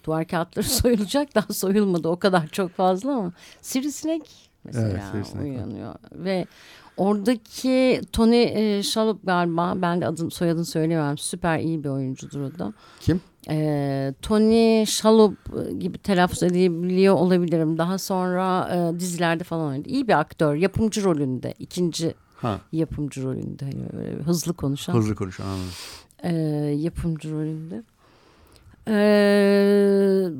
Duvar 0.04 0.26
kağıtları 0.26 0.66
soyulacak 0.68 1.34
daha 1.34 1.52
soyulmadı 1.52 2.08
o 2.08 2.18
kadar 2.18 2.46
çok 2.48 2.70
fazla 2.70 3.12
ama 3.12 3.32
sivrisinek 3.60 4.50
mesela 4.64 4.88
evet, 4.88 5.02
sivrisinek 5.12 5.44
uyanıyor. 5.44 5.88
Var. 5.88 5.98
Ve 6.12 6.46
Oradaki 6.96 8.00
Tony 8.12 8.42
e, 8.42 8.82
Shalhoub 8.82 9.18
galiba 9.24 9.74
ben 9.76 10.00
de 10.00 10.06
adını 10.06 10.30
soyadını 10.30 10.64
söyleyemem. 10.64 11.18
Süper 11.18 11.58
iyi 11.58 11.84
bir 11.84 11.88
oyuncudur 11.88 12.40
o 12.40 12.58
da. 12.58 12.72
Kim? 13.00 13.20
E, 13.50 14.14
Tony 14.22 14.86
Shalhoub 14.86 15.34
gibi 15.78 15.98
telaffuz 15.98 16.42
edebiliyor 16.42 17.14
olabilirim. 17.14 17.78
Daha 17.78 17.98
sonra 17.98 18.68
e, 18.74 19.00
dizilerde 19.00 19.44
falan 19.44 19.68
oynadı. 19.68 19.88
İyi 19.88 20.08
bir 20.08 20.18
aktör. 20.20 20.54
Yapımcı 20.54 21.04
rolünde. 21.04 21.54
ikinci 21.58 22.14
ha. 22.36 22.60
yapımcı 22.72 23.22
rolünde. 23.22 23.64
Yani 23.64 24.22
hızlı 24.22 24.52
konuşan. 24.54 24.94
Hızlı 24.94 25.14
konuşan 25.14 25.44
anladım. 25.44 25.72
E, 26.22 26.32
yapımcı 26.76 27.32
rolünde. 27.32 27.82
Eee 28.88 30.30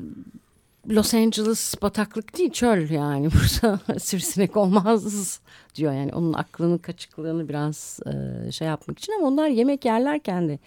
Los 0.90 1.14
Angeles 1.14 1.74
bataklık 1.82 2.38
değil 2.38 2.50
çöl 2.50 2.90
yani. 2.90 3.28
Burada 3.32 3.98
sivrisinek 3.98 4.56
olmaz 4.56 5.40
diyor. 5.74 5.92
Yani 5.92 6.12
onun 6.14 6.32
aklının 6.32 6.78
kaçıklığını 6.78 7.48
biraz 7.48 8.00
e, 8.06 8.52
şey 8.52 8.68
yapmak 8.68 8.98
için. 8.98 9.12
Ama 9.12 9.26
onlar 9.26 9.48
yemek 9.48 9.84
yerlerken 9.84 10.48
de 10.48 10.58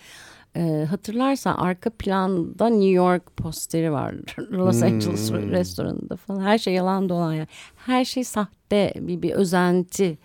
e, 0.56 0.86
hatırlarsan 0.90 1.56
arka 1.58 1.90
planda 1.90 2.70
New 2.70 2.90
York 2.90 3.38
posteri 3.38 3.92
var. 3.92 4.16
Los 4.52 4.84
Angeles 4.84 5.32
hmm. 5.32 5.52
restoranında 5.52 6.16
falan. 6.16 6.42
Her 6.42 6.58
şey 6.58 6.74
yalan 6.74 7.10
dolan 7.10 7.34
yani 7.34 7.48
her 7.76 8.06
şey 8.06 8.24
sahte. 8.24 8.94
Bir, 8.96 9.22
bir 9.22 9.32
özenti 9.32 10.18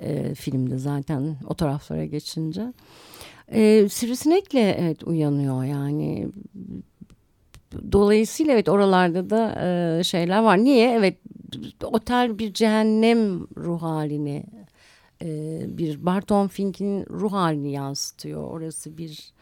e, 0.00 0.34
filmde 0.34 0.78
zaten 0.78 1.36
o 1.46 1.54
taraflara 1.54 2.04
geçince. 2.04 2.72
E, 3.52 3.88
sivrisinekle 3.88 4.76
evet 4.80 5.04
uyanıyor 5.04 5.64
yani 5.64 6.28
Dolayısıyla 7.92 8.52
evet 8.52 8.68
oralarda 8.68 9.30
da 9.30 9.66
e, 9.98 10.04
şeyler 10.04 10.42
var. 10.42 10.58
Niye? 10.58 10.92
Evet 10.92 11.16
otel 11.82 12.38
bir 12.38 12.54
cehennem 12.54 13.40
ruh 13.56 13.82
halini 13.82 14.44
e, 15.22 15.60
bir 15.78 16.06
Barton 16.06 16.48
Fink'in 16.48 17.06
ruh 17.10 17.32
halini 17.32 17.72
yansıtıyor. 17.72 18.42
Orası 18.42 18.98
bir 18.98 19.32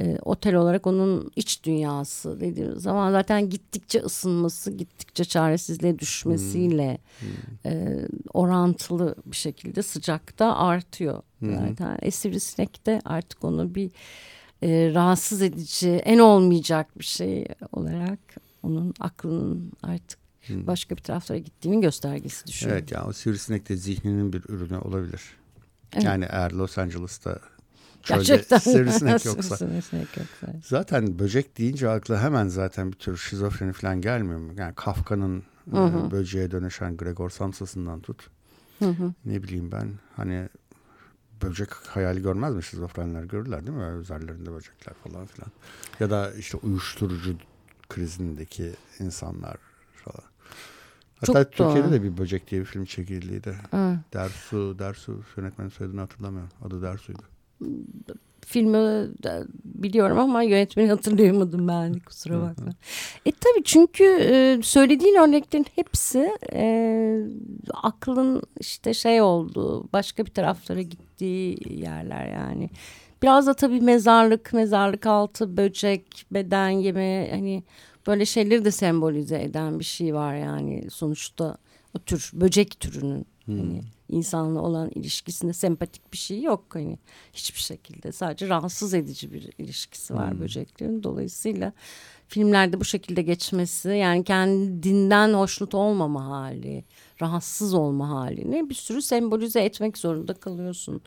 e, 0.00 0.18
otel 0.22 0.54
olarak 0.54 0.86
onun 0.86 1.30
iç 1.36 1.64
dünyası 1.64 2.40
dediğimiz 2.40 2.82
zaman 2.82 3.12
zaten 3.12 3.50
gittikçe 3.50 4.00
ısınması, 4.00 4.70
gittikçe 4.70 5.24
çaresizliğe 5.24 5.98
düşmesiyle 5.98 6.98
hmm. 7.20 7.28
Hmm. 7.28 7.72
E, 7.72 8.06
orantılı 8.34 9.14
bir 9.26 9.36
şekilde 9.36 9.82
sıcakta 9.82 10.56
artıyor 10.56 11.22
hmm. 11.38 11.52
zaten. 11.52 11.98
Esirisinek 12.02 12.86
de 12.86 13.00
artık 13.04 13.44
onu 13.44 13.74
bir 13.74 13.90
e, 14.64 14.94
rahatsız 14.94 15.42
edici, 15.42 15.90
en 15.90 16.18
olmayacak 16.18 16.98
bir 16.98 17.04
şey 17.04 17.46
olarak 17.72 18.18
onun 18.62 18.94
aklının 19.00 19.72
artık 19.82 20.18
hmm. 20.46 20.66
başka 20.66 20.96
bir 20.96 21.02
taraflara 21.02 21.38
gittiğinin 21.38 21.80
göstergesi 21.80 22.46
düşünüyorum. 22.46 22.82
Evet 22.82 22.92
yani 22.92 23.06
o 23.08 23.12
sivrisinek 23.12 23.68
de 23.68 23.76
zihninin 23.76 24.32
bir 24.32 24.42
ürünü 24.48 24.78
olabilir. 24.78 25.22
Evet. 25.92 26.04
Yani 26.04 26.26
eğer 26.30 26.50
Los 26.50 26.78
Angeles'ta 26.78 27.38
Gerçekten. 28.08 28.58
sivrisinek 28.72 29.24
yoksa. 29.24 29.56
sivrisinek 29.56 30.16
yoksa. 30.16 30.46
Zaten 30.62 31.18
böcek 31.18 31.58
deyince 31.58 31.88
akla 31.88 32.22
hemen 32.22 32.48
zaten 32.48 32.92
bir 32.92 32.96
tür 32.96 33.16
şizofreni 33.16 33.72
falan 33.72 34.00
gelmiyor 34.00 34.38
mu? 34.38 34.52
Yani 34.56 34.74
Kafka'nın 34.74 35.42
hı 35.70 35.84
hı. 35.84 36.10
böceğe 36.10 36.50
dönüşen 36.50 36.96
Gregor 36.96 37.30
Samsa'sından 37.30 38.00
tut. 38.00 38.30
Hı 38.78 38.88
hı. 38.88 39.12
Ne 39.24 39.42
bileyim 39.42 39.72
ben 39.72 39.92
hani 40.16 40.48
böcek 41.42 41.72
hayali 41.72 42.22
görmez 42.22 42.54
mi 42.54 42.62
şizofrenler 42.62 43.24
görürler 43.24 43.66
değil 43.66 43.78
mi? 43.78 44.00
Üzerlerinde 44.00 44.52
böcekler 44.52 44.94
falan 44.94 45.26
filan. 45.26 45.50
Ya 46.00 46.10
da 46.10 46.32
işte 46.34 46.56
uyuşturucu 46.56 47.36
krizindeki 47.88 48.72
insanlar 48.98 49.56
falan. 50.04 50.24
Hatta 51.20 51.44
Çok 51.44 51.52
Türkiye'de 51.52 51.82
doğru. 51.84 51.92
de 51.92 52.02
bir 52.02 52.16
böcek 52.18 52.50
diye 52.50 52.60
bir 52.60 52.66
film 52.66 52.84
çekildiydi. 52.84 53.56
Hı. 53.70 53.98
Dersu, 54.12 54.78
Dersu 54.78 55.22
yönetmenin 55.36 55.70
söylediğini 55.70 56.00
hatırlamıyorum. 56.00 56.50
Adı 56.64 56.82
Dersu'ydu. 56.82 57.22
Filmi 58.46 59.08
biliyorum 59.64 60.18
ama 60.18 60.42
yönetmeni 60.42 60.90
hatırlayamadım 60.90 61.68
ben 61.68 61.98
kusura 61.98 62.42
bakma. 62.42 62.72
e 63.26 63.30
tabii 63.32 63.64
çünkü 63.64 64.04
e, 64.04 64.60
söylediğin 64.62 65.14
örneklerin 65.14 65.66
hepsi 65.74 66.30
e, 66.52 67.20
aklın 67.72 68.42
işte 68.60 68.94
şey 68.94 69.20
oldu 69.20 69.88
başka 69.92 70.26
bir 70.26 70.30
taraflara 70.30 70.82
gittiği 70.82 71.58
yerler 71.82 72.26
yani. 72.26 72.70
Biraz 73.22 73.46
da 73.46 73.54
tabii 73.54 73.80
mezarlık, 73.80 74.52
mezarlık 74.52 75.06
altı, 75.06 75.56
böcek, 75.56 76.26
beden 76.30 76.68
yeme 76.68 77.28
hani 77.30 77.62
böyle 78.06 78.26
şeyleri 78.26 78.64
de 78.64 78.70
sembolize 78.70 79.42
eden 79.42 79.78
bir 79.78 79.84
şey 79.84 80.14
var 80.14 80.34
yani 80.34 80.90
sonuçta 80.90 81.56
o 81.94 81.98
tür 81.98 82.30
böcek 82.34 82.80
türünün 82.80 83.26
hmm. 83.44 83.58
hani 83.58 83.82
insanla 84.14 84.60
olan 84.60 84.90
ilişkisinde 84.94 85.52
sempatik 85.52 86.12
bir 86.12 86.18
şey 86.18 86.42
yok 86.42 86.64
hani 86.68 86.98
hiçbir 87.32 87.60
şekilde 87.60 88.12
sadece 88.12 88.48
rahatsız 88.48 88.94
edici 88.94 89.32
bir 89.32 89.50
ilişkisi 89.58 90.14
var 90.14 90.30
hmm. 90.30 90.40
böceklerin 90.40 91.02
dolayısıyla 91.02 91.72
filmlerde 92.28 92.80
bu 92.80 92.84
şekilde 92.84 93.22
geçmesi 93.22 93.88
yani 93.88 94.24
kendinden 94.24 95.34
hoşnut 95.34 95.74
olmama 95.74 96.26
hali 96.26 96.84
rahatsız 97.22 97.74
olma 97.74 98.08
halini 98.08 98.70
bir 98.70 98.74
sürü 98.74 99.02
sembolize 99.02 99.60
etmek 99.60 99.98
zorunda 99.98 100.34
kalıyorsun. 100.34 101.00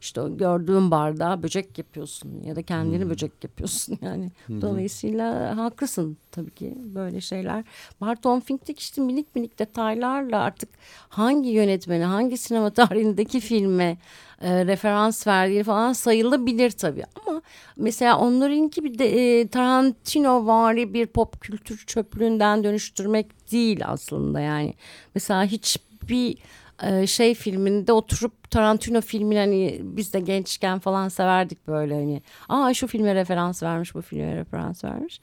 İşte 0.00 0.20
o 0.20 0.36
gördüğün 0.36 0.90
bardağa 0.90 1.42
böcek 1.42 1.78
yapıyorsun 1.78 2.42
ya 2.42 2.56
da 2.56 2.62
kendini 2.62 3.02
hmm. 3.02 3.10
böcek 3.10 3.32
yapıyorsun 3.44 3.98
yani. 4.02 4.32
Hmm. 4.46 4.62
Dolayısıyla 4.62 5.56
haklısın 5.56 6.16
tabii 6.30 6.50
ki 6.50 6.78
böyle 6.78 7.20
şeyler. 7.20 7.64
Barton 8.00 8.40
Fink'teki 8.40 8.80
işte 8.80 9.02
minik 9.02 9.34
minik 9.36 9.58
detaylarla 9.58 10.40
artık 10.40 10.68
hangi 11.08 11.48
yönetmeni 11.48 12.04
hangi 12.04 12.36
sinema 12.36 12.70
tarihindeki 12.70 13.40
filme 13.40 13.98
e, 14.40 14.66
referans 14.66 15.26
verdiği 15.26 15.62
falan 15.62 15.92
sayılabilir 15.92 16.70
tabii. 16.70 17.04
Ama 17.26 17.42
mesela 17.76 18.18
onlarınki 18.18 18.84
bir 18.84 18.98
de 18.98 19.40
e, 19.40 19.48
Tarantino 19.48 20.46
vari 20.46 20.94
bir 20.94 21.06
pop 21.06 21.40
kültür 21.40 21.84
çöplüğünden 21.86 22.64
dönüştürmek 22.64 23.26
değil 23.54 23.80
aslında 23.86 24.40
yani. 24.40 24.74
Mesela 25.14 25.44
hiçbir 25.44 26.38
e, 26.82 27.06
şey 27.06 27.34
filminde 27.34 27.92
oturup 27.92 28.50
Tarantino 28.50 29.00
filmini 29.00 29.38
hani 29.38 29.80
biz 29.82 30.12
de 30.12 30.20
gençken 30.20 30.78
falan 30.78 31.08
severdik 31.08 31.68
böyle 31.68 31.94
hani. 31.94 32.22
Aa 32.48 32.74
şu 32.74 32.86
filme 32.86 33.14
referans 33.14 33.62
vermiş 33.62 33.94
bu 33.94 34.02
filme 34.02 34.36
referans 34.36 34.84
vermiş. 34.84 35.20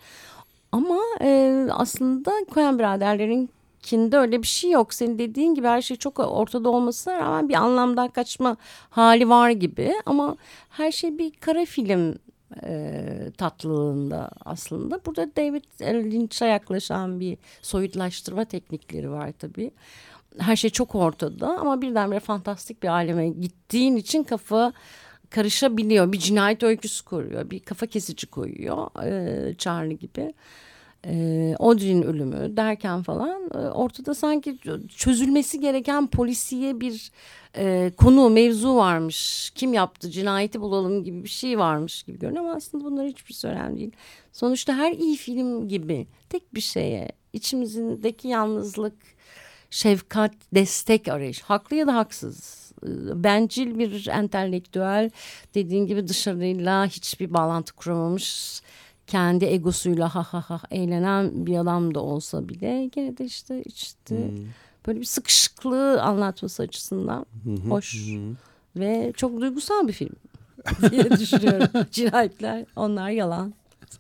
Ama 0.72 0.98
e, 1.22 1.68
aslında 1.72 2.32
Coen 2.54 2.80
biraderlerin 2.80 3.50
Kinde 3.82 4.18
öyle 4.18 4.42
bir 4.42 4.48
şey 4.48 4.72
yok. 4.72 4.94
Senin 4.94 5.20
dediğin 5.20 5.56
gibi 5.56 5.68
her 5.68 5.82
şey 5.82 5.98
çok 5.98 6.20
ortada 6.20 6.70
olmasına 6.70 7.20
rağmen 7.20 7.50
bir 7.50 7.54
anlamdan 7.54 8.08
kaçma 8.08 8.58
hali 8.90 9.30
var 9.30 9.50
gibi. 9.50 9.94
Ama 10.06 10.38
her 10.70 10.92
şey 10.92 11.18
bir 11.18 11.32
kara 11.32 11.66
film 11.66 12.16
e, 12.64 13.32
tatlılığında 13.38 14.30
aslında. 14.46 15.06
Burada 15.06 15.36
David 15.36 15.64
Lynch'a 15.82 16.46
yaklaşan 16.46 17.20
bir 17.20 17.38
soyutlaştırma 17.62 18.46
teknikleri 18.46 19.12
var 19.12 19.32
tabii. 19.40 19.72
Her 20.40 20.56
şey 20.56 20.70
çok 20.70 20.96
ortada 20.96 21.48
ama 21.48 21.82
birdenbire 21.82 22.20
fantastik 22.20 22.84
bir 22.84 22.88
aleme 22.88 23.30
gittiğin 23.30 23.96
için 23.96 24.24
kafa 24.24 24.74
karışabiliyor. 25.30 26.12
Bir 26.12 26.20
cinayet 26.20 26.64
öyküsü 26.64 27.06
koruyor, 27.06 27.50
bir 27.50 27.60
kafa 27.60 27.86
kesici 27.86 28.28
koyuyor 28.28 29.06
e, 29.06 29.54
Charlie 29.58 29.98
gibi 29.98 30.34
e, 31.06 31.56
Audrey'nin 31.60 32.02
ölümü 32.02 32.58
derken 32.58 33.04
falan 33.04 33.50
e, 33.54 33.58
ortada 33.58 34.14
sanki 34.14 34.58
çözülmesi 34.96 35.60
gereken 35.60 36.08
polisiye 36.08 36.80
bir 36.80 37.12
e, 37.58 37.92
konu 37.98 38.30
mevzu 38.30 38.76
varmış. 38.76 39.52
Kim 39.56 39.74
yaptı 39.74 40.10
cinayeti 40.10 40.62
bulalım 40.62 41.04
gibi 41.04 41.24
bir 41.24 41.30
şey 41.30 41.60
varmış 41.60 42.04
gibi 42.04 42.20
görünüyor 42.20 42.46
ama 42.46 42.56
aslında 42.56 42.84
bunlar 42.84 43.08
hiçbir 43.08 43.34
şey 43.34 43.52
önemli 43.52 43.80
değil. 43.80 43.92
Sonuçta 44.34 44.78
her 44.78 44.92
iyi 44.92 45.16
film 45.16 45.68
gibi 45.68 46.08
tek 46.30 46.56
bir 46.56 46.62
şeye 46.62 47.12
içimizdeki 47.34 48.28
yalnızlık, 48.28 48.96
şefkat, 49.70 50.34
destek 50.54 51.08
arayış 51.08 51.42
haklı 51.42 51.76
ya 51.76 51.88
da 51.88 51.96
haksız 51.96 52.72
e, 52.84 52.88
bencil 53.24 53.80
bir 53.80 54.08
entelektüel 54.08 55.10
dediğin 55.56 55.86
gibi 55.86 56.08
dışarıyla 56.08 56.86
hiçbir 56.86 57.34
bağlantı 57.34 57.74
kuramamış 57.74 58.62
kendi 59.12 59.46
egosuyla 59.46 60.16
ha 60.16 60.24
ha 60.24 60.42
ha 60.42 60.62
eğlenen 60.72 61.46
bir 61.46 61.58
adam 61.58 61.96
da 61.96 62.00
olsa 62.00 62.50
bile 62.50 62.86
gene 62.92 63.18
de 63.18 63.26
işte 63.26 63.62
işte 63.62 64.16
hmm. 64.16 64.46
böyle 64.88 65.00
bir 65.00 65.06
sıkışıklığı 65.06 66.02
anlatması 66.02 66.64
açısından 66.64 67.26
hoş 67.70 67.98
ve 68.76 69.14
çok 69.16 69.42
duygusal 69.42 69.88
bir 69.88 69.94
film 69.94 70.16
diye 70.92 71.12
düşünüyorum. 71.12 71.86
Cinayetler 71.92 72.66
onlar 72.76 73.10
yalan. 73.10 73.54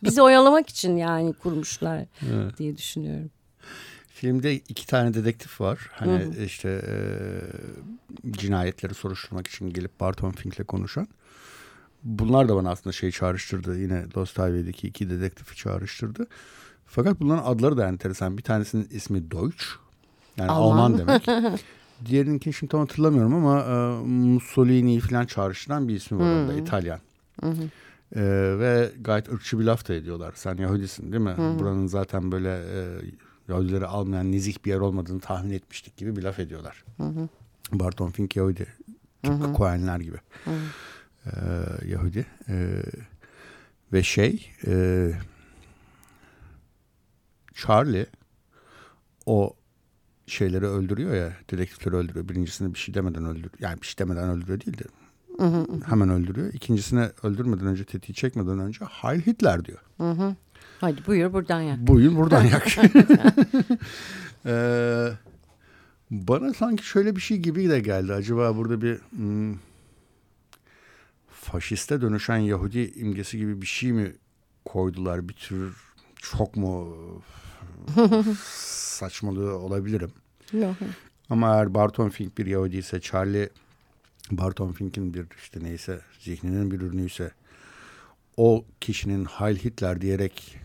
Bizi 0.03 0.22
oyalamak 0.22 0.70
için 0.70 0.97
yani 0.97 1.34
kurmuşlar 1.34 2.05
evet. 2.32 2.57
diye 2.57 2.78
düşünüyorum. 2.78 3.30
Filmde 4.07 4.55
iki 4.55 4.88
tane 4.88 5.14
dedektif 5.14 5.62
var. 5.62 5.80
Hani 5.91 6.12
hı 6.12 6.26
hı. 6.26 6.43
işte 6.43 6.82
e, 6.88 6.93
cinayetleri 8.32 8.93
soruşturmak 8.93 9.47
için 9.47 9.70
gelip 9.70 9.99
Barton 9.99 10.32
Fink'le 10.32 10.68
konuşan 10.68 11.07
bunlar 12.04 12.49
da 12.49 12.56
bana 12.56 12.70
aslında 12.70 12.93
şey 12.93 13.12
çağrıştırdı. 13.12 13.80
Yine 13.80 14.06
Dostoyevski'deki 14.14 14.88
iki 14.88 15.10
dedektifi 15.10 15.56
çağrıştırdı. 15.56 16.28
Fakat 16.86 17.20
bunların 17.20 17.43
adları 17.43 17.78
da 17.78 17.88
enteresan. 17.88 18.38
Bir 18.38 18.43
tanesinin 18.43 18.88
ismi 18.91 19.32
Deutsch. 19.32 19.66
Yani 20.38 20.52
Alman, 20.52 20.78
Alman 20.78 20.97
demek. 20.97 21.28
Diğerininkini 22.06 22.54
şimdi 22.54 22.72
tam 22.72 22.80
hatırlamıyorum 22.80 23.34
ama 23.34 23.62
e, 23.62 24.08
Mussolini'yi 24.08 24.99
falan 24.99 25.26
çağrıştıran 25.26 25.88
bir 25.88 25.95
ismi 25.95 26.20
var 26.20 26.26
hmm. 26.26 26.41
orada. 26.41 26.54
İtalyan. 26.54 26.99
Hmm. 27.39 27.52
E, 28.16 28.22
ve 28.60 28.91
gayet 29.02 29.34
ırkçı 29.34 29.60
bir 29.60 29.64
laf 29.64 29.88
da 29.88 29.93
ediyorlar. 29.93 30.34
Sen 30.36 30.58
Yahudisin 30.58 31.12
değil 31.12 31.24
mi? 31.24 31.36
Hmm. 31.36 31.60
Buranın 31.60 31.88
zaten 31.88 32.32
böyle 32.32 32.49
e, 32.49 33.02
Yahudileri 33.47 33.86
almayan 33.86 34.32
nezih 34.32 34.56
bir 34.66 34.70
yer 34.70 34.80
olmadığını 34.80 35.20
tahmin 35.20 35.52
etmiştik 35.52 35.97
gibi 35.97 36.16
bir 36.16 36.24
laf 36.24 36.39
ediyorlar. 36.39 36.84
Hmm. 36.97 37.28
Barton 37.72 38.12
Fink 38.12 38.36
Yahudi. 38.36 38.68
Tıpkı. 39.24 39.54
Koenler 39.54 39.99
gibi. 39.99 40.18
Hmm 40.43 40.54
e, 41.26 41.32
Yahudi 41.88 42.26
e, 42.49 42.84
ve 43.93 44.03
şey 44.03 44.51
e, 44.67 45.11
Charlie 47.53 48.05
o 49.26 49.55
şeyleri 50.28 50.65
öldürüyor 50.65 51.15
ya 51.15 51.34
dedektifleri 51.51 51.95
öldürüyor. 51.95 52.30
Birincisini 52.30 52.74
bir 52.74 52.80
şey 52.80 52.93
demeden 52.93 53.26
öldürüyor. 53.26 53.51
Yani 53.59 53.82
bir 53.82 53.88
şey 53.88 53.97
demeden 53.97 54.30
öldürüyor 54.30 54.61
değil 54.61 54.78
de 54.78 54.84
hı 55.38 55.47
hı. 55.47 55.67
hemen 55.86 56.09
öldürüyor. 56.09 56.53
İkincisini 56.53 57.09
öldürmeden 57.24 57.67
önce 57.67 57.86
tetiği 57.86 58.15
çekmeden 58.15 58.59
önce 58.59 58.86
Heil 58.86 59.22
Hitler 59.22 59.65
diyor. 59.65 59.80
Hı 59.97 60.11
hı. 60.11 60.36
Hadi 60.82 61.07
buyur 61.07 61.34
buradan 61.34 61.61
yak. 61.61 61.80
Buyur 61.80 62.15
buradan 62.15 62.43
yak. 62.43 62.67
ee, 64.45 65.11
bana 66.11 66.53
sanki 66.53 66.86
şöyle 66.86 67.15
bir 67.15 67.22
şey 67.22 67.38
gibi 67.38 67.69
de 67.69 67.80
geldi. 67.80 68.13
Acaba 68.13 68.55
burada 68.55 68.82
bir 68.82 68.97
hmm, 69.09 69.55
faşiste 71.41 72.01
dönüşen 72.01 72.37
Yahudi 72.37 72.91
imgesi 72.95 73.37
gibi 73.37 73.61
bir 73.61 73.67
şey 73.67 73.91
mi 73.91 74.13
koydular? 74.65 75.29
Bir 75.29 75.33
tür 75.33 75.75
çok 76.15 76.55
mu 76.55 76.95
saçmalığı 78.45 79.57
olabilirim. 79.57 80.11
Yok. 80.53 80.75
Ama 81.29 81.55
eğer 81.55 81.73
Barton 81.73 82.09
Fink 82.09 82.37
bir 82.37 82.45
Yahudi 82.45 82.77
ise 82.77 83.01
Charlie 83.01 83.49
Barton 84.31 84.71
Fink'in 84.71 85.13
bir 85.13 85.25
işte 85.37 85.59
neyse 85.63 86.01
zihninin 86.19 86.71
bir 86.71 86.81
ürünü 86.81 87.05
ise 87.05 87.31
o 88.37 88.65
kişinin 88.81 89.25
Heil 89.25 89.57
Hitler 89.57 90.01
diyerek 90.01 90.59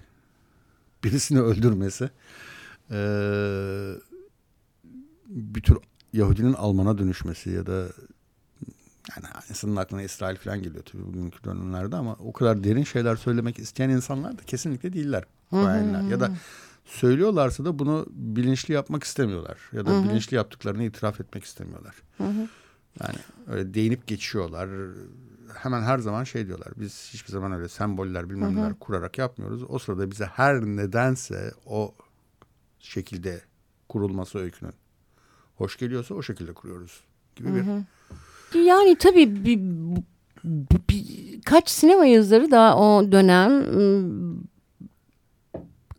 birisini 1.05 1.41
öldürmesi 1.41 2.11
e, 2.91 2.99
bir 5.27 5.63
tür 5.63 5.79
Yahudinin 6.13 6.53
Alman'a 6.53 6.99
dönüşmesi 6.99 7.51
ya 7.51 7.67
da 7.67 7.89
yani 9.11 9.27
insanın 9.51 9.77
aklına 9.77 10.03
İsrail 10.03 10.37
falan 10.37 10.63
geliyor 10.63 10.85
tabii 10.85 11.07
bugünkü 11.07 11.45
dönemlerde 11.45 11.97
ama 11.97 12.15
o 12.15 12.33
kadar 12.33 12.65
derin 12.65 12.85
şeyler 12.85 13.17
söylemek 13.17 13.59
isteyen 13.59 13.91
insanlar 13.91 14.39
da 14.39 14.43
kesinlikle 14.43 14.93
değiller. 14.93 15.25
Ya 16.11 16.21
da 16.21 16.31
söylüyorlarsa 16.85 17.65
da 17.65 17.79
bunu 17.79 18.07
bilinçli 18.11 18.75
yapmak 18.75 19.05
istemiyorlar. 19.05 19.59
Ya 19.73 19.87
da 19.87 19.91
Hı-hı. 19.91 20.05
bilinçli 20.05 20.35
yaptıklarını 20.35 20.83
itiraf 20.85 21.21
etmek 21.21 21.45
istemiyorlar. 21.45 21.95
Hı-hı. 22.19 22.49
Yani 23.03 23.19
öyle 23.47 23.75
değinip 23.75 24.07
geçiyorlar. 24.07 24.71
Hemen 25.55 25.83
her 25.83 25.99
zaman 25.99 26.25
şey 26.25 26.47
diyorlar. 26.47 26.69
Biz 26.77 27.11
hiçbir 27.13 27.33
zaman 27.33 27.53
öyle 27.53 27.69
semboller 27.69 28.31
bilmem 28.31 28.57
neler 28.57 28.75
kurarak 28.79 29.19
yapmıyoruz. 29.19 29.63
O 29.69 29.79
sırada 29.79 30.11
bize 30.11 30.27
her 30.27 30.63
nedense 30.63 31.55
o 31.67 31.95
şekilde 32.79 33.41
kurulması 33.89 34.39
öykünün 34.39 34.73
hoş 35.57 35.77
geliyorsa 35.77 36.15
o 36.15 36.23
şekilde 36.23 36.53
kuruyoruz 36.53 37.05
gibi 37.37 37.55
bir 37.55 37.67
Hı-hı. 37.67 37.85
Yani 38.55 38.97
tabii 38.97 39.45
bir, 39.45 39.61
bir, 40.89 41.41
kaç 41.43 41.71
sinema 41.71 42.07
yazarı 42.07 42.51
da 42.51 42.77
o 42.77 43.13
dönem 43.13 43.67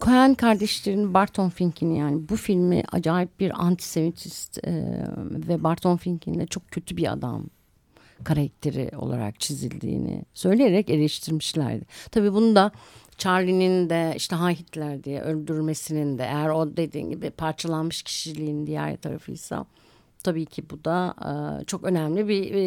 Coen 0.01 0.35
kardeşlerin 0.35 1.13
Barton 1.13 1.49
Fink'in 1.49 1.95
yani 1.95 2.29
bu 2.29 2.35
filmi 2.35 2.83
acayip 2.91 3.39
bir 3.39 3.65
antisemitist 3.65 4.67
e, 4.67 5.03
ve 5.17 5.63
Barton 5.63 5.97
Fink'in 5.97 6.39
de 6.39 6.47
çok 6.47 6.71
kötü 6.71 6.97
bir 6.97 7.11
adam 7.11 7.45
karakteri 8.23 8.97
olarak 8.97 9.39
çizildiğini 9.39 10.25
söyleyerek 10.33 10.89
eleştirmişlerdi. 10.89 11.85
Tabii 12.11 12.33
bunu 12.33 12.55
da 12.55 12.71
Charlie'nin 13.17 13.89
de 13.89 14.13
işte 14.15 14.35
Ha 14.35 14.49
Hitler 14.49 15.03
diye 15.03 15.21
öldürmesinin 15.21 16.17
de 16.17 16.23
eğer 16.23 16.49
o 16.49 16.77
dediğin 16.77 17.09
gibi 17.09 17.29
parçalanmış 17.29 18.03
kişiliğin 18.03 18.67
diğer 18.67 18.97
tarafıysa 18.97 19.65
tabii 20.27 20.45
ki 20.45 20.69
bu 20.69 20.85
da 20.85 21.15
e, 21.21 21.65
çok 21.65 21.83
önemli 21.83 22.27
bir 22.27 22.53
e, 22.53 22.61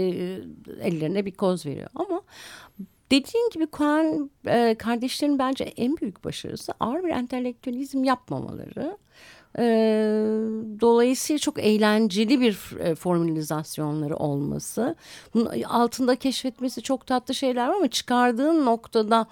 ellerine 0.82 1.26
bir 1.26 1.30
koz 1.30 1.66
veriyor. 1.66 1.88
Ama 1.94 2.22
dediğin 3.10 3.50
gibi 3.50 3.66
Coen 3.72 4.30
e, 4.46 4.74
kardeşlerin 4.78 5.38
bence 5.38 5.64
en 5.64 5.96
büyük 5.96 6.24
başarısı 6.24 6.72
ağır 6.80 7.04
bir 7.04 7.08
entelektüelizm 7.08 8.04
yapmamaları. 8.04 8.98
Dolayısıyla 10.80 11.38
çok 11.38 11.58
eğlenceli 11.58 12.40
bir 12.40 12.52
formülizasyonları 12.94 14.16
olması. 14.16 14.94
Bunun 15.34 15.62
altında 15.62 16.16
keşfetmesi 16.16 16.82
çok 16.82 17.06
tatlı 17.06 17.34
şeyler 17.34 17.68
var 17.68 17.74
ama 17.74 17.88
çıkardığın 17.88 18.64
noktada 18.66 19.26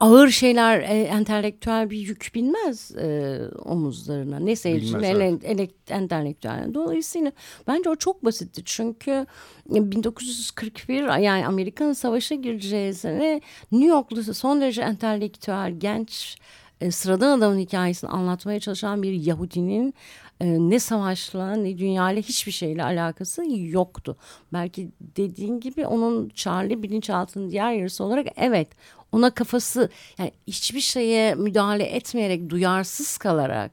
ağır 0.00 0.28
şeyler 0.28 0.80
e, 0.80 1.02
entelektüel 1.02 1.90
bir 1.90 1.98
yük 1.98 2.30
binmez 2.34 2.96
e, 2.96 3.40
omuzlarına. 3.64 4.38
Ne 4.38 4.56
seyirci 4.56 4.98
ne 4.98 5.08
evet. 5.08 5.44
ele, 5.44 5.68
entelektüel. 5.88 6.74
Dolayısıyla 6.74 7.32
bence 7.66 7.90
o 7.90 7.96
çok 7.96 8.24
basitti. 8.24 8.62
Çünkü 8.64 9.26
1941 9.66 11.18
yani 11.18 11.46
Amerikan 11.46 11.92
Savaş'a 11.92 12.34
gireceği 12.34 12.94
sene 12.94 13.40
New 13.72 13.88
York'lu 13.88 14.34
son 14.34 14.60
derece 14.60 14.82
entelektüel 14.82 15.72
genç 15.78 16.36
e, 16.80 16.90
sıradan 16.90 17.38
adamın 17.38 17.58
hikayesini 17.58 18.10
anlatmaya 18.10 18.60
çalışan 18.60 19.02
bir 19.02 19.12
Yahudinin 19.12 19.94
e, 20.31 20.31
ne 20.42 20.78
savaşla 20.78 21.56
ne 21.56 21.78
dünyayla 21.78 22.22
hiçbir 22.22 22.52
şeyle 22.52 22.84
alakası 22.84 23.44
yoktu. 23.48 24.16
Belki 24.52 24.90
dediğin 25.00 25.60
gibi 25.60 25.86
onun 25.86 26.28
Charlie 26.28 26.82
bilinçaltının 26.82 27.50
diğer 27.50 27.72
yarısı 27.72 28.04
olarak 28.04 28.26
evet 28.36 28.68
ona 29.12 29.30
kafası 29.30 29.90
yani 30.18 30.32
hiçbir 30.46 30.80
şeye 30.80 31.34
müdahale 31.34 31.84
etmeyerek 31.84 32.50
duyarsız 32.50 33.18
kalarak 33.18 33.72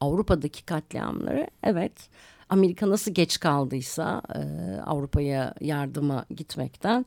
Avrupa'daki 0.00 0.64
katliamları 0.64 1.46
evet 1.62 1.92
Amerika 2.48 2.90
nasıl 2.90 3.10
geç 3.10 3.40
kaldıysa 3.40 4.22
e, 4.34 4.40
Avrupa'ya 4.80 5.54
yardıma 5.60 6.24
gitmekten 6.36 7.06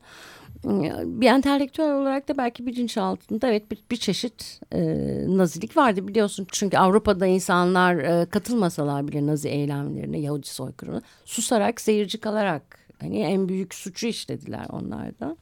bir 1.04 1.26
entelektüel 1.26 1.94
olarak 1.94 2.28
da 2.28 2.38
belki 2.38 2.66
bilinçaltında 2.66 3.48
evet 3.48 3.70
bir, 3.70 3.78
bir 3.90 3.96
çeşit 3.96 4.60
e, 4.72 4.80
nazilik 5.28 5.76
vardı 5.76 6.08
biliyorsun. 6.08 6.46
Çünkü 6.52 6.76
Avrupa'da 6.76 7.26
insanlar 7.26 7.94
e, 7.94 8.26
katılmasalar 8.26 9.08
bile 9.08 9.26
nazi 9.26 9.48
eylemlerine, 9.48 10.18
Yahudi 10.18 10.46
soykırımına 10.46 11.02
susarak, 11.24 11.80
seyirci 11.80 12.18
kalarak 12.18 12.78
hani 13.00 13.18
en 13.18 13.48
büyük 13.48 13.74
suçu 13.74 14.06
işlediler 14.06 14.66
onlar 14.70 15.20
da. 15.20 15.36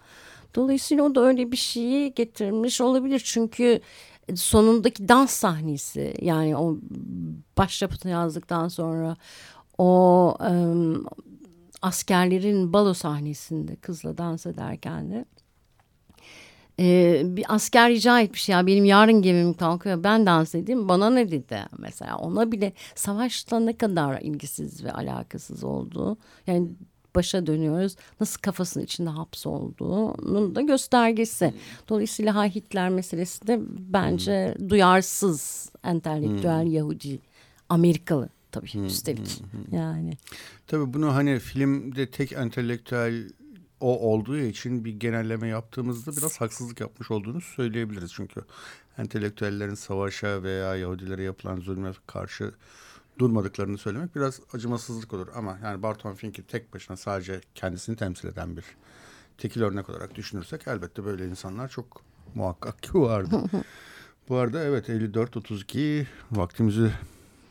Dolayısıyla 0.54 1.04
o 1.04 1.14
da 1.14 1.20
öyle 1.24 1.52
bir 1.52 1.56
şeyi 1.56 2.14
getirmiş 2.14 2.80
olabilir. 2.80 3.22
Çünkü 3.24 3.80
sonundaki 4.34 5.08
dans 5.08 5.30
sahnesi 5.30 6.14
yani 6.22 6.56
o 6.56 6.78
başyapıtı 7.58 8.08
yazdıktan 8.08 8.68
sonra 8.68 9.16
o 9.80 10.36
um, 10.50 11.04
askerlerin 11.82 12.72
balo 12.72 12.94
sahnesinde 12.94 13.76
kızla 13.76 14.18
dans 14.18 14.46
ederken 14.46 15.10
de 15.10 15.24
ee, 16.80 17.22
bir 17.24 17.54
asker 17.54 17.90
rica 17.90 18.20
etmiş 18.20 18.48
ya 18.48 18.66
benim 18.66 18.84
yarın 18.84 19.22
gemim 19.22 19.54
kalkıyor 19.54 20.04
ben 20.04 20.26
dans 20.26 20.54
edeyim 20.54 20.88
bana 20.88 21.10
ne 21.10 21.30
dedi 21.30 21.58
mesela 21.78 22.18
ona 22.18 22.52
bile 22.52 22.72
savaşta 22.94 23.60
ne 23.60 23.76
kadar 23.76 24.20
ilgisiz 24.20 24.84
ve 24.84 24.92
alakasız 24.92 25.64
olduğu 25.64 26.16
yani 26.46 26.68
başa 27.14 27.46
dönüyoruz. 27.46 27.96
Nasıl 28.20 28.40
kafasının 28.40 28.84
içinde 28.84 29.10
hapsolduğunun 29.10 30.54
da 30.54 30.60
göstergesi. 30.60 31.54
Dolayısıyla 31.88 32.34
Ha 32.34 32.44
Hitler 32.44 32.88
meselesi 32.88 33.46
de 33.46 33.60
bence 33.78 34.54
hmm. 34.58 34.70
duyarsız 34.70 35.70
entelektüel 35.84 36.64
hmm. 36.64 36.72
Yahudi 36.72 37.18
Amerikalı 37.68 38.28
tabii 38.52 38.74
hmm. 38.74 38.84
üstelik 38.84 39.42
yani. 39.72 40.16
Tabii 40.66 40.94
bunu 40.94 41.14
hani 41.14 41.38
filmde 41.38 42.10
tek 42.10 42.32
entelektüel 42.32 43.30
o 43.80 44.12
olduğu 44.12 44.38
için 44.38 44.84
bir 44.84 44.92
genelleme 44.92 45.48
yaptığımızda 45.48 46.16
biraz 46.16 46.40
haksızlık 46.40 46.80
yapmış 46.80 47.10
olduğunu 47.10 47.40
söyleyebiliriz. 47.40 48.12
Çünkü 48.12 48.44
entelektüellerin 48.98 49.74
savaşa 49.74 50.42
veya 50.42 50.76
Yahudilere 50.76 51.22
yapılan 51.22 51.60
zulme 51.60 51.92
karşı 52.06 52.54
durmadıklarını 53.18 53.78
söylemek 53.78 54.16
biraz 54.16 54.40
acımasızlık 54.52 55.14
olur. 55.14 55.28
Ama 55.34 55.58
yani 55.62 55.82
Barton 55.82 56.14
Fink'i 56.14 56.42
tek 56.42 56.74
başına 56.74 56.96
sadece 56.96 57.40
kendisini 57.54 57.96
temsil 57.96 58.28
eden 58.28 58.56
bir 58.56 58.64
tekil 59.38 59.62
örnek 59.62 59.90
olarak 59.90 60.14
düşünürsek 60.14 60.68
elbette 60.68 61.04
böyle 61.04 61.26
insanlar 61.26 61.68
çok 61.68 62.02
muhakkak 62.34 62.82
ki 62.82 62.94
vardı. 62.94 63.42
Bu 64.28 64.36
arada 64.36 64.64
evet 64.64 64.88
54-32 64.88 66.06
vaktimizi 66.32 66.90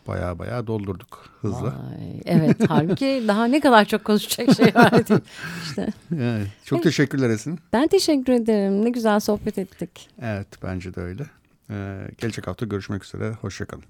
baya 0.09 0.39
baya 0.39 0.67
doldurduk 0.67 1.25
hızla. 1.41 1.65
Vay, 1.65 2.21
evet 2.25 2.57
halbuki 2.67 3.23
daha 3.27 3.45
ne 3.45 3.59
kadar 3.59 3.85
çok 3.85 4.03
konuşacak 4.03 4.55
şey 4.55 4.75
var. 4.75 4.93
işte. 5.63 5.87
Yani, 6.15 6.43
çok 6.65 6.83
teşekkürler 6.83 7.29
Esin. 7.29 7.59
Ben 7.73 7.87
teşekkür 7.87 8.33
ederim. 8.33 8.85
Ne 8.85 8.89
güzel 8.89 9.19
sohbet 9.19 9.57
ettik. 9.57 10.09
Evet 10.21 10.47
bence 10.63 10.93
de 10.93 11.01
öyle. 11.01 11.23
Ee, 11.69 11.97
gelecek 12.17 12.47
hafta 12.47 12.65
görüşmek 12.65 13.05
üzere. 13.05 13.31
Hoşçakalın. 13.31 13.83